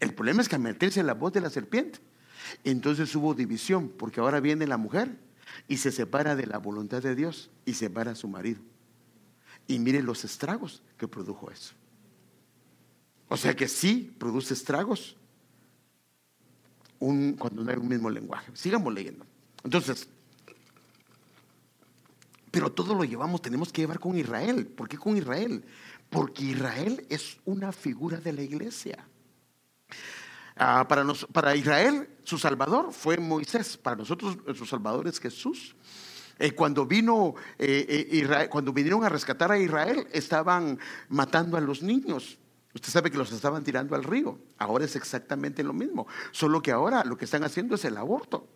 El 0.00 0.14
problema 0.14 0.42
es 0.42 0.48
que 0.48 0.56
al 0.56 0.62
meterse 0.62 1.02
la 1.02 1.14
voz 1.14 1.32
de 1.32 1.40
la 1.40 1.50
serpiente, 1.50 1.98
entonces 2.64 3.14
hubo 3.14 3.34
división, 3.34 3.88
porque 3.88 4.20
ahora 4.20 4.40
viene 4.40 4.66
la 4.66 4.76
mujer 4.76 5.16
y 5.68 5.78
se 5.78 5.92
separa 5.92 6.36
de 6.36 6.46
la 6.46 6.58
voluntad 6.58 7.02
de 7.02 7.14
Dios 7.14 7.50
y 7.64 7.74
separa 7.74 8.12
a 8.12 8.14
su 8.14 8.28
marido. 8.28 8.60
Y 9.66 9.78
mire 9.78 10.02
los 10.02 10.24
estragos 10.24 10.82
que 10.96 11.08
produjo 11.08 11.50
eso. 11.50 11.74
O 13.28 13.36
sea 13.36 13.56
que 13.56 13.66
sí 13.66 14.14
produce 14.18 14.54
estragos 14.54 15.16
cuando 16.98 17.64
no 17.64 17.70
hay 17.70 17.76
un 17.76 17.88
mismo 17.88 18.08
lenguaje. 18.08 18.52
Sigamos 18.54 18.94
leyendo. 18.94 19.26
Entonces, 19.64 20.08
pero 22.50 22.72
todo 22.72 22.94
lo 22.94 23.04
llevamos, 23.04 23.42
tenemos 23.42 23.72
que 23.72 23.82
llevar 23.82 23.98
con 23.98 24.16
Israel. 24.16 24.66
¿Por 24.66 24.88
qué 24.88 24.96
con 24.96 25.16
Israel? 25.16 25.64
Porque 26.08 26.44
Israel 26.44 27.04
es 27.10 27.38
una 27.44 27.72
figura 27.72 28.18
de 28.18 28.32
la 28.32 28.42
iglesia. 28.42 29.04
Ah, 30.56 30.86
para, 30.88 31.04
para, 31.32 31.54
Israel, 31.54 32.08
su 32.24 32.38
salvador 32.38 32.92
fue 32.92 33.18
Moisés. 33.18 33.76
Para 33.76 33.96
nosotros, 33.96 34.38
su 34.54 34.64
salvador 34.64 35.06
es 35.06 35.20
Jesús. 35.20 35.76
Eh, 36.38 36.52
cuando 36.52 36.86
vino 36.86 37.34
eh, 37.58 38.08
eh, 38.10 38.48
cuando 38.48 38.72
vinieron 38.72 39.04
a 39.04 39.08
rescatar 39.08 39.52
a 39.52 39.58
Israel, 39.58 40.06
estaban 40.12 40.78
matando 41.08 41.56
a 41.56 41.60
los 41.60 41.82
niños. 41.82 42.38
Usted 42.74 42.90
sabe 42.90 43.10
que 43.10 43.16
los 43.16 43.32
estaban 43.32 43.64
tirando 43.64 43.94
al 43.94 44.04
río. 44.04 44.38
Ahora 44.58 44.84
es 44.84 44.96
exactamente 44.96 45.62
lo 45.62 45.72
mismo. 45.72 46.06
Solo 46.30 46.60
que 46.60 46.72
ahora 46.72 47.04
lo 47.04 47.16
que 47.16 47.24
están 47.24 47.42
haciendo 47.44 47.74
es 47.74 47.84
el 47.86 47.96
aborto. 47.96 48.48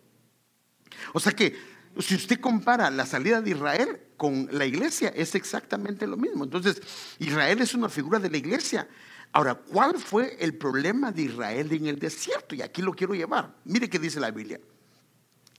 O 1.13 1.19
sea 1.19 1.31
que 1.31 1.55
si 1.99 2.15
usted 2.15 2.39
compara 2.39 2.89
la 2.91 3.05
salida 3.05 3.41
de 3.41 3.51
Israel 3.51 3.99
con 4.17 4.47
la 4.51 4.65
iglesia, 4.65 5.09
es 5.15 5.33
exactamente 5.33 6.05
lo 6.05 6.17
mismo. 6.17 6.43
Entonces, 6.43 6.81
Israel 7.19 7.61
es 7.61 7.73
una 7.73 7.89
figura 7.89 8.19
de 8.19 8.29
la 8.29 8.37
iglesia. 8.37 8.87
Ahora, 9.33 9.55
¿cuál 9.55 9.97
fue 9.97 10.35
el 10.39 10.55
problema 10.55 11.11
de 11.11 11.23
Israel 11.23 11.71
en 11.71 11.87
el 11.87 11.97
desierto? 11.97 12.53
Y 12.53 12.61
aquí 12.61 12.81
lo 12.81 12.93
quiero 12.93 13.13
llevar. 13.13 13.55
Mire 13.63 13.89
qué 13.89 13.97
dice 13.97 14.19
la 14.19 14.31
Biblia. 14.31 14.59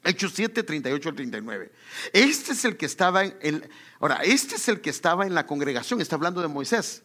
Hechos 0.04 0.32
7, 0.34 0.62
38 0.62 1.08
al 1.08 1.14
39. 1.14 1.72
Este 2.12 2.52
es 2.52 2.64
el 2.64 2.76
que 2.76 2.86
estaba 2.86 3.24
en, 3.24 3.68
ahora, 4.00 4.16
este 4.24 4.56
es 4.56 4.68
el 4.68 4.80
que 4.80 4.90
estaba 4.90 5.26
en 5.26 5.34
la 5.34 5.46
congregación, 5.46 6.00
está 6.00 6.16
hablando 6.16 6.42
de 6.42 6.48
Moisés. 6.48 7.02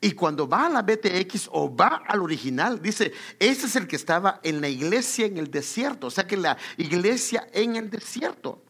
Y 0.00 0.12
cuando 0.12 0.48
va 0.48 0.66
a 0.66 0.70
la 0.70 0.82
BTX 0.82 1.48
o 1.52 1.74
va 1.74 2.02
al 2.06 2.20
original, 2.20 2.82
dice, 2.82 3.12
este 3.38 3.66
es 3.66 3.76
el 3.76 3.86
que 3.86 3.96
estaba 3.96 4.40
en 4.42 4.60
la 4.60 4.68
iglesia 4.68 5.26
en 5.26 5.38
el 5.38 5.50
desierto, 5.50 6.08
o 6.08 6.10
sea 6.10 6.26
que 6.26 6.36
la 6.36 6.58
iglesia 6.76 7.48
en 7.52 7.76
el 7.76 7.88
desierto, 7.88 8.62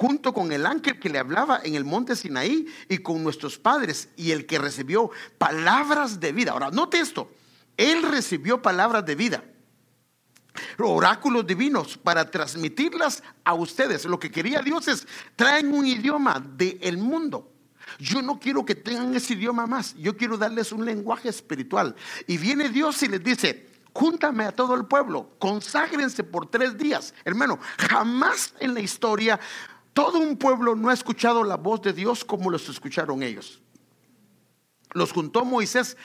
junto 0.00 0.32
con 0.32 0.50
el 0.50 0.64
ángel 0.64 0.98
que 0.98 1.10
le 1.10 1.18
hablaba 1.18 1.60
en 1.62 1.74
el 1.74 1.84
monte 1.84 2.16
Sinaí 2.16 2.66
y 2.88 2.98
con 2.98 3.22
nuestros 3.22 3.58
padres 3.58 4.08
y 4.16 4.30
el 4.30 4.46
que 4.46 4.58
recibió 4.58 5.10
palabras 5.36 6.20
de 6.20 6.32
vida. 6.32 6.52
Ahora, 6.52 6.70
note 6.70 6.98
esto, 6.98 7.30
él 7.76 8.02
recibió 8.04 8.62
palabras 8.62 9.04
de 9.04 9.14
vida 9.14 9.44
oráculos 10.78 11.46
divinos 11.46 11.98
para 11.98 12.30
transmitirlas 12.30 13.22
a 13.44 13.52
ustedes. 13.52 14.06
Lo 14.06 14.18
que 14.18 14.30
quería 14.30 14.62
Dios 14.62 14.88
es 14.88 15.06
traen 15.36 15.70
un 15.70 15.84
idioma 15.84 16.42
del 16.56 16.96
mundo. 16.96 17.52
Yo 17.98 18.22
no 18.22 18.40
quiero 18.40 18.64
que 18.64 18.74
tengan 18.74 19.14
ese 19.14 19.34
idioma 19.34 19.66
más. 19.66 19.94
Yo 19.96 20.16
quiero 20.16 20.38
darles 20.38 20.72
un 20.72 20.86
lenguaje 20.86 21.28
espiritual. 21.28 21.94
Y 22.26 22.38
viene 22.38 22.70
Dios 22.70 23.02
y 23.02 23.08
les 23.08 23.22
dice, 23.22 23.68
júntame 23.92 24.44
a 24.44 24.52
todo 24.52 24.74
el 24.74 24.86
pueblo, 24.86 25.34
conságrense 25.38 26.24
por 26.24 26.50
tres 26.50 26.78
días. 26.78 27.12
Hermano, 27.22 27.58
jamás 27.76 28.54
en 28.60 28.72
la 28.72 28.80
historia 28.80 29.38
todo 29.92 30.18
un 30.18 30.36
pueblo 30.36 30.74
no 30.76 30.88
ha 30.88 30.94
escuchado 30.94 31.44
la 31.44 31.56
voz 31.56 31.82
de 31.82 31.92
Dios 31.92 32.24
como 32.24 32.50
los 32.50 32.68
escucharon 32.68 33.22
ellos. 33.22 33.60
Los 34.92 35.12
juntó 35.12 35.44
Moisés 35.44 35.96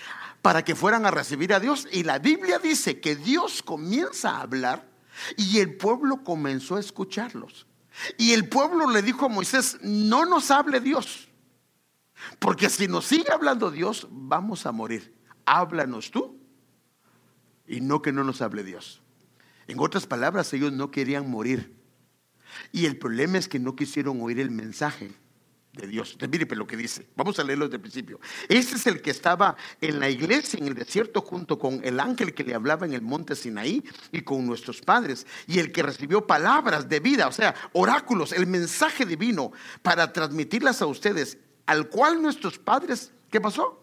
para 0.42 0.64
que 0.64 0.76
fueran 0.76 1.06
a 1.06 1.12
recibir 1.12 1.54
a 1.54 1.60
Dios. 1.60 1.88
Y 1.92 2.04
la 2.04 2.20
Biblia 2.20 2.60
dice 2.60 3.00
que 3.00 3.16
Dios 3.16 3.64
comienza 3.64 4.32
a 4.32 4.42
hablar 4.42 4.90
y 5.38 5.60
el 5.60 5.78
pueblo 5.78 6.24
comenzó 6.24 6.76
a 6.76 6.80
escucharlos. 6.80 7.68
Y 8.18 8.34
el 8.34 8.48
pueblo 8.50 8.90
le 8.90 9.02
dijo 9.02 9.26
a 9.26 9.30
Moisés, 9.30 9.78
no 9.82 10.26
nos 10.26 10.52
hable 10.52 10.82
Dios, 10.82 11.30
porque 12.40 12.70
si 12.70 12.88
nos 12.88 13.06
sigue 13.06 13.32
hablando 13.32 13.72
Dios, 13.72 14.08
vamos 14.12 14.66
a 14.66 14.72
morir. 14.72 15.16
Háblanos 15.46 16.12
tú 16.12 16.38
y 17.68 17.82
no 17.82 18.02
que 18.02 18.12
no 18.12 18.24
nos 18.24 18.42
hable 18.42 18.64
Dios. 18.64 19.02
En 19.68 19.80
otras 19.80 20.06
palabras, 20.06 20.54
ellos 20.54 20.72
no 20.72 20.92
querían 20.92 21.30
morir. 21.30 21.75
Y 22.72 22.86
el 22.86 22.98
problema 22.98 23.38
es 23.38 23.48
que 23.48 23.60
no 23.60 23.76
quisieron 23.76 24.22
oír 24.22 24.40
el 24.40 24.52
mensaje 24.52 25.12
de 25.76 25.88
Dios. 25.88 26.18
Mire 26.30 26.46
pues, 26.46 26.58
lo 26.58 26.68
que 26.68 26.78
dice. 26.78 27.08
Vamos 27.16 27.38
a 27.40 27.44
leerlo 27.44 27.66
desde 27.66 27.76
el 27.76 27.82
principio. 27.82 28.20
Este 28.48 28.76
es 28.76 28.88
el 28.88 29.02
que 29.02 29.12
estaba 29.12 29.56
en 29.82 30.00
la 30.00 30.10
iglesia 30.10 30.60
en 30.60 30.68
el 30.68 30.74
desierto 30.74 31.22
junto 31.22 31.60
con 31.60 31.82
el 31.84 32.00
ángel 32.00 32.34
que 32.34 32.44
le 32.44 32.56
hablaba 32.56 32.86
en 32.86 32.94
el 32.94 33.02
monte 33.02 33.36
Sinaí 33.36 33.84
y 34.12 34.22
con 34.22 34.46
nuestros 34.46 34.82
padres 34.82 35.28
y 35.48 35.60
el 35.60 35.72
que 35.72 35.84
recibió 35.84 36.26
palabras 36.26 36.88
de 36.90 37.00
vida, 37.00 37.28
o 37.28 37.32
sea, 37.32 37.56
oráculos, 37.74 38.32
el 38.32 38.48
mensaje 38.48 39.06
divino 39.06 39.52
para 39.82 40.12
transmitirlas 40.14 40.82
a 40.82 40.86
ustedes, 40.86 41.38
al 41.66 41.90
cual 41.90 42.22
nuestros 42.22 42.58
padres, 42.58 43.12
¿qué 43.30 43.42
pasó? 43.42 43.82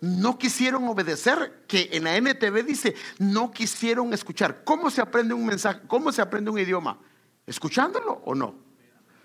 No 0.00 0.36
quisieron 0.36 0.88
obedecer, 0.88 1.62
que 1.68 1.88
en 1.92 2.04
la 2.04 2.16
NTV 2.16 2.64
dice, 2.64 2.94
no 3.18 3.52
quisieron 3.52 4.12
escuchar. 4.12 4.64
¿Cómo 4.64 4.90
se 4.90 5.00
aprende 5.00 5.32
un 5.32 5.46
mensaje? 5.46 5.80
¿Cómo 5.86 6.10
se 6.10 6.20
aprende 6.20 6.50
un 6.50 6.58
idioma? 6.58 6.98
¿Escuchándolo 7.46 8.22
o 8.24 8.34
no? 8.34 8.54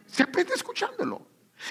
Se 0.07 0.23
aprende 0.23 0.53
escuchándolo. 0.53 1.25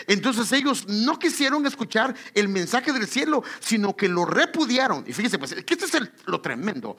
Entonces 0.06 0.50
ellos 0.52 0.86
no 0.88 1.18
quisieron 1.18 1.64
escuchar 1.66 2.14
el 2.34 2.48
mensaje 2.48 2.92
del 2.92 3.06
cielo, 3.06 3.42
sino 3.60 3.96
que 3.96 4.08
lo 4.08 4.24
repudiaron. 4.24 5.04
Y 5.06 5.12
fíjense, 5.12 5.38
pues, 5.38 5.54
que 5.54 5.74
este 5.74 5.86
es 5.86 6.10
lo 6.26 6.40
tremendo. 6.40 6.96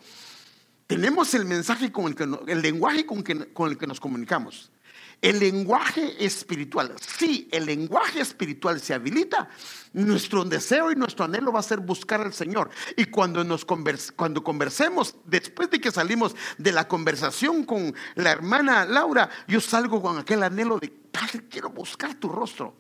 Tenemos 0.88 1.34
el 1.34 1.46
mensaje 1.46 1.92
con 1.92 2.08
el 2.08 2.16
que, 2.16 2.56
lenguaje 2.56 3.06
con 3.06 3.72
el 3.72 3.78
que 3.78 3.88
nos 3.88 4.00
comunicamos. 4.00 4.72
El 5.20 5.40
lenguaje 5.40 6.24
espiritual, 6.24 6.94
si 7.00 7.48
el 7.52 7.66
lenguaje 7.66 8.20
espiritual 8.20 8.80
se 8.80 8.94
habilita, 8.94 9.50
nuestro 9.94 10.46
deseo 10.46 10.92
y 10.92 10.96
nuestro 10.96 11.26
anhelo 11.26 11.52
va 11.52 11.60
a 11.60 11.64
ser 11.64 11.80
buscar 11.80 12.22
al 12.22 12.34
Señor. 12.34 12.70
Y 12.96 13.06
cuando 13.06 13.44
nos 13.44 13.66
cuando 13.66 14.44
conversemos, 14.44 15.16
después 15.26 15.72
de 15.72 15.82
que 15.82 15.92
salimos 15.92 16.36
de 16.60 16.72
la 16.72 16.88
conversación 16.88 17.64
con 17.64 17.96
la 18.14 18.32
hermana 18.32 18.86
Laura, 18.86 19.28
yo 19.48 19.60
salgo 19.60 20.02
con 20.04 20.20
aquel 20.20 20.44
anhelo 20.44 20.78
de, 20.78 20.90
Padre, 20.90 21.48
quiero 21.50 21.70
buscar 21.70 22.14
tu 22.14 22.30
rostro. 22.30 22.76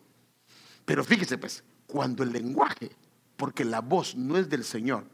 Pero 0.86 1.04
fíjese 1.04 1.40
pues, 1.40 1.64
cuando 1.88 2.22
el 2.22 2.32
lenguaje, 2.32 2.92
porque 3.36 3.66
la 3.66 3.82
voz 3.82 4.16
no 4.16 4.38
es 4.38 4.48
del 4.48 4.64
Señor, 4.64 5.06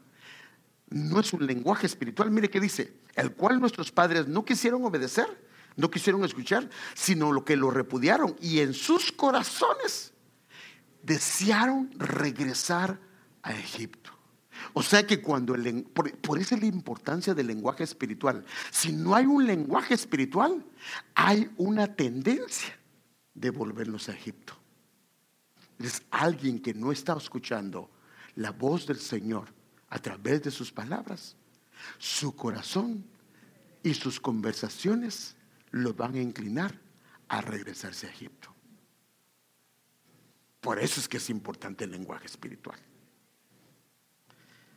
no 0.90 1.20
es 1.20 1.32
un 1.32 1.46
lenguaje 1.46 1.86
espiritual, 1.86 2.30
mire 2.30 2.50
que 2.50 2.60
dice, 2.60 2.92
el 3.14 3.32
cual 3.32 3.60
nuestros 3.60 3.90
padres 3.90 4.28
no 4.28 4.44
quisieron 4.44 4.84
obedecer 4.84 5.53
no 5.76 5.90
quisieron 5.90 6.24
escuchar, 6.24 6.68
sino 6.94 7.32
lo 7.32 7.44
que 7.44 7.56
lo 7.56 7.70
repudiaron. 7.70 8.36
Y 8.40 8.60
en 8.60 8.74
sus 8.74 9.10
corazones 9.10 10.12
desearon 11.02 11.90
regresar 11.98 13.00
a 13.42 13.52
Egipto. 13.52 14.10
O 14.72 14.82
sea 14.82 15.06
que 15.06 15.20
cuando 15.20 15.54
el, 15.54 15.84
por, 15.84 16.16
por 16.18 16.38
eso 16.38 16.54
es 16.54 16.60
la 16.60 16.66
importancia 16.66 17.34
del 17.34 17.48
lenguaje 17.48 17.84
espiritual. 17.84 18.44
Si 18.70 18.92
no 18.92 19.14
hay 19.14 19.26
un 19.26 19.46
lenguaje 19.46 19.94
espiritual, 19.94 20.64
hay 21.14 21.50
una 21.56 21.94
tendencia 21.94 22.78
de 23.34 23.50
volvernos 23.50 24.08
a 24.08 24.12
Egipto. 24.12 24.54
Es 25.78 26.02
alguien 26.10 26.60
que 26.60 26.72
no 26.72 26.92
está 26.92 27.16
escuchando 27.16 27.90
la 28.36 28.52
voz 28.52 28.86
del 28.86 28.98
Señor 28.98 29.52
a 29.88 29.98
través 29.98 30.42
de 30.42 30.50
sus 30.50 30.72
palabras, 30.72 31.36
su 31.98 32.34
corazón 32.34 33.04
y 33.82 33.92
sus 33.94 34.20
conversaciones 34.20 35.36
lo 35.74 35.92
van 35.92 36.14
a 36.14 36.22
inclinar 36.22 36.78
a 37.28 37.40
regresarse 37.40 38.06
a 38.06 38.10
Egipto. 38.10 38.54
Por 40.60 40.78
eso 40.78 41.00
es 41.00 41.08
que 41.08 41.16
es 41.16 41.28
importante 41.30 41.84
el 41.84 41.90
lenguaje 41.90 42.26
espiritual. 42.26 42.78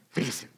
Fíjense, 0.10 0.50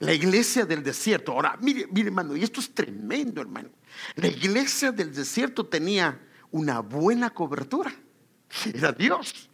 la 0.00 0.12
iglesia 0.12 0.66
del 0.66 0.82
desierto, 0.82 1.32
ahora, 1.32 1.56
mire, 1.60 1.86
mire 1.90 2.08
hermano, 2.08 2.36
y 2.36 2.44
esto 2.44 2.60
es 2.60 2.74
tremendo 2.74 3.40
hermano. 3.40 3.70
La 4.16 4.28
iglesia 4.28 4.92
del 4.92 5.14
desierto 5.14 5.66
tenía 5.66 6.20
una 6.50 6.80
buena 6.80 7.30
cobertura, 7.30 7.92
era 8.74 8.92
Dios. 8.92 9.48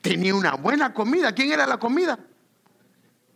Tenía 0.00 0.34
una 0.34 0.54
buena 0.54 0.94
comida. 0.94 1.34
¿Quién 1.34 1.52
era 1.52 1.66
la 1.66 1.78
comida? 1.78 2.18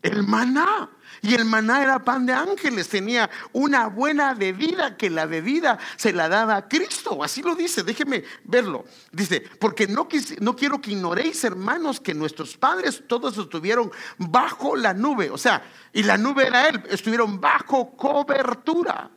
El 0.01 0.27
maná. 0.27 0.91
Y 1.23 1.35
el 1.35 1.45
maná 1.45 1.83
era 1.83 2.05
pan 2.05 2.27
de 2.27 2.33
ángeles, 2.33 2.89
tenía 2.89 3.29
una 3.53 3.89
buena 3.89 4.35
bebida 4.35 4.97
que 4.97 5.11
la 5.11 5.27
bebida 5.27 5.79
se 5.97 6.13
la 6.13 6.29
daba 6.29 6.57
a 6.57 6.69
Cristo. 6.69 7.23
Así 7.23 7.43
lo 7.43 7.55
dice, 7.55 7.83
déjeme 7.83 8.25
verlo. 8.45 8.85
Dice, 9.11 9.43
porque 9.59 9.87
no, 9.87 10.09
no 10.41 10.57
quiero 10.57 10.81
que 10.81 10.93
ignoréis, 10.93 11.43
hermanos, 11.45 12.01
que 12.01 12.15
nuestros 12.15 12.57
padres 12.57 13.03
todos 13.07 13.37
estuvieron 13.39 13.91
bajo 14.19 14.77
la 14.77 14.95
nube. 14.95 15.31
O 15.31 15.39
sea, 15.39 15.63
y 15.93 16.03
la 16.03 16.17
nube 16.17 16.47
era 16.47 16.69
Él, 16.69 16.83
estuvieron 16.89 17.41
bajo 17.41 17.97
cobertura. 17.97 19.11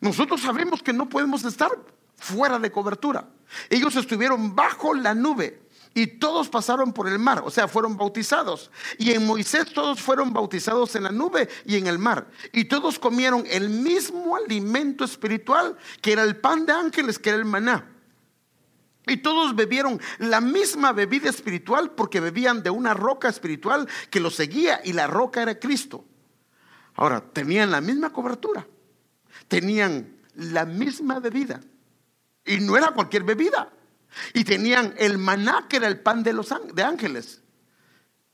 Nosotros 0.00 0.40
sabemos 0.40 0.82
que 0.82 0.92
no 0.92 1.08
podemos 1.08 1.44
estar 1.44 1.70
fuera 2.16 2.58
de 2.58 2.70
cobertura. 2.70 3.28
Ellos 3.68 3.96
estuvieron 3.96 4.54
bajo 4.54 4.94
la 4.94 5.14
nube. 5.14 5.62
Y 5.92 6.06
todos 6.06 6.48
pasaron 6.48 6.92
por 6.92 7.08
el 7.08 7.18
mar, 7.18 7.42
o 7.44 7.50
sea, 7.50 7.66
fueron 7.66 7.96
bautizados. 7.96 8.70
Y 8.96 9.10
en 9.10 9.26
Moisés 9.26 9.72
todos 9.72 10.00
fueron 10.00 10.32
bautizados 10.32 10.94
en 10.94 11.02
la 11.02 11.10
nube 11.10 11.48
y 11.64 11.76
en 11.76 11.88
el 11.88 11.98
mar. 11.98 12.28
Y 12.52 12.66
todos 12.66 12.98
comieron 12.98 13.44
el 13.48 13.68
mismo 13.70 14.36
alimento 14.36 15.04
espiritual, 15.04 15.76
que 16.00 16.12
era 16.12 16.22
el 16.22 16.36
pan 16.36 16.64
de 16.64 16.72
ángeles, 16.72 17.18
que 17.18 17.30
era 17.30 17.38
el 17.38 17.44
maná. 17.44 17.90
Y 19.06 19.16
todos 19.16 19.56
bebieron 19.56 20.00
la 20.18 20.40
misma 20.40 20.92
bebida 20.92 21.28
espiritual 21.28 21.90
porque 21.92 22.20
bebían 22.20 22.62
de 22.62 22.70
una 22.70 22.94
roca 22.94 23.28
espiritual 23.28 23.88
que 24.10 24.20
los 24.20 24.36
seguía 24.36 24.80
y 24.84 24.92
la 24.92 25.08
roca 25.08 25.42
era 25.42 25.58
Cristo. 25.58 26.04
Ahora, 26.94 27.20
tenían 27.20 27.72
la 27.72 27.80
misma 27.80 28.12
cobertura, 28.12 28.66
tenían 29.48 30.16
la 30.34 30.64
misma 30.64 31.18
bebida. 31.18 31.60
Y 32.44 32.58
no 32.60 32.76
era 32.76 32.92
cualquier 32.92 33.24
bebida. 33.24 33.72
Y 34.34 34.44
tenían 34.44 34.94
el 34.98 35.18
maná, 35.18 35.66
que 35.68 35.76
era 35.76 35.88
el 35.88 36.00
pan 36.00 36.22
de 36.22 36.32
los 36.32 36.52
de 36.74 36.82
ángeles. 36.82 37.42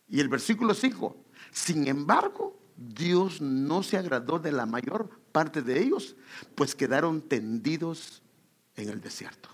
Y 0.09 0.21
el 0.21 0.29
versículo 0.29 0.75
5, 0.75 1.25
sin 1.51 1.87
embargo, 1.89 2.59
Dios 2.77 3.41
no 3.41 3.83
se 3.83 3.97
agradó 3.97 4.39
de 4.39 4.53
la 4.53 4.67
mayor 4.67 5.21
parte 5.33 5.63
de 5.63 5.83
ellos, 5.83 6.17
pues 6.55 6.75
quedaron 6.75 7.23
tendidos 7.23 8.23
en 8.77 8.89
el 8.89 9.01
desierto. 9.01 9.49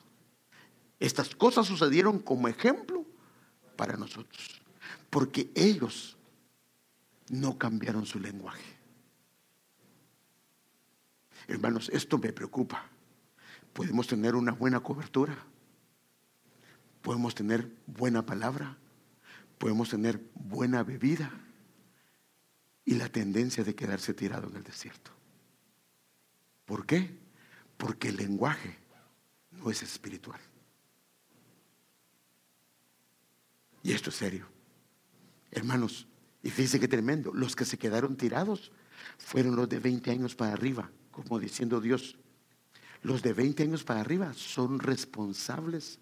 Estas 0.99 1.35
cosas 1.35 1.67
sucedieron 1.67 2.19
como 2.19 2.49
ejemplo 2.49 3.05
para 3.77 3.97
nosotros, 3.97 4.61
porque 5.11 5.51
ellos 5.55 6.17
no 7.29 7.59
cambiaron 7.59 8.07
su 8.07 8.21
lenguaje. 8.21 8.79
Hermanos, 11.49 11.91
esto 11.93 12.19
me 12.19 12.33
preocupa. 12.33 12.87
Podemos 13.73 14.07
tener 14.07 14.35
una 14.35 14.53
buena 14.53 14.81
cobertura 14.81 15.37
podemos 17.03 17.35
tener 17.35 17.71
buena 17.87 18.25
palabra, 18.25 18.79
podemos 19.59 19.91
tener 19.91 20.21
buena 20.35 20.83
bebida 20.83 21.31
y 22.85 22.95
la 22.95 23.09
tendencia 23.09 23.65
de 23.65 23.75
quedarse 23.75 24.15
tirado 24.15 24.49
en 24.49 24.57
el 24.57 24.63
desierto. 24.63 25.11
¿Por 26.65 26.87
qué? 26.87 27.19
Porque 27.77 28.09
el 28.09 28.17
lenguaje 28.17 28.79
no 29.51 29.71
es 29.71 29.83
espiritual. 29.83 30.41
Y 33.83 33.93
esto 33.93 34.11
es 34.11 34.17
serio. 34.17 34.47
Hermanos, 35.51 36.07
y 36.43 36.51
fíjense 36.51 36.81
qué 36.81 36.89
tremendo, 36.89 37.33
los 37.35 37.57
que 37.57 37.65
se 37.65 37.79
quedaron 37.79 38.17
tirados 38.17 38.73
fueron 39.19 39.57
los 39.57 39.69
de 39.69 39.81
20 39.81 40.11
años 40.11 40.35
para 40.35 40.53
arriba, 40.53 40.91
como 41.11 41.39
diciendo 41.39 41.81
Dios, 41.81 42.17
los 43.03 43.23
de 43.23 43.33
20 43.33 43.65
años 43.65 43.85
para 43.85 44.01
arriba 44.01 44.33
son 44.35 44.79
responsables 44.79 45.99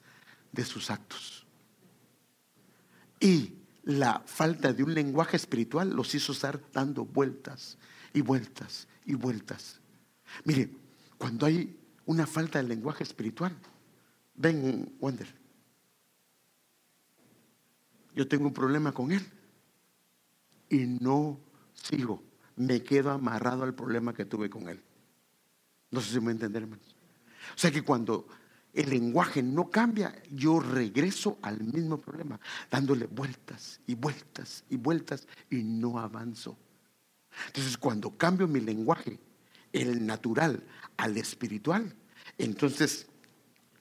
de 0.52 0.64
sus 0.64 0.90
actos. 0.90 1.46
Y 3.18 3.54
la 3.84 4.22
falta 4.26 4.72
de 4.72 4.82
un 4.82 4.94
lenguaje 4.94 5.36
espiritual 5.36 5.90
los 5.90 6.14
hizo 6.14 6.32
estar 6.32 6.60
dando 6.72 7.04
vueltas 7.04 7.78
y 8.12 8.20
vueltas 8.20 8.88
y 9.04 9.14
vueltas. 9.14 9.80
Mire, 10.44 10.70
cuando 11.18 11.46
hay 11.46 11.78
una 12.06 12.26
falta 12.26 12.62
de 12.62 12.68
lenguaje 12.68 13.04
espiritual, 13.04 13.56
ven, 14.34 14.96
Wander, 15.00 15.28
yo 18.14 18.26
tengo 18.26 18.46
un 18.46 18.54
problema 18.54 18.92
con 18.92 19.12
él 19.12 19.24
y 20.68 20.78
no 20.86 21.38
sigo, 21.74 22.22
me 22.56 22.82
quedo 22.82 23.10
amarrado 23.10 23.64
al 23.64 23.74
problema 23.74 24.14
que 24.14 24.24
tuve 24.24 24.50
con 24.50 24.68
él. 24.68 24.82
No 25.90 26.00
sé 26.00 26.12
si 26.12 26.20
me 26.20 26.32
hermanos. 26.32 26.96
O 27.54 27.58
sea 27.58 27.70
que 27.70 27.82
cuando 27.82 28.26
el 28.72 28.90
lenguaje 28.90 29.42
no 29.42 29.70
cambia, 29.70 30.14
yo 30.30 30.60
regreso 30.60 31.38
al 31.42 31.62
mismo 31.62 31.98
problema, 31.98 32.38
dándole 32.70 33.06
vueltas 33.06 33.80
y 33.86 33.94
vueltas 33.94 34.64
y 34.70 34.76
vueltas 34.76 35.26
y 35.50 35.62
no 35.62 35.98
avanzo. 35.98 36.56
Entonces, 37.46 37.76
cuando 37.76 38.16
cambio 38.16 38.46
mi 38.46 38.60
lenguaje, 38.60 39.18
el 39.72 40.06
natural 40.06 40.62
al 40.96 41.16
espiritual, 41.16 41.94
entonces 42.38 43.06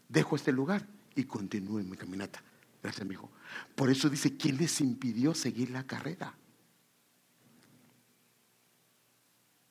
dejo 0.07 0.35
este 0.35 0.51
lugar 0.51 0.87
y 1.15 1.23
continúo 1.23 1.79
en 1.79 1.89
mi 1.89 1.97
caminata. 1.97 2.43
Gracias, 2.81 3.05
mi 3.05 3.13
hijo. 3.13 3.29
Por 3.75 3.89
eso 3.89 4.09
dice, 4.09 4.37
¿quién 4.37 4.57
les 4.57 4.81
impidió 4.81 5.33
seguir 5.33 5.69
la 5.71 5.85
carrera? 5.85 6.33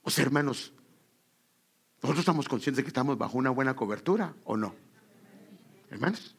O 0.03 0.11
sea, 0.11 0.25
hermanos, 0.25 0.73
nosotros 2.03 2.21
estamos 2.21 2.49
conscientes 2.49 2.79
de 2.79 2.83
que 2.85 2.89
estamos 2.89 3.19
bajo 3.19 3.39
una 3.39 3.51
buena 3.51 3.75
cobertura 3.75 4.35
o 4.45 4.57
no. 4.57 4.88
Hermanos, 5.91 6.37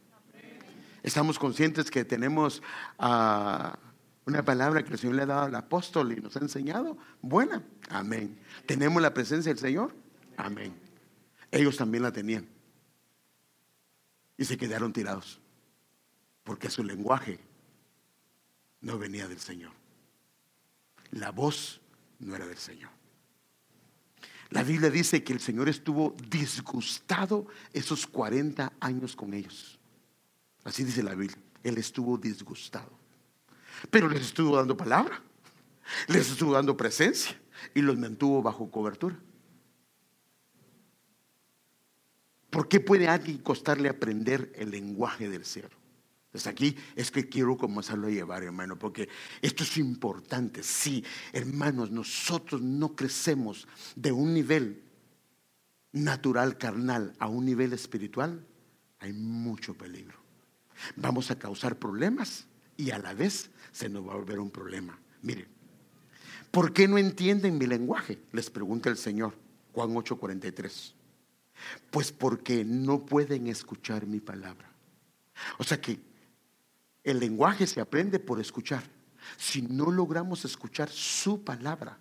estamos 1.02 1.40
conscientes 1.40 1.90
que 1.90 2.06
tenemos 2.06 2.62
ah, 3.00 3.78
una 4.26 4.44
palabra 4.44 4.84
que 4.84 4.94
el 4.94 5.00
Señor 5.00 5.16
le 5.16 5.24
ha 5.24 5.28
dado 5.28 5.46
al 5.46 5.56
apóstol 5.56 6.12
y 6.12 6.18
nos 6.18 6.36
ha 6.36 6.40
enseñado. 6.40 6.98
Buena. 7.22 7.64
Amén. 7.90 8.40
¿Tenemos 8.66 9.02
la 9.02 9.14
presencia 9.14 9.52
del 9.52 9.60
Señor? 9.60 9.96
Amén. 10.38 10.74
Ellos 11.52 11.78
también 11.78 12.04
la 12.04 12.12
tenían. 12.12 12.48
Y 14.38 14.46
se 14.46 14.58
quedaron 14.58 14.94
tirados 14.94 15.40
porque 16.44 16.70
su 16.70 16.84
lenguaje 16.84 17.40
no 18.82 18.98
venía 18.98 19.28
del 19.28 19.40
Señor. 19.40 19.72
La 21.12 21.32
voz 21.32 21.82
no 22.20 22.36
era 22.36 22.46
del 22.46 22.58
Señor. 22.58 22.99
La 24.50 24.64
Biblia 24.64 24.90
dice 24.90 25.24
que 25.24 25.34
el 25.34 25.40
Señor 25.40 25.70
estuvo 25.70 26.16
disgustado 26.30 27.48
esos 27.72 28.08
40 28.08 28.74
años 28.80 29.16
con 29.16 29.34
ellos. 29.34 29.78
Así 30.64 30.84
dice 30.84 31.04
la 31.04 31.14
Biblia. 31.14 31.38
Él 31.64 31.78
estuvo 31.78 32.18
disgustado. 32.18 32.92
Pero 33.92 34.10
les 34.10 34.22
estuvo 34.22 34.58
dando 34.58 34.76
palabra, 34.76 35.22
les 36.08 36.32
estuvo 36.32 36.54
dando 36.54 36.76
presencia 36.76 37.40
y 37.74 37.82
los 37.82 37.98
mantuvo 37.98 38.42
bajo 38.42 38.70
cobertura. 38.70 39.18
¿Por 42.50 42.68
qué 42.68 42.80
puede 42.80 43.08
alguien 43.08 43.38
costarle 43.38 43.90
aprender 43.90 44.52
el 44.56 44.72
lenguaje 44.72 45.30
del 45.30 45.46
cielo? 45.46 45.79
Pues 46.32 46.46
aquí 46.46 46.76
es 46.96 47.10
que 47.10 47.28
quiero 47.28 47.58
comenzarlo 47.58 48.08
a 48.08 48.12
llevar, 48.12 48.44
hermano, 48.44 48.78
porque 48.78 49.10
esto 49.42 49.64
es 49.64 49.78
importante. 49.78 50.62
Si, 50.62 51.04
hermanos, 51.34 51.90
nosotros 51.90 52.62
no 52.62 52.96
crecemos 52.96 53.68
de 53.96 54.12
un 54.12 54.34
nivel 54.34 54.84
natural, 55.92 56.58
carnal, 56.58 57.16
a 57.18 57.28
un 57.28 57.46
nivel 57.46 57.74
espiritual, 57.74 58.46
hay 59.00 59.12
mucho 59.14 59.74
peligro. 59.76 60.20
Vamos 60.96 61.32
a 61.32 61.40
causar 61.40 61.78
problemas 61.78 62.46
y 62.78 62.92
a 62.92 63.00
la 63.00 63.14
vez 63.14 63.50
se 63.72 63.90
nos 63.90 64.08
va 64.08 64.14
a 64.14 64.18
volver 64.18 64.40
un 64.40 64.52
problema. 64.52 65.00
Miren, 65.24 65.48
¿por 66.52 66.74
qué 66.74 66.88
no 66.88 67.00
entienden 67.00 67.58
mi 67.58 67.66
lenguaje? 67.66 68.20
Les 68.34 68.52
pregunta 68.52 68.90
el 68.90 68.98
Señor, 68.98 69.34
Juan 69.74 69.90
8:43. 69.96 70.94
Pues 71.90 72.12
porque 72.12 72.64
no 72.64 73.06
pueden 73.06 73.48
escuchar 73.48 74.06
mi 74.06 74.20
palabra. 74.20 74.72
O 75.58 75.64
sea 75.64 75.82
que 75.82 76.09
el 77.12 77.20
lenguaje 77.20 77.68
se 77.68 77.82
aprende 77.82 78.20
por 78.20 78.40
escuchar. 78.40 78.84
Si 79.38 79.62
no 79.62 79.92
logramos 79.92 80.46
escuchar 80.46 80.90
su 80.90 81.44
palabra, 81.44 82.00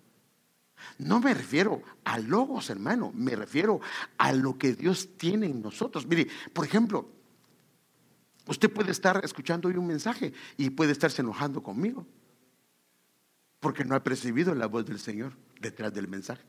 no 0.97 1.19
me 1.19 1.33
refiero 1.33 1.81
a 2.03 2.19
logos, 2.19 2.69
hermano, 2.69 3.11
me 3.13 3.35
refiero 3.35 3.81
a 4.17 4.33
lo 4.33 4.57
que 4.57 4.73
Dios 4.73 5.09
tiene 5.17 5.45
en 5.45 5.61
nosotros. 5.61 6.05
Mire, 6.07 6.27
por 6.53 6.65
ejemplo, 6.65 7.09
usted 8.47 8.71
puede 8.71 8.91
estar 8.91 9.21
escuchando 9.23 9.67
hoy 9.67 9.75
un 9.75 9.87
mensaje 9.87 10.33
y 10.57 10.69
puede 10.69 10.91
estarse 10.91 11.21
enojando 11.21 11.61
conmigo 11.61 12.05
porque 13.59 13.83
no 13.83 13.95
ha 13.95 14.03
percibido 14.03 14.55
la 14.55 14.67
voz 14.67 14.85
del 14.85 14.99
Señor 14.99 15.33
detrás 15.59 15.93
del 15.93 16.07
mensaje. 16.07 16.43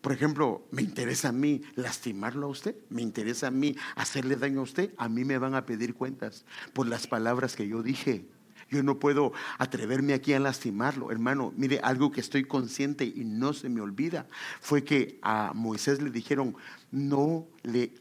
Por 0.00 0.12
ejemplo, 0.12 0.66
¿me 0.70 0.82
interesa 0.82 1.28
a 1.28 1.32
mí 1.32 1.62
lastimarlo 1.74 2.46
a 2.46 2.50
usted? 2.50 2.76
¿Me 2.90 3.02
interesa 3.02 3.48
a 3.48 3.50
mí 3.50 3.76
hacerle 3.94 4.36
daño 4.36 4.60
a 4.60 4.64
usted? 4.64 4.92
A 4.96 5.08
mí 5.08 5.24
me 5.24 5.38
van 5.38 5.54
a 5.54 5.66
pedir 5.66 5.94
cuentas 5.94 6.44
por 6.72 6.86
las 6.86 7.06
palabras 7.06 7.56
que 7.56 7.68
yo 7.68 7.82
dije. 7.82 8.28
Yo 8.68 8.82
no 8.82 8.98
puedo 8.98 9.32
atreverme 9.58 10.12
aquí 10.12 10.32
a 10.32 10.40
lastimarlo. 10.40 11.12
Hermano, 11.12 11.52
mire, 11.56 11.80
algo 11.82 12.10
que 12.10 12.20
estoy 12.20 12.44
consciente 12.44 13.04
y 13.04 13.24
no 13.24 13.52
se 13.52 13.68
me 13.68 13.80
olvida 13.80 14.26
fue 14.60 14.82
que 14.82 15.18
a 15.22 15.52
Moisés 15.54 16.02
le 16.02 16.10
dijeron, 16.10 16.56
no 16.90 17.46
le 17.62 17.94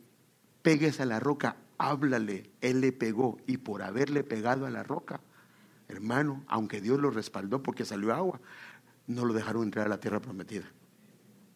pegues 0.64 1.00
a 1.00 1.06
la 1.06 1.20
roca, 1.20 1.58
háblale. 1.78 2.50
Él 2.62 2.82
le 2.82 2.92
pegó 2.92 3.38
y 3.46 3.58
por 3.58 3.84
haberle 3.84 4.24
pegado 4.24 4.66
a 4.66 4.72
la 4.72 4.82
roca, 4.82 5.22
hermano, 5.88 6.44
aunque 6.48 6.82
Dios 6.82 7.00
lo 7.00 7.12
respaldó 7.12 7.62
porque 7.62 7.86
salió 7.86 8.14
agua, 8.14 8.42
no 9.06 9.26
lo 9.26 9.34
dejaron 9.34 9.64
entrar 9.64 9.86
a 9.86 9.90
la 9.90 10.00
tierra 10.00 10.20
prometida. 10.20 10.66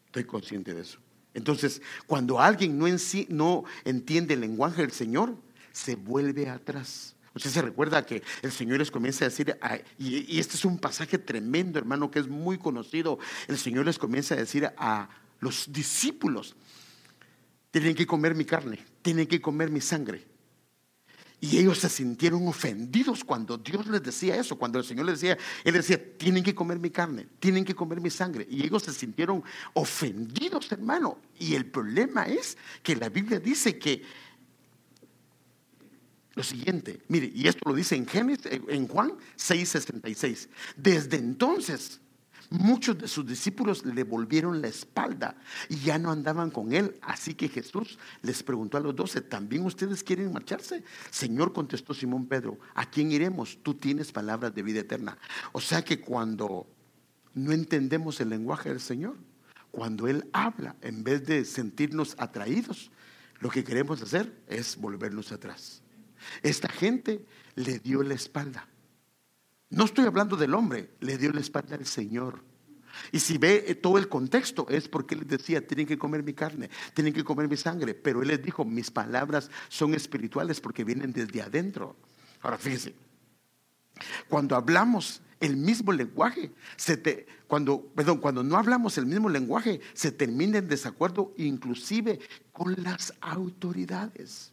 Estoy 0.10 0.24
consciente 0.24 0.74
de 0.74 0.82
eso. 0.82 0.97
Entonces, 1.36 1.84
cuando 2.07 2.39
alguien 2.39 2.80
no, 2.80 2.88
en 2.88 2.97
sí, 2.97 3.28
no 3.30 3.64
entiende 3.86 4.34
el 4.34 4.41
lenguaje 4.41 4.82
del 4.82 4.91
Señor, 4.91 5.36
se 5.72 5.95
vuelve 5.95 6.49
atrás. 6.49 7.16
Usted 7.36 7.51
se 7.51 7.62
recuerda 7.62 8.03
que 8.03 8.24
el 8.41 8.51
Señor 8.51 8.80
les 8.80 8.89
comienza 8.89 9.26
a 9.26 9.30
decir, 9.30 9.55
y, 9.99 10.36
y, 10.36 10.39
este 10.39 10.55
es 10.55 10.66
un 10.66 10.80
pasaje 10.80 11.20
tremendo, 11.20 11.78
hermano, 11.78 12.10
que 12.10 12.18
es 12.18 12.28
muy 12.28 12.57
conocido. 12.57 13.20
El 13.47 13.60
Señor 13.60 13.86
les 13.86 13.99
comienza 13.99 14.34
a 14.34 14.38
decir 14.38 14.72
a 14.78 15.10
los 15.39 15.72
discípulos, 15.72 16.55
tienen 17.70 17.93
que 17.93 18.07
comer 18.07 18.34
mi 18.34 18.45
carne, 18.45 18.84
tienen 19.03 19.28
que 19.28 19.39
comer 19.39 19.70
mi 19.70 19.80
sangre. 19.80 20.26
Y 21.42 21.58
ellos 21.58 21.78
se 21.78 21.88
sintieron 21.88 22.48
ofendidos 22.48 23.24
cuando 23.24 23.58
Dios 23.58 23.88
les 23.88 24.04
decía 24.04 24.36
eso, 24.36 24.58
cuando 24.58 24.78
el 24.78 24.86
Señor 24.86 25.06
les 25.06 25.22
decía, 25.22 25.38
Él 25.64 25.74
decía, 25.74 26.18
tienen 26.18 26.44
que 26.44 26.54
comer 26.54 26.80
mi 26.80 26.90
carne, 26.90 27.28
tienen 27.40 27.64
que 27.64 27.74
comer 27.74 28.02
mi 28.02 28.10
sangre. 28.10 28.46
Y 28.50 28.66
ellos 28.66 28.84
se 28.84 28.94
sintieron 28.94 29.44
ofendidos, 29.74 30.70
hermano. 30.72 31.20
Y 31.40 31.56
el 31.56 31.66
problema 31.66 32.24
es 32.24 32.58
que 32.84 32.96
la 32.96 33.08
Biblia 33.08 33.40
dice 33.40 33.80
que 33.80 34.04
lo 36.36 36.44
siguiente, 36.44 37.02
mire, 37.08 37.32
y 37.34 37.48
esto 37.48 37.70
lo 37.70 37.76
dice 37.76 37.96
en 37.96 38.06
Génesis, 38.06 38.46
en 38.68 38.88
Juan 38.88 39.14
6:66. 39.38 40.48
Desde 40.76 41.18
entonces 41.18 42.00
Muchos 42.50 42.97
de 42.97 43.08
sus 43.08 43.28
discípulos 43.28 43.86
le 43.86 44.04
volvieron 44.04 44.62
la 44.62 44.70
espalda 44.70 45.36
y 45.70 45.78
ya 45.78 46.00
no 46.00 46.12
andaban 46.12 46.50
con 46.50 46.74
él. 46.74 46.97
Así 47.02 47.36
que 47.36 47.47
Jesús 47.47 48.00
les 48.24 48.41
preguntó 48.41 48.78
a 48.78 48.82
los 48.82 48.95
doce, 48.95 49.22
¿también 49.22 49.66
ustedes 49.66 50.04
quieren 50.04 50.34
marcharse? 50.34 50.84
Señor, 51.12 51.54
contestó 51.54 51.93
Simón 51.93 52.26
Pedro, 52.26 52.58
¿a 52.74 52.89
quién 52.89 53.12
iremos? 53.12 53.60
Tú 53.62 53.76
tienes 53.76 54.12
palabras 54.12 54.56
de 54.56 54.64
vida 54.64 54.80
eterna. 54.80 55.18
O 55.52 55.62
sea 55.62 55.84
que 55.84 56.00
cuando 56.00 56.66
no 57.36 57.52
entendemos 57.52 58.20
el 58.20 58.30
lenguaje 58.30 58.70
del 58.70 58.82
Señor, 58.82 59.16
cuando 59.72 60.08
Él 60.08 60.28
habla, 60.34 60.76
en 60.82 61.04
vez 61.04 61.26
de 61.28 61.45
sentirnos 61.45 62.16
atraídos, 62.18 62.91
lo 63.39 63.50
que 63.50 63.64
queremos 63.64 64.02
hacer 64.02 64.34
es 64.47 64.76
volvernos 64.76 65.32
atrás. 65.32 65.84
Esta 66.41 66.68
gente 66.68 67.24
le 67.56 67.80
dio 67.80 68.02
la 68.04 68.16
espalda. 68.16 68.68
No 69.70 69.86
estoy 69.86 70.05
hablando 70.05 70.36
del 70.36 70.53
hombre, 70.53 70.91
le 70.99 71.17
dio 71.17 71.32
la 71.32 71.41
espalda 71.41 71.76
al 71.76 71.86
Señor. 71.86 72.43
Y 73.11 73.20
si 73.20 73.38
ve 73.38 73.65
eh, 73.67 73.76
todo 73.76 73.97
el 73.97 74.09
contexto, 74.09 74.67
es 74.70 74.88
porque 74.88 75.15
él 75.15 75.26
decía, 75.28 75.65
tienen 75.65 75.86
que 75.86 75.97
comer 75.97 76.24
mi 76.24 76.34
carne, 76.34 76.70
tienen 76.93 77.13
que 77.13 77.24
comer 77.24 77.47
mi 77.47 77.55
sangre. 77.55 77.93
Pero 77.93 78.22
él 78.22 78.30
les 78.30 78.41
dijo, 78.41 78.65
mis 78.65 78.89
palabras 78.89 79.49
son 79.67 79.93
espirituales 79.93 80.59
porque 80.59 80.84
vienen 80.84 81.13
desde 81.13 81.41
adentro. 81.41 81.95
Ahora 82.41 82.57
fíjense, 82.57 82.95
cuando 84.28 84.55
hablamos 84.55 85.22
el 85.39 85.55
mismo 85.55 85.91
lenguaje. 85.91 86.51
Se 86.76 87.28
cuando, 87.47 87.82
perdón, 87.95 88.20
cuando 88.20 88.43
no 88.43 88.57
hablamos 88.57 88.97
el 88.97 89.05
mismo 89.05 89.30
lenguaje, 89.30 89.80
se 89.93 90.11
termina 90.11 90.57
en 90.57 90.67
desacuerdo 90.67 91.34
inclusive 91.38 92.20
con 92.51 92.76
las 92.84 93.13
autoridades. 93.22 94.51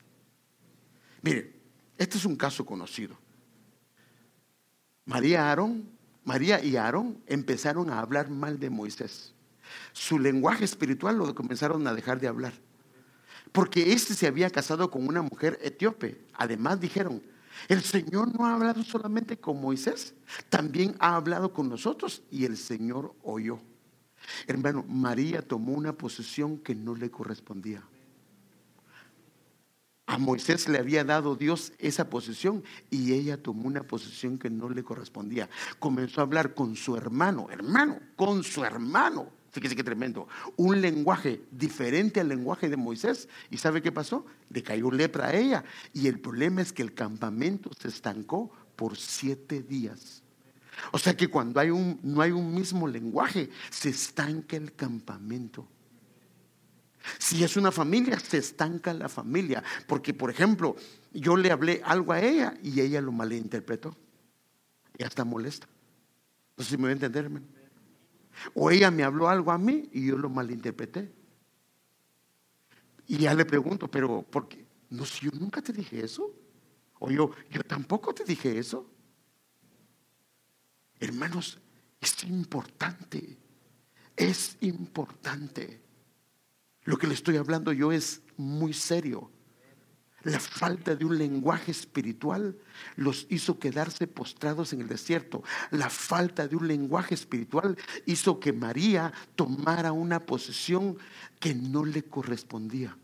Mire, 1.23 1.55
este 1.99 2.19
es 2.19 2.25
un 2.25 2.37
caso 2.37 2.65
conocido. 2.65 3.19
María, 5.07 5.49
Aarón, 5.49 5.89
María 6.25 6.63
y 6.63 6.77
Aarón 6.77 7.23
empezaron 7.27 7.91
a 7.91 8.01
hablar 8.01 8.29
mal 8.29 8.59
de 8.59 8.71
Moisés. 8.71 9.33
Su 9.93 10.19
lenguaje 10.19 10.65
espiritual 10.65 11.17
lo 11.17 11.33
comenzaron 11.35 11.87
a 11.87 11.95
dejar 11.95 12.21
de 12.21 12.27
hablar. 12.27 12.53
Porque 13.53 13.93
este 13.93 14.15
se 14.15 14.27
había 14.27 14.51
casado 14.51 14.91
con 14.91 15.07
una 15.07 15.23
mujer 15.23 15.59
etíope. 15.63 16.27
Además 16.35 16.81
dijeron, 16.81 17.23
el 17.69 17.83
Señor 17.83 18.37
no 18.37 18.47
ha 18.47 18.55
hablado 18.55 18.83
solamente 18.83 19.39
con 19.39 19.61
Moisés, 19.61 20.15
también 20.49 20.97
ha 20.99 21.15
hablado 21.15 21.53
con 21.53 21.69
nosotros 21.69 22.23
y 22.31 22.45
el 22.45 22.57
Señor 22.57 23.15
oyó. 23.23 23.61
Hermano, 24.49 24.85
María 24.89 25.41
tomó 25.41 25.73
una 25.73 25.93
posición 25.93 26.59
que 26.59 26.75
no 26.75 26.97
le 26.97 27.11
correspondía. 27.13 27.83
A 30.07 30.19
Moisés 30.19 30.69
le 30.69 30.79
había 30.79 31.03
dado 31.03 31.35
Dios 31.35 31.73
esa 31.79 32.09
posición 32.09 32.63
y 32.91 33.13
ella 33.13 33.43
tomó 33.43 33.67
una 33.67 33.83
posición 33.83 34.39
que 34.39 34.49
no 34.49 34.69
le 34.69 34.85
correspondía. 34.85 35.51
Comenzó 35.81 36.21
a 36.21 36.25
hablar 36.25 36.55
con 36.55 36.77
su 36.77 36.97
hermano, 36.97 37.49
hermano, 37.51 37.99
con 38.15 38.45
su 38.45 38.65
hermano. 38.65 39.29
Fíjese 39.51 39.75
qué 39.75 39.83
tremendo. 39.83 40.29
Un 40.57 40.81
lenguaje 40.81 41.43
diferente 41.51 42.21
al 42.21 42.29
lenguaje 42.29 42.69
de 42.69 42.77
Moisés. 42.77 43.29
¿Y 43.51 43.57
sabe 43.57 43.83
qué 43.83 43.91
pasó? 43.91 44.27
Le 44.51 44.63
cayó 44.63 44.93
lepra 44.93 45.29
a 45.29 45.35
ella. 45.35 45.65
Y 45.93 46.07
el 46.07 46.21
problema 46.21 46.63
es 46.63 46.73
que 46.73 46.83
el 46.83 46.95
campamento 46.95 47.71
se 47.77 47.89
estancó 47.89 48.53
por 48.77 48.97
siete 48.97 49.63
días. 49.63 50.23
O 50.93 50.99
sea 50.99 51.17
que 51.17 51.29
cuando 51.29 51.59
hay 51.59 51.71
un, 51.71 51.99
no 52.03 52.21
hay 52.21 52.31
un 52.31 52.55
mismo 52.55 52.87
lenguaje, 52.87 53.51
se 53.71 53.89
estanca 53.89 54.57
el 54.57 54.75
campamento. 54.75 55.67
Si 57.19 57.43
es 57.45 57.57
una 57.57 57.71
familia, 57.73 58.19
se 58.19 58.39
estanca 58.39 58.93
la 58.93 59.09
familia. 59.09 59.63
Porque, 59.87 60.15
por 60.15 60.31
ejemplo, 60.31 60.77
yo 61.13 61.37
le 61.37 61.51
hablé 61.51 61.81
algo 61.85 62.13
a 62.13 62.21
ella 62.21 62.55
y 62.63 62.81
ella 62.81 63.01
lo 63.01 63.13
malinterpretó. 63.13 63.97
Ya 64.99 65.07
está 65.07 65.25
molesta. 65.25 65.67
No 66.57 66.65
sé 66.65 66.71
si 66.71 66.77
me 66.77 66.85
voy 66.85 66.91
a 66.91 66.93
entender, 66.95 67.25
hermano. 67.25 67.47
O 68.55 68.71
ella 68.71 68.91
me 68.91 69.03
habló 69.03 69.29
algo 69.29 69.51
a 69.51 69.59
mí 69.59 69.89
y 69.93 70.07
yo 70.07 70.19
lo 70.19 70.29
malinterpreté. 70.29 71.13
Y 73.07 73.19
ya 73.19 73.35
le 73.35 73.45
pregunto, 73.45 73.89
pero 73.89 74.23
¿por 74.23 74.49
qué? 74.49 74.67
No, 74.91 75.05
si 75.05 75.27
yo 75.27 75.31
nunca 75.39 75.63
te 75.63 75.73
dije 75.73 76.05
eso. 76.05 76.35
O 76.99 77.11
yo, 77.11 77.31
yo 77.51 77.63
tampoco 77.63 78.15
te 78.15 78.25
dije 78.25 78.59
eso. 78.59 78.91
Hermanos, 80.99 81.59
es 82.01 82.25
importante. 82.25 83.37
Es 84.17 84.57
importante. 84.61 85.86
Lo 86.87 86.97
que 86.97 87.09
le 87.09 87.15
estoy 87.15 87.37
hablando 87.37 87.73
yo 87.73 87.93
es 87.93 88.23
muy 88.37 88.73
serio. 88.73 89.31
La 90.23 90.41
falta 90.41 90.97
de 90.97 91.05
un 91.05 91.19
lenguaje 91.19 91.71
espiritual 91.71 92.57
los 92.97 93.27
hizo 93.29 93.59
quedarse 93.59 94.07
postrados 94.07 94.73
en 94.73 94.81
el 94.81 94.89
desierto. 94.89 95.43
La 95.71 95.91
falta 95.91 96.49
de 96.49 96.57
un 96.57 96.67
lenguaje 96.67 97.15
espiritual 97.15 97.77
hizo 98.07 98.41
que 98.41 98.53
María 98.53 99.13
tomara 99.35 99.93
una 99.93 100.27
posición 100.27 100.97
que 101.39 101.55
no 101.55 101.85
le 101.85 102.05
correspondía. 102.05 102.97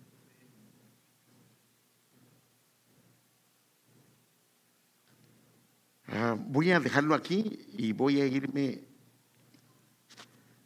Ah, 6.07 6.37
voy 6.39 6.71
a 6.73 6.81
dejarlo 6.81 7.15
aquí 7.15 7.67
y 7.73 7.93
voy 7.93 8.21
a 8.21 8.27
irme 8.27 8.85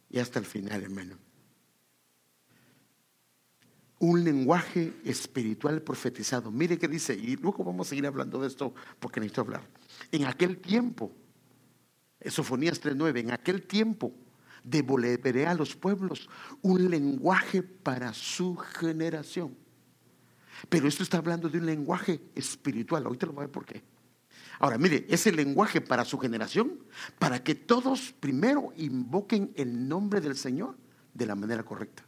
y 0.09 0.19
hasta 0.19 0.39
el 0.39 0.45
final, 0.45 0.83
hermano 0.83 1.26
un 3.99 4.23
lenguaje 4.23 4.93
espiritual 5.03 5.81
profetizado. 5.81 6.51
Mire 6.51 6.77
qué 6.77 6.87
dice, 6.87 7.13
y 7.13 7.35
luego 7.35 7.63
vamos 7.63 7.87
a 7.87 7.89
seguir 7.89 8.05
hablando 8.05 8.39
de 8.39 8.47
esto 8.47 8.73
porque 8.99 9.19
necesito 9.19 9.41
hablar. 9.41 9.61
En 10.11 10.25
aquel 10.25 10.57
tiempo, 10.57 11.11
Sofonías 12.25 12.81
3.9, 12.81 13.19
en 13.19 13.31
aquel 13.31 13.63
tiempo 13.63 14.13
devolveré 14.63 15.47
a 15.47 15.53
los 15.53 15.75
pueblos 15.75 16.29
un 16.61 16.89
lenguaje 16.89 17.63
para 17.63 18.13
su 18.13 18.55
generación. 18.57 19.55
Pero 20.69 20.87
esto 20.87 21.03
está 21.03 21.17
hablando 21.17 21.49
de 21.49 21.59
un 21.59 21.65
lenguaje 21.65 22.19
espiritual. 22.35 23.05
Ahorita 23.05 23.27
lo 23.27 23.33
voy 23.33 23.43
a 23.43 23.45
ver 23.45 23.51
por 23.51 23.65
qué. 23.65 23.83
Ahora, 24.59 24.77
mire, 24.79 25.05
ese 25.07 25.31
lenguaje 25.31 25.81
para 25.81 26.03
su 26.03 26.17
generación, 26.17 26.79
para 27.19 27.43
que 27.43 27.53
todos 27.53 28.11
primero 28.19 28.73
invoquen 28.75 29.51
el 29.55 29.87
nombre 29.87 30.19
del 30.19 30.35
Señor 30.35 30.75
de 31.13 31.27
la 31.27 31.35
manera 31.35 31.63
correcta 31.63 32.06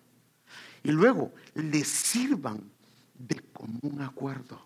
y 0.84 0.92
luego 0.92 1.34
le 1.56 1.84
sirvan 1.84 2.62
de 3.18 3.40
común 3.54 4.02
acuerdo. 4.02 4.62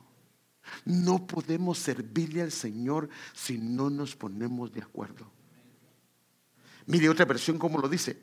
No 0.86 1.26
podemos 1.26 1.78
servirle 1.80 2.42
al 2.42 2.52
Señor 2.52 3.10
si 3.34 3.58
no 3.58 3.90
nos 3.90 4.16
ponemos 4.16 4.72
de 4.72 4.82
acuerdo. 4.82 5.30
Mire 6.86 7.10
otra 7.10 7.26
versión 7.26 7.58
como 7.58 7.80
lo 7.80 7.90
dice. 7.90 8.22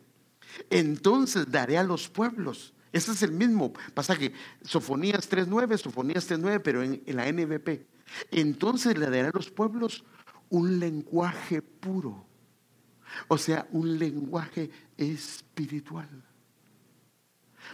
Entonces 0.68 1.50
daré 1.50 1.78
a 1.78 1.84
los 1.84 2.08
pueblos. 2.08 2.72
Ese 2.92 3.12
es 3.12 3.22
el 3.22 3.32
mismo 3.32 3.72
pasaje. 3.94 4.32
Sofonías 4.62 5.30
3.9, 5.30 5.78
Sofonías 5.78 6.28
3.9, 6.30 6.60
pero 6.62 6.82
en, 6.82 7.02
en 7.06 7.16
la 7.16 7.30
NBP. 7.30 7.86
Entonces 8.30 8.96
le 8.98 9.06
daré 9.06 9.20
a 9.20 9.30
los 9.32 9.50
pueblos 9.50 10.04
un 10.48 10.78
lenguaje 10.78 11.62
puro. 11.62 12.26
O 13.28 13.38
sea, 13.38 13.66
un 13.72 13.98
lenguaje 13.98 14.70
espiritual 14.96 16.29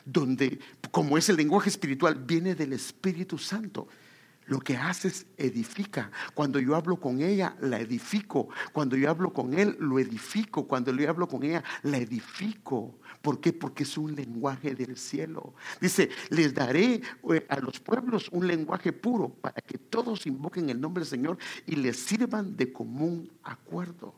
donde, 0.05 0.59
como 0.91 1.19
es 1.19 1.29
el 1.29 1.37
lenguaje 1.37 1.69
espiritual, 1.69 2.15
viene 2.15 2.55
del 2.55 2.73
Espíritu 2.73 3.39
Santo. 3.39 3.89
Lo 4.47 4.61
que 4.61 4.77
hace 4.77 5.09
es 5.09 5.27
edifica. 5.37 6.11
Cuando 6.35 6.61
yo 6.61 6.77
hablo 6.77 7.01
con 7.01 7.21
ella, 7.21 7.57
la 7.61 7.81
edifico. 7.81 8.49
Cuando 8.73 8.97
yo 8.97 9.11
hablo 9.11 9.33
con 9.33 9.55
él, 9.55 9.77
lo 9.81 9.99
edifico. 9.99 10.69
Cuando 10.69 10.95
yo 10.95 11.11
hablo 11.11 11.27
con 11.27 11.43
ella, 11.43 11.65
la 11.83 11.99
edifico. 11.99 13.01
¿Por 13.23 13.41
qué? 13.41 13.53
Porque 13.53 13.83
es 13.83 13.99
un 13.99 14.15
lenguaje 14.15 14.75
del 14.75 14.97
cielo. 14.97 15.55
Dice, 15.81 16.11
les 16.31 16.55
daré 16.55 17.03
eh, 17.31 17.47
a 17.49 17.59
los 17.59 17.81
pueblos 17.81 18.29
un 18.31 18.47
lenguaje 18.47 18.93
puro 18.93 19.31
para 19.31 19.61
que 19.61 19.79
todos 19.79 20.27
invoquen 20.27 20.71
el 20.71 20.81
nombre 20.81 21.01
del 21.01 21.11
Señor 21.11 21.39
y 21.67 21.75
les 21.75 21.97
sirvan 21.97 22.57
de 22.57 22.73
común 22.73 23.29
acuerdo. 23.43 24.15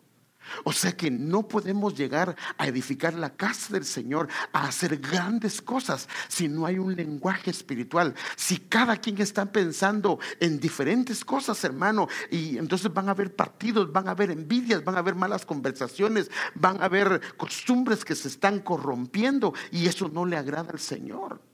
O 0.65 0.73
sea 0.73 0.97
que 0.97 1.11
no 1.11 1.47
podemos 1.47 1.95
llegar 1.95 2.37
a 2.57 2.67
edificar 2.67 3.15
la 3.15 3.31
casa 3.31 3.73
del 3.73 3.85
Señor, 3.85 4.29
a 4.53 4.69
hacer 4.69 4.99
grandes 4.99 5.63
cosas, 5.63 6.09
si 6.29 6.49
no 6.49 6.67
hay 6.67 6.79
un 6.79 6.95
lenguaje 6.95 7.51
espiritual. 7.51 8.15
Si 8.37 8.59
cada 8.59 8.97
quien 8.97 9.21
está 9.21 9.47
pensando 9.47 10.19
en 10.41 10.61
diferentes 10.61 11.25
cosas, 11.25 11.63
hermano, 11.65 12.09
y 12.31 12.59
entonces 12.59 12.93
van 12.93 13.09
a 13.09 13.13
haber 13.13 13.35
partidos, 13.35 13.93
van 13.93 14.09
a 14.09 14.13
haber 14.13 14.31
envidias, 14.31 14.85
van 14.85 14.97
a 14.97 15.01
haber 15.01 15.15
malas 15.15 15.45
conversaciones, 15.47 16.31
van 16.55 16.81
a 16.81 16.87
haber 16.87 17.21
costumbres 17.37 18.05
que 18.05 18.15
se 18.15 18.29
están 18.29 18.61
corrompiendo 18.61 19.55
y 19.71 19.87
eso 19.87 20.09
no 20.09 20.25
le 20.25 20.37
agrada 20.37 20.71
al 20.73 20.81
Señor. 20.81 21.48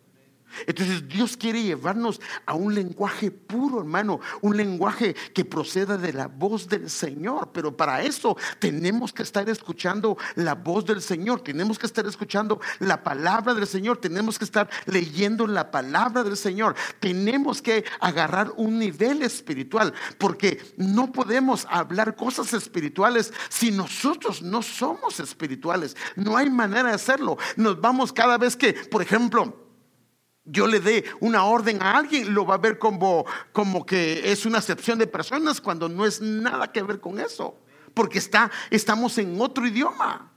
Entonces 0.66 1.08
Dios 1.08 1.36
quiere 1.36 1.62
llevarnos 1.62 2.20
a 2.46 2.54
un 2.54 2.74
lenguaje 2.74 3.30
puro, 3.30 3.80
hermano, 3.80 4.20
un 4.40 4.56
lenguaje 4.56 5.14
que 5.32 5.44
proceda 5.44 5.96
de 5.96 6.12
la 6.12 6.26
voz 6.28 6.68
del 6.68 6.90
Señor. 6.90 7.50
Pero 7.52 7.76
para 7.76 8.02
eso 8.02 8.36
tenemos 8.58 9.12
que 9.12 9.22
estar 9.22 9.48
escuchando 9.48 10.16
la 10.36 10.54
voz 10.54 10.84
del 10.84 11.02
Señor, 11.02 11.40
tenemos 11.42 11.78
que 11.78 11.86
estar 11.86 12.06
escuchando 12.06 12.60
la 12.80 13.02
palabra 13.02 13.54
del 13.54 13.66
Señor, 13.66 13.98
tenemos 13.98 14.38
que 14.38 14.44
estar 14.44 14.68
leyendo 14.86 15.46
la 15.46 15.70
palabra 15.70 16.22
del 16.22 16.36
Señor, 16.36 16.74
tenemos 17.00 17.60
que 17.60 17.84
agarrar 18.00 18.52
un 18.56 18.78
nivel 18.78 19.22
espiritual, 19.22 19.92
porque 20.18 20.60
no 20.76 21.12
podemos 21.12 21.66
hablar 21.70 22.16
cosas 22.16 22.52
espirituales 22.52 23.32
si 23.48 23.70
nosotros 23.70 24.42
no 24.42 24.62
somos 24.62 25.20
espirituales. 25.20 25.96
No 26.16 26.36
hay 26.36 26.50
manera 26.50 26.88
de 26.88 26.94
hacerlo. 26.94 27.38
Nos 27.56 27.80
vamos 27.80 28.12
cada 28.12 28.38
vez 28.38 28.56
que, 28.56 28.72
por 28.72 29.02
ejemplo, 29.02 29.63
yo 30.44 30.66
le 30.66 30.80
dé 30.80 31.04
una 31.20 31.44
orden 31.44 31.80
a 31.82 31.96
alguien, 31.96 32.34
lo 32.34 32.44
va 32.44 32.54
a 32.54 32.58
ver 32.58 32.78
como, 32.78 33.24
como 33.52 33.86
que 33.86 34.30
es 34.30 34.44
una 34.44 34.58
acepción 34.58 34.98
de 34.98 35.06
personas 35.06 35.60
cuando 35.60 35.88
no 35.88 36.04
es 36.04 36.20
nada 36.20 36.70
que 36.70 36.82
ver 36.82 37.00
con 37.00 37.18
eso. 37.18 37.58
Porque 37.94 38.18
está, 38.18 38.50
estamos 38.70 39.16
en 39.18 39.40
otro 39.40 39.66
idioma. 39.66 40.30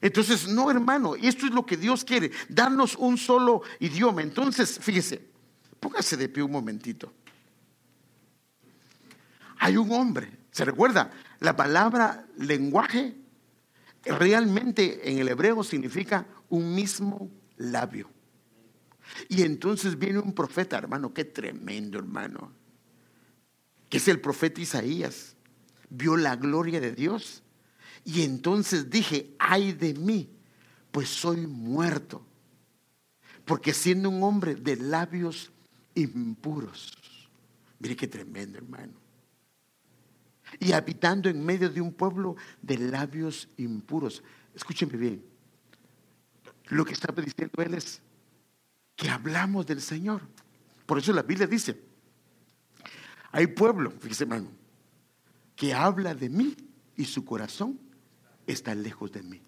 Entonces, 0.00 0.48
no, 0.48 0.70
hermano, 0.70 1.14
esto 1.16 1.46
es 1.46 1.52
lo 1.52 1.66
que 1.66 1.76
Dios 1.76 2.04
quiere, 2.04 2.30
darnos 2.48 2.96
un 2.96 3.18
solo 3.18 3.62
idioma. 3.80 4.22
Entonces, 4.22 4.78
fíjese, 4.80 5.22
póngase 5.78 6.16
de 6.16 6.28
pie 6.28 6.42
un 6.42 6.52
momentito. 6.52 7.12
Hay 9.58 9.76
un 9.76 9.90
hombre, 9.92 10.30
¿se 10.50 10.64
recuerda? 10.64 11.10
La 11.40 11.54
palabra 11.54 12.24
lenguaje 12.38 13.14
realmente 14.04 15.10
en 15.10 15.18
el 15.18 15.28
hebreo 15.28 15.62
significa 15.64 16.26
un 16.48 16.74
mismo 16.74 17.28
labio. 17.56 18.08
Y 19.28 19.42
entonces 19.42 19.98
viene 19.98 20.18
un 20.18 20.32
profeta, 20.32 20.78
hermano, 20.78 21.12
qué 21.12 21.24
tremendo, 21.24 21.98
hermano, 21.98 22.52
que 23.88 23.98
es 23.98 24.08
el 24.08 24.20
profeta 24.20 24.60
Isaías. 24.60 25.36
Vio 25.88 26.16
la 26.16 26.36
gloria 26.36 26.80
de 26.80 26.92
Dios 26.92 27.42
Y 28.04 28.22
entonces 28.22 28.88
dije, 28.88 29.34
ay 29.38 29.72
de 29.72 29.94
mí, 29.94 30.30
pues 30.90 31.08
soy 31.08 31.46
muerto. 31.46 32.24
Porque 33.44 33.74
siendo 33.74 34.08
un 34.08 34.22
hombre 34.22 34.54
de 34.54 34.76
labios 34.76 35.50
impuros, 35.94 36.96
mire 37.78 37.96
qué 37.96 38.06
tremendo 38.06 38.58
hermano, 38.58 38.92
y 40.58 40.72
habitando 40.72 41.28
en 41.28 41.44
medio 41.44 41.68
de 41.68 41.80
un 41.80 41.92
pueblo 41.92 42.36
de 42.62 42.78
labios 42.78 43.48
impuros, 43.56 44.22
escúchenme 44.54 44.96
bien, 44.96 45.24
lo 46.68 46.84
que 46.84 46.92
estaba 46.92 47.22
diciendo 47.22 47.62
él 47.62 47.74
es 47.74 48.00
que 49.00 49.08
hablamos 49.08 49.64
del 49.66 49.80
Señor. 49.80 50.20
Por 50.84 50.98
eso 50.98 51.14
la 51.14 51.22
Biblia 51.22 51.46
dice, 51.46 51.80
hay 53.32 53.46
pueblo, 53.46 53.90
fíjese 53.92 54.24
hermano, 54.24 54.50
que 55.56 55.72
habla 55.72 56.14
de 56.14 56.28
mí 56.28 56.54
y 56.96 57.06
su 57.06 57.24
corazón 57.24 57.80
está 58.46 58.74
lejos 58.74 59.10
de 59.10 59.22
mí. 59.22 59.40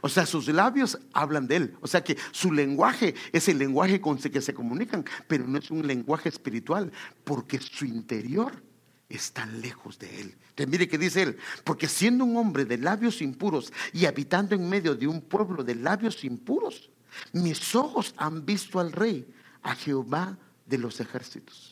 O 0.00 0.08
sea, 0.08 0.26
sus 0.26 0.46
labios 0.46 0.96
hablan 1.12 1.48
de 1.48 1.56
Él. 1.56 1.76
O 1.80 1.88
sea 1.88 2.04
que 2.04 2.16
su 2.30 2.52
lenguaje 2.52 3.16
es 3.32 3.48
el 3.48 3.58
lenguaje 3.58 4.00
con 4.00 4.16
el 4.22 4.30
que 4.30 4.40
se 4.40 4.54
comunican, 4.54 5.04
pero 5.26 5.44
no 5.44 5.58
es 5.58 5.68
un 5.72 5.84
lenguaje 5.84 6.28
espiritual, 6.28 6.92
porque 7.24 7.58
su 7.58 7.84
interior 7.84 8.62
está 9.08 9.44
lejos 9.44 9.98
de 9.98 10.20
Él. 10.20 10.36
Entonces, 10.50 10.68
mire 10.68 10.86
que 10.86 10.98
dice 10.98 11.22
Él, 11.22 11.36
porque 11.64 11.88
siendo 11.88 12.24
un 12.24 12.36
hombre 12.36 12.64
de 12.64 12.78
labios 12.78 13.22
impuros 13.22 13.72
y 13.92 14.06
habitando 14.06 14.54
en 14.54 14.68
medio 14.68 14.94
de 14.94 15.08
un 15.08 15.20
pueblo 15.20 15.64
de 15.64 15.74
labios 15.74 16.22
impuros, 16.22 16.91
mis 17.32 17.74
ojos 17.74 18.14
han 18.16 18.44
visto 18.44 18.80
al 18.80 18.92
Rey, 18.92 19.26
a 19.62 19.74
Jehová 19.74 20.38
de 20.66 20.78
los 20.78 21.00
ejércitos. 21.00 21.71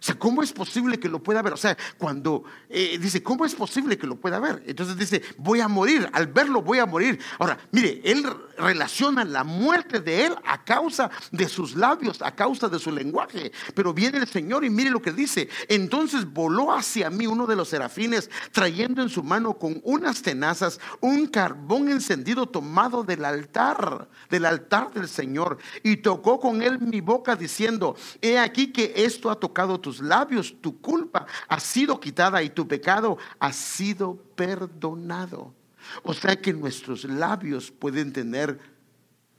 O 0.00 0.02
sea, 0.02 0.18
¿cómo 0.18 0.42
es 0.42 0.52
posible 0.52 0.98
que 0.98 1.08
lo 1.08 1.22
pueda 1.22 1.42
ver? 1.42 1.52
O 1.52 1.56
sea, 1.56 1.76
cuando 1.98 2.44
eh, 2.68 2.98
dice, 3.00 3.22
¿cómo 3.22 3.44
es 3.44 3.54
posible 3.54 3.96
que 3.98 4.06
lo 4.06 4.16
pueda 4.16 4.38
ver? 4.38 4.62
Entonces 4.66 4.96
dice, 4.96 5.22
voy 5.38 5.60
a 5.60 5.68
morir, 5.68 6.08
al 6.12 6.26
verlo 6.26 6.62
voy 6.62 6.78
a 6.78 6.86
morir. 6.86 7.18
Ahora, 7.38 7.58
mire, 7.70 8.00
él 8.04 8.24
relaciona 8.58 9.24
la 9.24 9.44
muerte 9.44 10.00
de 10.00 10.26
él 10.26 10.34
a 10.44 10.64
causa 10.64 11.10
de 11.30 11.48
sus 11.48 11.74
labios, 11.74 12.22
a 12.22 12.34
causa 12.34 12.68
de 12.68 12.78
su 12.78 12.90
lenguaje. 12.90 13.52
Pero 13.74 13.92
viene 13.92 14.18
el 14.18 14.28
Señor 14.28 14.64
y 14.64 14.70
mire 14.70 14.90
lo 14.90 15.02
que 15.02 15.12
dice. 15.12 15.48
Entonces 15.68 16.24
voló 16.24 16.72
hacia 16.72 17.10
mí 17.10 17.26
uno 17.26 17.46
de 17.46 17.56
los 17.56 17.68
serafines, 17.68 18.30
trayendo 18.52 19.02
en 19.02 19.08
su 19.08 19.22
mano 19.22 19.58
con 19.58 19.80
unas 19.84 20.22
tenazas 20.22 20.80
un 21.00 21.26
carbón 21.26 21.88
encendido 21.88 22.46
tomado 22.46 23.02
del 23.04 23.24
altar, 23.24 24.08
del 24.30 24.44
altar 24.44 24.92
del 24.92 25.08
Señor, 25.08 25.58
y 25.82 25.96
tocó 25.98 26.40
con 26.40 26.62
él 26.62 26.78
mi 26.80 27.00
boca 27.00 27.36
diciendo, 27.36 27.96
he 28.20 28.38
aquí 28.38 28.72
que 28.72 28.92
esto 28.96 29.30
ha 29.30 29.38
tocado 29.38 29.80
tus 29.82 30.00
labios, 30.00 30.54
tu 30.60 30.80
culpa 30.80 31.26
ha 31.48 31.60
sido 31.60 32.00
quitada 32.00 32.42
y 32.42 32.50
tu 32.50 32.66
pecado 32.66 33.18
ha 33.38 33.52
sido 33.52 34.16
perdonado. 34.34 35.54
O 36.02 36.14
sea 36.14 36.40
que 36.40 36.52
nuestros 36.52 37.04
labios 37.04 37.70
pueden 37.70 38.12
tener 38.12 38.58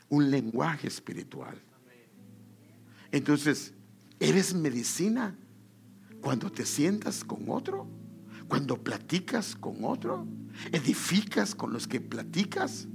un 0.09 0.29
lenguaje 0.29 0.87
espiritual. 0.87 1.59
Entonces, 3.11 3.73
¿eres 4.19 4.53
medicina 4.53 5.35
cuando 6.21 6.51
te 6.51 6.65
sientas 6.65 7.23
con 7.23 7.49
otro? 7.49 7.87
Cuando 8.47 8.81
platicas 8.83 9.55
con 9.55 9.83
otro? 9.83 10.27
¿Edificas 10.71 11.55
con 11.55 11.73
los 11.73 11.87
que 11.87 12.01
platicas? 12.01 12.87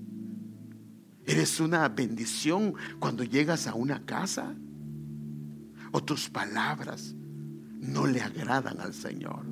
¿Eres 1.25 1.61
una 1.61 1.89
bendición 1.89 2.75
cuando 2.99 3.23
llegas 3.25 3.67
a 3.67 3.75
una 3.75 4.05
casa? 4.05 4.55
¿O 5.93 6.03
tus 6.03 6.29
palabras 6.29 7.15
no 7.81 8.07
le 8.07 8.21
agradan 8.21 8.81
al 8.81 8.95
Señor? 8.95 9.45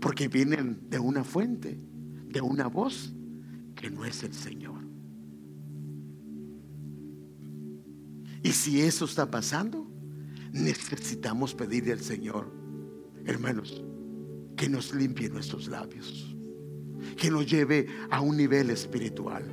Porque 0.00 0.28
vienen 0.28 0.88
de 0.88 0.98
una 0.98 1.24
fuente, 1.24 1.78
de 2.28 2.40
una 2.40 2.66
voz 2.66 3.12
que 3.74 3.90
no 3.90 4.04
es 4.04 4.22
el 4.22 4.32
Señor. 4.32 4.80
Y 8.42 8.52
si 8.52 8.80
eso 8.80 9.04
está 9.04 9.30
pasando, 9.30 9.90
necesitamos 10.52 11.54
pedirle 11.54 11.92
al 11.92 12.00
Señor, 12.00 12.50
hermanos, 13.26 13.84
que 14.56 14.68
nos 14.68 14.94
limpie 14.94 15.28
nuestros 15.28 15.68
labios, 15.68 16.34
que 17.16 17.30
nos 17.30 17.46
lleve 17.46 17.86
a 18.10 18.20
un 18.20 18.36
nivel 18.36 18.70
espiritual. 18.70 19.44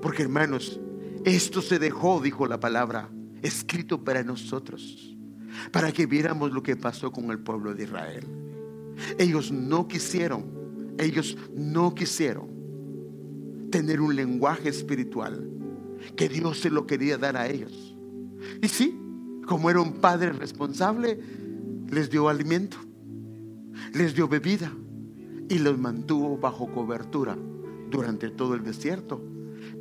Porque 0.00 0.22
hermanos, 0.22 0.80
esto 1.24 1.60
se 1.60 1.78
dejó, 1.78 2.20
dijo 2.20 2.46
la 2.46 2.60
palabra, 2.60 3.10
escrito 3.42 4.02
para 4.02 4.22
nosotros, 4.22 5.16
para 5.72 5.92
que 5.92 6.06
viéramos 6.06 6.52
lo 6.52 6.62
que 6.62 6.76
pasó 6.76 7.10
con 7.10 7.30
el 7.30 7.38
pueblo 7.38 7.74
de 7.74 7.84
Israel. 7.84 8.26
Ellos 9.18 9.50
no 9.52 9.88
quisieron, 9.88 10.44
ellos 10.98 11.36
no 11.54 11.94
quisieron 11.94 12.48
tener 13.70 14.00
un 14.00 14.14
lenguaje 14.16 14.68
espiritual 14.68 15.48
que 16.16 16.28
Dios 16.28 16.58
se 16.60 16.70
lo 16.70 16.86
quería 16.86 17.18
dar 17.18 17.36
a 17.36 17.46
ellos. 17.46 17.94
Y 18.62 18.68
sí, 18.68 18.98
como 19.46 19.70
era 19.70 19.80
un 19.80 19.94
padre 19.94 20.32
responsable, 20.32 21.18
les 21.90 22.10
dio 22.10 22.28
alimento, 22.28 22.76
les 23.92 24.14
dio 24.14 24.28
bebida 24.28 24.72
y 25.48 25.58
los 25.58 25.78
mantuvo 25.78 26.38
bajo 26.38 26.72
cobertura 26.72 27.36
durante 27.90 28.30
todo 28.30 28.54
el 28.54 28.62
desierto. 28.62 29.20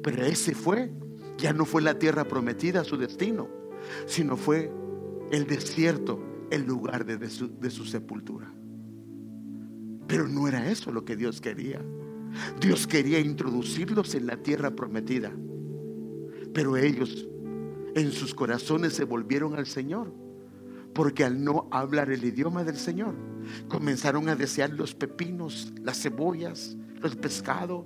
Pero 0.03 0.25
ese 0.25 0.55
fue, 0.55 0.91
ya 1.37 1.53
no 1.53 1.65
fue 1.65 1.81
la 1.81 1.99
tierra 1.99 2.25
prometida, 2.25 2.83
su 2.83 2.97
destino, 2.97 3.47
sino 4.05 4.35
fue 4.35 4.71
el 5.31 5.47
desierto, 5.47 6.19
el 6.51 6.65
lugar 6.65 7.05
de, 7.05 7.29
su, 7.29 7.59
de 7.59 7.69
su 7.69 7.85
sepultura. 7.85 8.51
Pero 10.07 10.27
no 10.27 10.47
era 10.47 10.69
eso 10.69 10.91
lo 10.91 11.05
que 11.05 11.15
Dios 11.15 11.39
quería. 11.39 11.81
Dios 12.59 12.87
quería 12.87 13.19
introducirlos 13.19 14.15
en 14.15 14.27
la 14.27 14.37
tierra 14.37 14.71
prometida. 14.71 15.31
Pero 16.53 16.77
ellos 16.77 17.27
en 17.95 18.11
sus 18.11 18.33
corazones 18.33 18.93
se 18.93 19.03
volvieron 19.03 19.55
al 19.55 19.67
Señor. 19.67 20.13
Porque 20.93 21.23
al 21.23 21.43
no 21.43 21.67
hablar 21.71 22.11
el 22.11 22.23
idioma 22.23 22.63
del 22.63 22.77
Señor, 22.77 23.13
comenzaron 23.67 24.27
a 24.29 24.35
desear 24.35 24.71
los 24.71 24.95
pepinos, 24.95 25.71
las 25.83 26.01
cebollas, 26.01 26.75
los 27.01 27.15
pescados, 27.15 27.85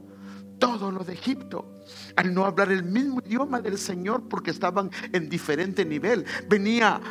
todo 0.60 0.92
lo 0.92 1.04
de 1.04 1.14
Egipto. 1.14 1.80
Al 2.16 2.34
no 2.34 2.46
hablar 2.46 2.72
el 2.72 2.84
mismo 2.84 3.22
idioma 3.26 3.60
del 3.60 3.78
Señor 3.78 4.30
porque 4.30 4.52
estaban 4.52 4.90
en 5.12 5.30
diferente 5.30 5.84
nivel, 5.84 6.26
venía 6.48 7.02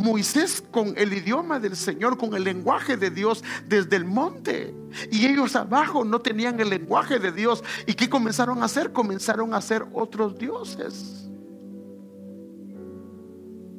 Moisés 0.00 0.62
con 0.70 0.94
el 0.96 1.12
idioma 1.12 1.60
del 1.60 1.76
Señor, 1.76 2.16
con 2.16 2.34
el 2.34 2.44
lenguaje 2.44 2.96
de 2.96 3.10
Dios 3.10 3.44
desde 3.68 3.96
el 3.96 4.04
monte. 4.04 4.74
Y 5.10 5.26
ellos 5.26 5.54
abajo 5.56 6.04
no 6.04 6.20
tenían 6.20 6.58
el 6.60 6.70
lenguaje 6.70 7.18
de 7.18 7.32
Dios. 7.32 7.62
¿Y 7.86 7.94
qué 7.94 8.08
comenzaron 8.08 8.62
a 8.62 8.66
hacer? 8.66 8.92
Comenzaron 8.92 9.54
a 9.54 9.58
hacer 9.58 9.86
otros 9.92 10.38
dioses. 10.38 11.28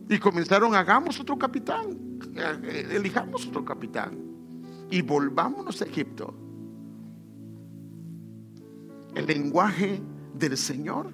Y 0.09 0.19
comenzaron, 0.19 0.76
hagamos 0.76 1.19
otro 1.22 1.38
capitán, 1.38 2.19
elijamos 2.91 3.47
otro 3.47 3.63
capitán 3.63 4.32
y 4.91 5.01
volvámonos 5.01 5.82
a 5.82 5.86
Egipto. 5.86 6.36
El 9.15 9.26
lenguaje 9.26 10.01
del 10.34 10.57
Señor 10.57 11.13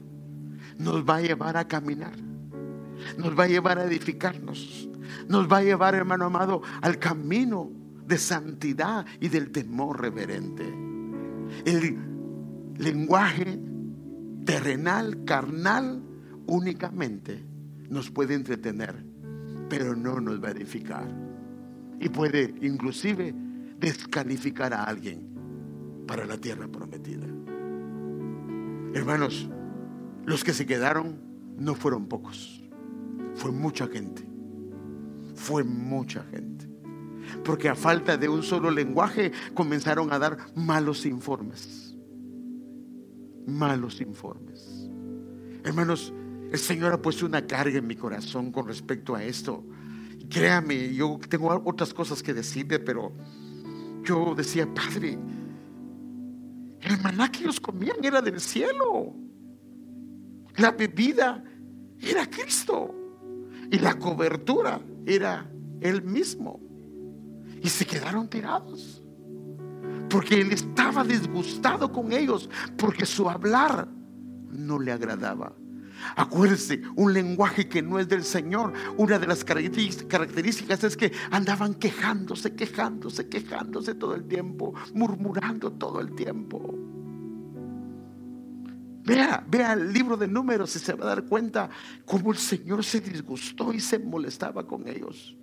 nos 0.78 1.08
va 1.08 1.18
a 1.18 1.22
llevar 1.22 1.58
a 1.58 1.68
caminar, 1.68 2.18
nos 3.18 3.38
va 3.38 3.44
a 3.44 3.48
llevar 3.48 3.78
a 3.78 3.86
edificarnos, 3.86 4.90
nos 5.28 5.52
va 5.52 5.58
a 5.58 5.64
llevar, 5.64 5.96
hermano 5.96 6.26
amado, 6.26 6.62
al 6.82 7.00
camino 7.00 7.72
de 8.08 8.18
santidad 8.18 9.06
y 9.20 9.28
del 9.28 9.52
temor 9.52 10.02
reverente. 10.02 10.64
El 11.66 11.98
lenguaje 12.78 13.60
terrenal, 14.46 15.26
carnal, 15.26 16.02
únicamente 16.48 17.44
nos 17.90 18.10
puede 18.10 18.34
entretener, 18.34 19.04
pero 19.70 19.96
no 19.96 20.22
nos 20.22 20.42
va 20.42 20.50
a 20.50 20.52
edificar. 20.52 21.08
Y 22.00 22.10
puede 22.10 22.56
inclusive 22.62 23.34
descalificar 23.80 24.74
a 24.74 24.84
alguien 24.84 25.28
para 26.08 26.26
la 26.26 26.38
tierra 26.38 26.68
prometida. 26.68 27.26
Hermanos, 28.94 29.50
los 30.26 30.44
que 30.44 30.54
se 30.54 30.66
quedaron 30.66 31.20
no 31.58 31.76
fueron 31.76 32.08
pocos, 32.08 32.64
fue 33.36 33.52
mucha 33.52 33.88
gente 33.88 34.27
fue 35.38 35.64
mucha 35.64 36.24
gente. 36.24 36.68
Porque 37.44 37.70
a 37.70 37.76
falta 37.76 38.18
de 38.18 38.28
un 38.28 38.44
solo 38.44 38.72
lenguaje 38.72 39.32
comenzaron 39.54 40.12
a 40.12 40.20
dar 40.20 40.38
malos 40.56 41.06
informes. 41.06 41.96
Malos 43.46 44.02
informes. 44.02 44.90
Hermanos, 45.64 46.14
el 46.52 46.60
Señor 46.60 46.94
ha 46.94 47.02
puesto 47.02 47.26
una 47.26 47.46
carga 47.46 47.78
en 47.78 47.88
mi 47.88 47.96
corazón 47.96 48.52
con 48.52 48.68
respecto 48.68 49.16
a 49.16 49.24
esto. 49.24 49.64
Créame, 50.30 50.94
yo 50.94 51.20
tengo 51.30 51.62
otras 51.66 51.94
cosas 51.94 52.22
que 52.22 52.34
decirle, 52.34 52.80
pero 52.80 53.14
yo 54.04 54.34
decía, 54.36 54.68
Padre, 54.74 55.18
el 56.82 57.02
maná 57.02 57.32
que 57.32 57.44
ellos 57.44 57.60
comían 57.60 57.98
era 58.04 58.22
del 58.22 58.40
cielo. 58.40 59.14
La 60.56 60.72
bebida 60.72 61.44
era 62.00 62.26
Cristo. 62.30 62.94
Y 63.70 63.80
la 63.80 63.96
cobertura 64.00 64.80
era 65.08 65.50
Él 65.82 66.04
mismo. 66.04 66.60
Y 67.62 67.70
se 67.70 67.86
quedaron 67.86 68.30
tirados. 68.30 69.02
Porque 70.10 70.42
Él 70.42 70.52
estaba 70.52 71.04
disgustado 71.04 71.92
con 71.92 72.12
ellos 72.12 72.50
porque 72.78 73.06
su 73.06 73.30
hablar 73.30 73.88
no 74.50 74.80
le 74.80 74.92
agradaba. 74.92 75.54
Acuérdese, 76.16 76.82
un 76.96 77.14
lenguaje 77.14 77.68
que 77.68 77.82
no 77.82 78.00
es 78.00 78.08
del 78.08 78.24
Señor. 78.24 78.74
Una 78.98 79.18
de 79.18 79.28
las 79.28 79.44
características 79.44 80.84
es 80.84 80.96
que 80.96 81.12
andaban 81.32 81.74
quejándose, 81.74 82.56
quejándose, 82.56 83.28
quejándose 83.28 83.96
todo 83.96 84.14
el 84.16 84.26
tiempo, 84.26 84.74
murmurando 84.94 85.72
todo 85.72 86.00
el 86.00 86.14
tiempo. 86.14 86.76
Vea, 89.08 89.42
vea 89.48 89.72
el 89.72 89.94
libro 89.94 90.18
de 90.18 90.28
números 90.28 90.76
y 90.76 90.80
se 90.80 90.94
va 90.94 91.06
a 91.06 91.08
dar 91.08 91.24
cuenta 91.24 91.70
cómo 92.06 92.34
el 92.34 92.38
Señor 92.38 92.84
se 92.84 93.00
disgustó 93.00 93.72
y 93.72 93.80
se 93.80 93.98
molestaba 94.00 94.68
con 94.68 94.86
ellos. 94.86 95.34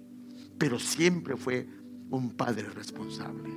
Pero 0.58 0.78
siempre 0.78 1.34
fue 1.34 1.66
un 2.10 2.28
padre 2.32 2.68
responsable. 2.68 3.48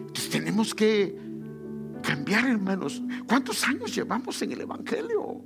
Entonces 0.00 0.28
tenemos 0.28 0.74
que 0.74 1.18
cambiar, 2.02 2.46
hermanos. 2.46 3.00
¿Cuántos 3.26 3.66
años 3.66 3.94
llevamos 3.94 4.42
en 4.42 4.52
el 4.52 4.60
Evangelio? 4.60 5.42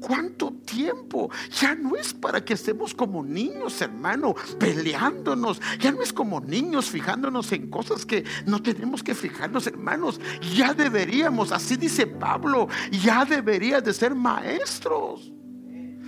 ¿Cuánto 0.00 0.52
tiempo? 0.64 1.30
Ya 1.60 1.74
no 1.74 1.96
es 1.96 2.14
para 2.14 2.44
que 2.44 2.54
estemos 2.54 2.94
como 2.94 3.24
niños, 3.24 3.80
hermano, 3.80 4.34
peleándonos. 4.58 5.60
Ya 5.80 5.92
no 5.92 6.02
es 6.02 6.12
como 6.12 6.40
niños 6.40 6.90
fijándonos 6.90 7.50
en 7.52 7.70
cosas 7.70 8.06
que 8.06 8.24
no 8.46 8.62
tenemos 8.62 9.02
que 9.02 9.14
fijarnos, 9.14 9.66
hermanos. 9.66 10.20
Ya 10.54 10.74
deberíamos, 10.74 11.52
así 11.52 11.76
dice 11.76 12.06
Pablo, 12.06 12.68
ya 12.90 13.24
debería 13.24 13.80
de 13.80 13.92
ser 13.92 14.14
maestros. 14.14 15.32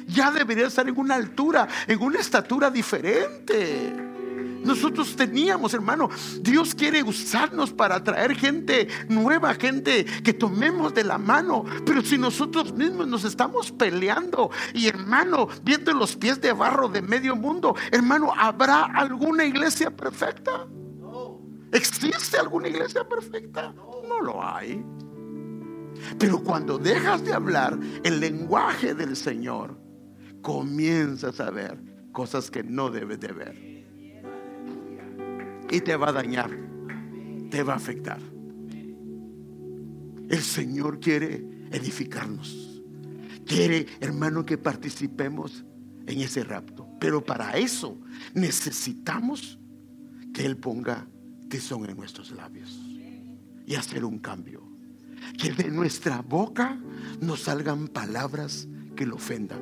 Ya 0.06 0.30
debería 0.30 0.66
estar 0.66 0.88
en 0.88 0.98
una 0.98 1.14
altura, 1.14 1.68
en 1.86 2.02
una 2.02 2.18
estatura 2.18 2.70
diferente. 2.70 4.09
Nosotros 4.62 5.16
teníamos, 5.16 5.72
hermano, 5.74 6.08
Dios 6.40 6.74
quiere 6.74 7.02
usarnos 7.02 7.72
para 7.72 8.02
traer 8.04 8.34
gente 8.34 8.88
nueva, 9.08 9.54
gente 9.54 10.04
que 10.04 10.34
tomemos 10.34 10.94
de 10.94 11.04
la 11.04 11.18
mano. 11.18 11.64
Pero 11.86 12.02
si 12.02 12.18
nosotros 12.18 12.72
mismos 12.74 13.06
nos 13.06 13.24
estamos 13.24 13.72
peleando 13.72 14.50
y, 14.74 14.86
hermano, 14.86 15.48
viendo 15.62 15.92
los 15.92 16.16
pies 16.16 16.40
de 16.40 16.52
barro 16.52 16.88
de 16.88 17.02
medio 17.02 17.36
mundo, 17.36 17.74
hermano, 17.90 18.32
¿habrá 18.36 18.84
alguna 18.84 19.44
iglesia 19.44 19.90
perfecta? 19.90 20.66
¿Existe 21.72 22.38
alguna 22.38 22.68
iglesia 22.68 23.08
perfecta? 23.08 23.72
No 24.08 24.20
lo 24.20 24.44
hay. 24.44 24.84
Pero 26.18 26.42
cuando 26.42 26.78
dejas 26.78 27.24
de 27.24 27.32
hablar 27.32 27.78
el 28.02 28.20
lenguaje 28.20 28.94
del 28.94 29.16
Señor, 29.16 29.78
comienzas 30.42 31.40
a 31.40 31.50
ver 31.50 31.78
cosas 32.12 32.50
que 32.50 32.62
no 32.62 32.90
debes 32.90 33.20
de 33.20 33.32
ver 33.32 33.79
y 35.70 35.80
te 35.80 35.96
va 35.96 36.08
a 36.08 36.12
dañar, 36.12 36.50
te 37.50 37.62
va 37.62 37.74
a 37.74 37.76
afectar. 37.76 38.20
El 40.28 40.40
Señor 40.40 41.00
quiere 41.00 41.44
edificarnos. 41.70 42.82
Quiere, 43.46 43.86
hermano, 44.00 44.44
que 44.44 44.58
participemos 44.58 45.64
en 46.06 46.20
ese 46.20 46.44
rapto. 46.44 46.88
Pero 47.00 47.24
para 47.24 47.56
eso 47.56 47.98
necesitamos 48.34 49.58
que 50.32 50.44
Él 50.46 50.56
ponga 50.56 51.08
tesón 51.48 51.88
en 51.88 51.96
nuestros 51.96 52.30
labios 52.30 52.78
y 53.66 53.74
hacer 53.74 54.04
un 54.04 54.18
cambio. 54.18 54.68
Que 55.36 55.52
de 55.52 55.70
nuestra 55.70 56.22
boca 56.22 56.80
nos 57.20 57.42
salgan 57.42 57.88
palabras 57.88 58.68
que 58.96 59.06
lo 59.06 59.16
ofendan. 59.16 59.60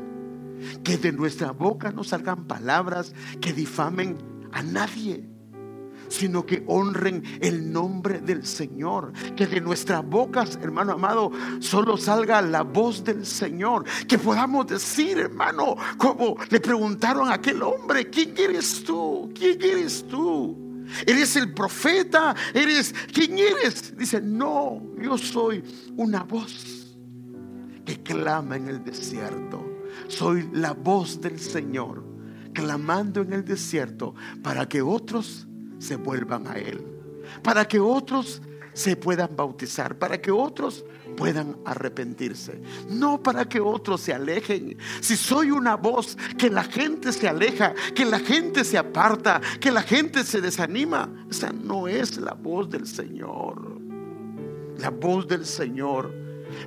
Que 0.83 0.99
de 0.99 1.13
nuestra 1.13 1.53
boca 1.53 1.93
no 1.93 2.05
salgan 2.05 2.47
palabras 2.47 3.15
que 3.41 3.53
difamen 3.53 4.19
a 4.53 4.63
nadie 4.63 5.38
sino 6.09 6.45
que 6.45 6.65
honren 6.67 7.23
el 7.41 7.73
nombre 7.73 8.21
del 8.21 8.45
Señor. 8.45 9.13
Que 9.37 9.47
de 9.47 9.61
nuestras 9.61 10.05
bocas, 10.05 10.59
hermano 10.63 10.93
amado, 10.93 11.31
solo 11.61 11.97
salga 11.97 12.43
la 12.43 12.63
voz 12.63 13.05
del 13.05 13.25
Señor. 13.25 13.85
Que 14.07 14.19
podamos 14.19 14.67
decir, 14.67 15.19
hermano, 15.19 15.77
como 15.97 16.37
le 16.51 16.61
preguntaron 16.61 17.29
a 17.29 17.35
aquel 17.35 17.63
hombre, 17.63 18.09
¿quién 18.11 18.35
eres 18.37 18.85
tú? 18.85 19.31
¿Quién 19.35 19.61
eres 19.63 20.07
tú? 20.07 20.69
¿Eres 21.07 21.37
el 21.37 21.53
profeta? 21.53 22.35
¿Eres 22.55 22.95
quién 23.13 23.39
eres? 23.39 23.97
Dice, 23.97 24.21
no, 24.21 24.83
yo 25.01 25.19
soy 25.19 25.63
una 25.97 26.23
voz 26.23 26.97
que 27.85 28.03
clama 28.03 28.57
en 28.57 28.69
el 28.69 28.85
desierto. 28.85 29.65
Soy 30.09 30.49
la 30.53 30.73
voz 30.73 31.21
del 31.21 31.39
Señor, 31.39 32.05
clamando 32.53 33.23
en 33.23 33.33
el 33.33 33.45
desierto 33.45 34.15
para 34.43 34.69
que 34.69 34.83
otros 34.83 35.48
se 35.79 35.97
vuelvan 35.97 36.47
a 36.47 36.55
Él. 36.55 36.85
Para 37.43 37.66
que 37.66 37.79
otros 37.79 38.41
se 38.72 38.97
puedan 38.97 39.35
bautizar, 39.35 39.99
para 39.99 40.20
que 40.20 40.31
otros 40.31 40.85
puedan 41.16 41.57
arrepentirse, 41.64 42.62
no 42.89 43.20
para 43.20 43.49
que 43.49 43.61
otros 43.61 44.01
se 44.01 44.14
alejen. 44.14 44.79
Si 45.01 45.16
soy 45.16 45.51
una 45.51 45.74
voz 45.74 46.16
que 46.39 46.49
la 46.49 46.62
gente 46.62 47.12
se 47.12 47.29
aleja, 47.29 47.74
que 47.95 48.05
la 48.05 48.20
gente 48.20 48.64
se 48.64 48.79
aparta, 48.79 49.41
que 49.61 49.72
la 49.72 49.83
gente 49.83 50.22
se 50.22 50.41
desanima, 50.41 51.26
esa 51.29 51.53
no 51.53 51.89
es 51.89 52.18
la 52.18 52.35
voz 52.35 52.70
del 52.70 52.87
Señor. 52.87 53.81
La 54.79 54.91
voz 54.91 55.26
del 55.26 55.45
Señor 55.45 56.14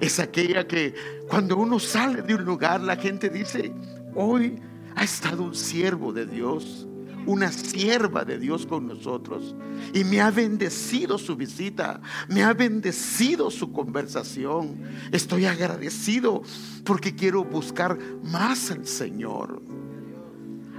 es 0.02 0.20
aquella 0.20 0.68
que 0.68 0.94
cuando 1.30 1.56
uno 1.56 1.80
sale 1.80 2.22
de 2.22 2.36
un 2.36 2.44
lugar 2.44 2.82
la 2.82 2.98
gente 2.98 3.30
dice, 3.30 3.74
hoy 4.16 4.62
ha 4.96 5.04
estado 5.06 5.44
un 5.44 5.56
siervo 5.56 6.12
de 6.12 6.26
Dios 6.26 6.88
una 7.26 7.52
sierva 7.52 8.26
de 8.26 8.40
Dios 8.40 8.66
con 8.66 8.88
nosotros 8.88 9.56
y 9.94 10.04
me 10.04 10.22
ha 10.22 10.32
bendecido 10.32 11.18
su 11.18 11.36
visita, 11.36 12.02
me 12.28 12.44
ha 12.44 12.54
bendecido 12.54 13.52
su 13.52 13.72
conversación. 13.72 14.82
Estoy 15.12 15.46
agradecido 15.46 16.42
porque 16.84 17.16
quiero 17.16 17.44
buscar 17.44 17.98
más 18.24 18.72
al 18.72 18.86
Señor. 18.86 19.62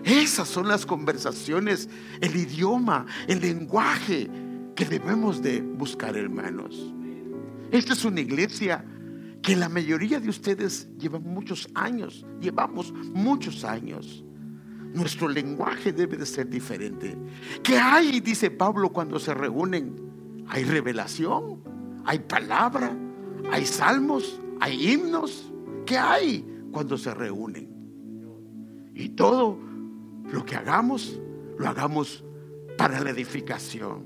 Esas 0.05 0.49
son 0.49 0.67
las 0.67 0.85
conversaciones, 0.85 1.89
el 2.21 2.35
idioma, 2.35 3.07
el 3.29 3.41
lenguaje 3.41 4.29
que 4.75 4.85
debemos 4.85 5.43
de 5.43 5.61
buscar, 5.61 6.17
hermanos. 6.17 6.93
Esta 7.71 7.93
es 7.93 8.05
una 8.05 8.21
iglesia 8.21 8.85
que 9.43 9.57
la 9.57 9.69
mayoría 9.69 10.21
de 10.21 10.29
ustedes 10.29 10.89
llevan 10.99 11.23
muchos 11.23 11.69
años, 11.75 12.25
llevamos 12.41 12.93
muchos 12.93 13.65
años. 13.65 14.25
Nuestro 14.93 15.29
lenguaje 15.29 15.93
debe 15.93 16.19
de 16.19 16.27
ser 16.27 16.49
diferente. 16.49 17.17
¿Qué 17.63 17.79
hay? 17.79 18.21
Dice 18.21 18.51
Pablo 18.51 18.91
cuando 18.91 19.19
se 19.19 19.33
reúnen. 19.33 20.45
Hay 20.49 20.65
revelación, 20.65 21.63
hay 22.05 22.19
palabra, 22.19 22.95
hay 23.51 23.65
salmos, 23.65 24.39
hay 24.61 24.93
himnos. 24.93 25.51
¿Qué 25.87 25.97
hay 25.97 26.47
cuando 26.71 26.99
se 26.99 27.15
reúnen? 27.15 27.71
Y 28.95 29.11
todo 29.11 29.59
lo 30.31 30.45
que 30.45 30.57
hagamos, 30.57 31.19
lo 31.59 31.69
hagamos 31.69 32.23
para 32.77 33.01
la 33.01 33.11
edificación. 33.11 34.05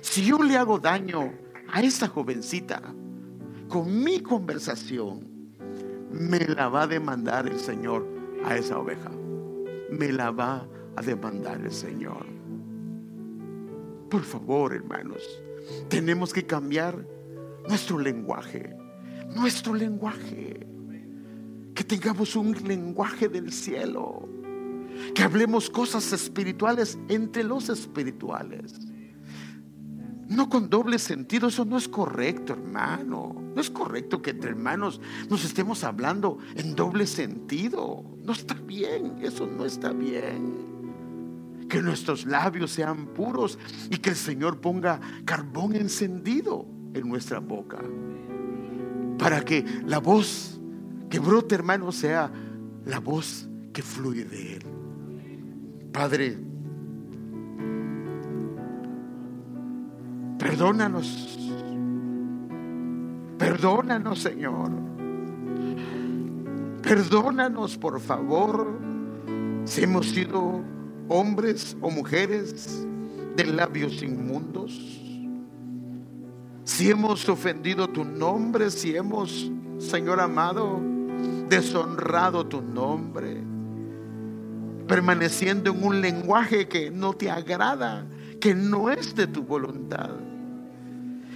Si 0.00 0.24
yo 0.24 0.42
le 0.42 0.56
hago 0.56 0.78
daño 0.78 1.32
a 1.70 1.82
esa 1.82 2.08
jovencita 2.08 2.80
con 3.68 4.02
mi 4.02 4.20
conversación, 4.20 5.28
me 6.10 6.40
la 6.40 6.68
va 6.68 6.82
a 6.82 6.86
demandar 6.86 7.46
el 7.46 7.58
Señor 7.58 8.06
a 8.44 8.56
esa 8.56 8.78
oveja 8.78 9.10
me 9.92 10.10
la 10.10 10.30
va 10.30 10.66
a 10.96 11.02
demandar 11.02 11.60
el 11.60 11.70
Señor. 11.70 12.26
Por 14.10 14.22
favor, 14.22 14.74
hermanos, 14.74 15.22
tenemos 15.88 16.32
que 16.32 16.44
cambiar 16.44 17.06
nuestro 17.68 17.98
lenguaje, 17.98 18.74
nuestro 19.34 19.74
lenguaje. 19.74 20.66
Que 21.74 21.84
tengamos 21.84 22.36
un 22.36 22.52
lenguaje 22.66 23.28
del 23.28 23.50
cielo. 23.50 24.28
Que 25.14 25.22
hablemos 25.22 25.70
cosas 25.70 26.12
espirituales 26.12 26.98
entre 27.08 27.42
los 27.42 27.70
espirituales. 27.70 28.91
No 30.32 30.48
con 30.48 30.70
doble 30.70 30.98
sentido, 30.98 31.48
eso 31.48 31.64
no 31.64 31.76
es 31.76 31.88
correcto, 31.88 32.54
hermano. 32.54 33.34
No 33.54 33.60
es 33.60 33.68
correcto 33.68 34.22
que 34.22 34.30
entre 34.30 34.50
hermanos 34.50 35.00
nos 35.28 35.44
estemos 35.44 35.84
hablando 35.84 36.38
en 36.54 36.74
doble 36.74 37.06
sentido. 37.06 38.02
No 38.24 38.32
está 38.32 38.54
bien, 38.54 39.18
eso 39.20 39.46
no 39.46 39.66
está 39.66 39.92
bien. 39.92 41.66
Que 41.68 41.82
nuestros 41.82 42.24
labios 42.24 42.70
sean 42.70 43.08
puros 43.08 43.58
y 43.90 43.98
que 43.98 44.10
el 44.10 44.16
Señor 44.16 44.60
ponga 44.60 45.00
carbón 45.26 45.76
encendido 45.76 46.66
en 46.94 47.08
nuestra 47.08 47.38
boca. 47.38 47.78
Para 49.18 49.44
que 49.44 49.64
la 49.84 49.98
voz 49.98 50.58
que 51.10 51.18
brote, 51.18 51.54
hermano, 51.54 51.92
sea 51.92 52.32
la 52.86 53.00
voz 53.00 53.48
que 53.74 53.82
fluye 53.82 54.24
de 54.24 54.56
Él. 54.56 54.62
Padre, 55.92 56.38
Perdónanos. 60.42 61.38
Perdónanos, 63.38 64.18
Señor. 64.18 64.72
Perdónanos, 66.82 67.78
por 67.78 68.00
favor, 68.00 68.66
si 69.64 69.84
hemos 69.84 70.08
sido 70.08 70.60
hombres 71.08 71.76
o 71.80 71.90
mujeres 71.90 72.84
de 73.36 73.44
labios 73.46 74.02
inmundos. 74.02 74.98
si 76.64 76.90
hemos 76.90 77.28
ofendido 77.28 77.88
tu 77.88 78.04
nombre, 78.04 78.70
si 78.70 78.96
hemos, 78.96 79.50
Señor 79.78 80.20
amado, 80.20 80.80
deshonrado 81.48 82.46
tu 82.46 82.62
nombre, 82.62 83.42
permaneciendo 84.88 85.70
en 85.70 85.84
un 85.84 86.00
lenguaje 86.00 86.66
que 86.66 86.90
no 86.90 87.12
te 87.12 87.30
agrada, 87.30 88.06
que 88.40 88.54
no 88.54 88.90
es 88.90 89.14
de 89.14 89.26
tu 89.28 89.42
voluntad. 89.42 90.10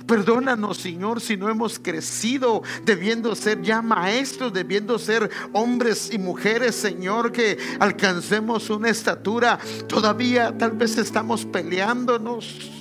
Perdónanos, 0.07 0.77
Señor, 0.79 1.21
si 1.21 1.37
no 1.37 1.49
hemos 1.49 1.79
crecido 1.79 2.63
debiendo 2.85 3.35
ser 3.35 3.61
ya 3.63 3.83
maestros, 3.83 4.53
debiendo 4.53 4.99
ser 4.99 5.31
hombres 5.53 6.11
y 6.13 6.19
mujeres, 6.19 6.77
Señor, 6.77 7.33
que 7.33 7.59
alcancemos 7.81 8.71
una 8.71 8.89
estatura. 8.89 9.59
Todavía 9.89 10.57
tal 10.57 10.73
vez 10.73 10.97
estamos 10.97 11.45
peleándonos 11.45 12.76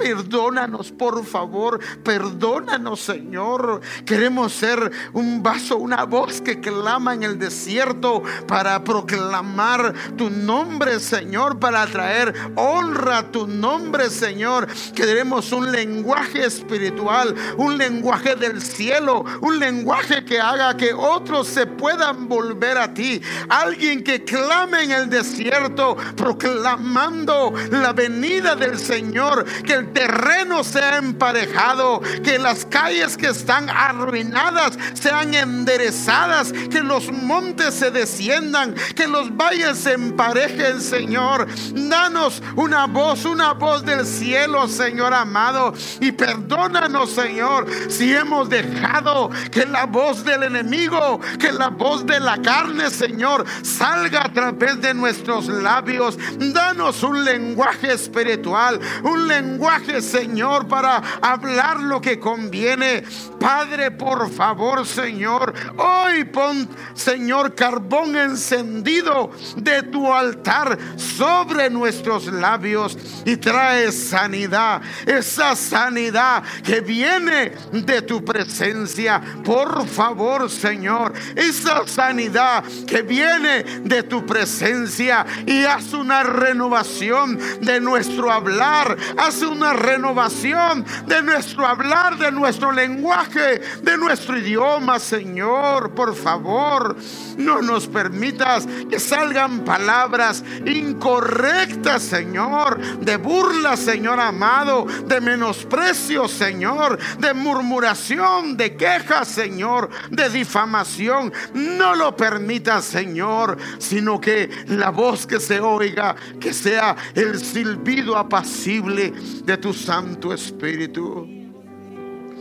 Perdónanos, 0.00 0.92
por 0.92 1.24
favor. 1.26 1.78
Perdónanos, 2.02 3.00
Señor. 3.00 3.82
Queremos 4.06 4.52
ser 4.52 4.90
un 5.12 5.42
vaso, 5.42 5.76
una 5.76 6.04
voz 6.04 6.40
que 6.40 6.60
clama 6.60 7.14
en 7.14 7.22
el 7.22 7.38
desierto 7.38 8.22
para 8.46 8.82
proclamar 8.82 9.94
tu 10.16 10.30
nombre, 10.30 11.00
Señor, 11.00 11.58
para 11.58 11.86
traer 11.86 12.34
honra 12.56 13.18
a 13.18 13.30
tu 13.30 13.46
nombre, 13.46 14.08
Señor. 14.08 14.66
Queremos 14.94 15.52
un 15.52 15.70
lenguaje 15.70 16.46
espiritual, 16.46 17.34
un 17.58 17.76
lenguaje 17.76 18.36
del 18.36 18.62
cielo, 18.62 19.24
un 19.42 19.58
lenguaje 19.58 20.24
que 20.24 20.40
haga 20.40 20.76
que 20.76 20.94
otros 20.94 21.46
se 21.46 21.66
puedan 21.66 22.26
volver 22.26 22.78
a 22.78 22.94
ti. 22.94 23.20
Alguien 23.48 24.02
que 24.02 24.24
clame 24.24 24.84
en 24.84 24.92
el 24.92 25.10
desierto, 25.10 25.96
proclamando 26.16 27.52
la 27.70 27.92
venida 27.92 28.54
del 28.54 28.78
Señor, 28.78 29.44
que 29.62 29.74
el 29.74 29.89
terreno 29.92 30.64
sea 30.64 30.98
emparejado, 30.98 32.00
que 32.22 32.38
las 32.38 32.64
calles 32.64 33.16
que 33.16 33.28
están 33.28 33.68
arruinadas 33.70 34.78
sean 34.94 35.34
enderezadas, 35.34 36.52
que 36.52 36.80
los 36.80 37.10
montes 37.12 37.74
se 37.74 37.90
desciendan, 37.90 38.74
que 38.94 39.06
los 39.06 39.36
valles 39.36 39.78
se 39.78 39.92
emparejen, 39.92 40.80
Señor. 40.80 41.46
Danos 41.74 42.42
una 42.56 42.86
voz, 42.86 43.24
una 43.24 43.52
voz 43.52 43.84
del 43.84 44.06
cielo, 44.06 44.68
Señor 44.68 45.14
amado, 45.14 45.72
y 46.00 46.12
perdónanos, 46.12 47.10
Señor, 47.10 47.66
si 47.88 48.14
hemos 48.14 48.48
dejado 48.48 49.30
que 49.50 49.66
la 49.66 49.86
voz 49.86 50.24
del 50.24 50.42
enemigo, 50.42 51.20
que 51.38 51.52
la 51.52 51.68
voz 51.68 52.04
de 52.06 52.20
la 52.20 52.40
carne, 52.42 52.90
Señor, 52.90 53.44
salga 53.62 54.26
a 54.26 54.32
través 54.32 54.80
de 54.80 54.94
nuestros 54.94 55.48
labios. 55.48 56.18
Danos 56.38 57.02
un 57.02 57.24
lenguaje 57.24 57.92
espiritual, 57.92 58.80
un 59.02 59.28
lenguaje 59.28 59.69
Señor, 60.00 60.66
para 60.66 60.96
hablar 61.22 61.80
lo 61.80 62.00
que 62.00 62.18
conviene. 62.18 63.04
Padre, 63.38 63.90
por 63.90 64.30
favor, 64.30 64.84
Señor, 64.84 65.54
hoy 65.76 66.24
pon, 66.24 66.68
Señor, 66.94 67.54
carbón 67.54 68.16
encendido 68.16 69.30
de 69.56 69.82
tu 69.84 70.12
altar 70.12 70.76
sobre 70.96 71.70
nuestros 71.70 72.26
labios 72.26 72.98
y 73.24 73.36
trae 73.36 73.92
sanidad, 73.92 74.82
esa 75.06 75.54
sanidad 75.54 76.42
que 76.64 76.80
viene 76.80 77.52
de 77.72 78.02
tu 78.02 78.24
presencia. 78.24 79.22
Por 79.44 79.86
favor, 79.86 80.50
Señor, 80.50 81.12
esa 81.36 81.86
sanidad 81.86 82.64
que 82.86 83.02
viene 83.02 83.62
de 83.84 84.02
tu 84.02 84.26
presencia 84.26 85.24
y 85.46 85.64
haz 85.64 85.92
una 85.92 86.22
renovación 86.24 87.38
de 87.60 87.80
nuestro 87.80 88.30
hablar, 88.30 88.96
haz 89.16 89.40
una 89.60 89.74
renovación 89.74 90.86
de 91.06 91.22
nuestro 91.22 91.66
hablar, 91.66 92.16
de 92.16 92.32
nuestro 92.32 92.72
lenguaje, 92.72 93.60
de 93.82 93.98
nuestro 93.98 94.38
idioma, 94.38 94.98
Señor. 94.98 95.90
Por 95.90 96.16
favor, 96.16 96.96
no 97.36 97.60
nos 97.60 97.86
permitas 97.86 98.66
que 98.88 98.98
salgan 98.98 99.60
palabras 99.60 100.42
incorrectas, 100.64 102.02
Señor, 102.02 102.80
de 103.00 103.18
burla, 103.18 103.76
Señor 103.76 104.18
amado, 104.18 104.86
de 105.04 105.20
menosprecio, 105.20 106.26
Señor, 106.26 106.98
de 107.18 107.34
murmuración, 107.34 108.56
de 108.56 108.76
quejas, 108.76 109.28
Señor, 109.28 109.90
de 110.10 110.30
difamación. 110.30 111.34
No 111.52 111.94
lo 111.94 112.16
permitas, 112.16 112.86
Señor, 112.86 113.58
sino 113.78 114.18
que 114.18 114.48
la 114.68 114.88
voz 114.88 115.26
que 115.26 115.38
se 115.38 115.60
oiga, 115.60 116.16
que 116.40 116.54
sea 116.54 116.96
el 117.14 117.38
silbido 117.44 118.16
apacible 118.16 119.12
de 119.50 119.56
tu 119.56 119.72
Santo 119.72 120.32
Espíritu. 120.32 121.26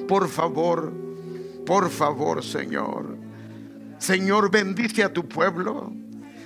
Por 0.08 0.28
favor, 0.28 0.94
por 1.66 1.90
favor, 1.90 2.44
Señor. 2.44 3.18
Señor, 3.98 4.52
bendice 4.52 5.04
a 5.04 5.12
tu 5.12 5.28
pueblo. 5.28 5.92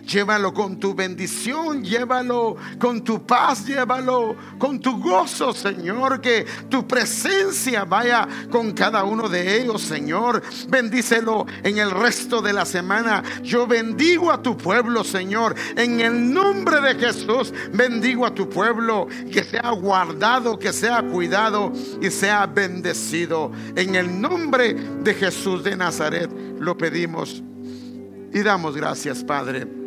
Llévalo 0.05 0.53
con 0.53 0.79
tu 0.79 0.93
bendición, 0.93 1.83
llévalo 1.83 2.57
con 2.77 3.03
tu 3.03 3.25
paz, 3.25 3.65
llévalo 3.65 4.35
con 4.59 4.79
tu 4.79 4.99
gozo, 4.99 5.53
Señor. 5.53 6.19
Que 6.19 6.45
tu 6.69 6.85
presencia 6.85 7.85
vaya 7.85 8.27
con 8.51 8.73
cada 8.73 9.03
uno 9.05 9.29
de 9.29 9.61
ellos, 9.61 9.81
Señor. 9.81 10.43
Bendícelo 10.67 11.45
en 11.63 11.77
el 11.77 11.91
resto 11.91 12.41
de 12.41 12.51
la 12.51 12.65
semana. 12.65 13.23
Yo 13.43 13.65
bendigo 13.65 14.31
a 14.31 14.41
tu 14.41 14.57
pueblo, 14.57 15.03
Señor. 15.03 15.55
En 15.77 16.01
el 16.01 16.33
nombre 16.33 16.81
de 16.81 16.95
Jesús, 16.95 17.53
bendigo 17.71 18.25
a 18.25 18.35
tu 18.35 18.49
pueblo. 18.49 19.07
Que 19.31 19.43
sea 19.43 19.71
guardado, 19.71 20.59
que 20.59 20.73
sea 20.73 21.01
cuidado 21.01 21.71
y 22.01 22.11
sea 22.11 22.45
bendecido. 22.45 23.51
En 23.75 23.95
el 23.95 24.19
nombre 24.19 24.73
de 24.73 25.13
Jesús 25.13 25.63
de 25.63 25.77
Nazaret 25.77 26.29
lo 26.59 26.77
pedimos 26.77 27.41
y 28.33 28.41
damos 28.41 28.75
gracias, 28.75 29.23
Padre. 29.23 29.82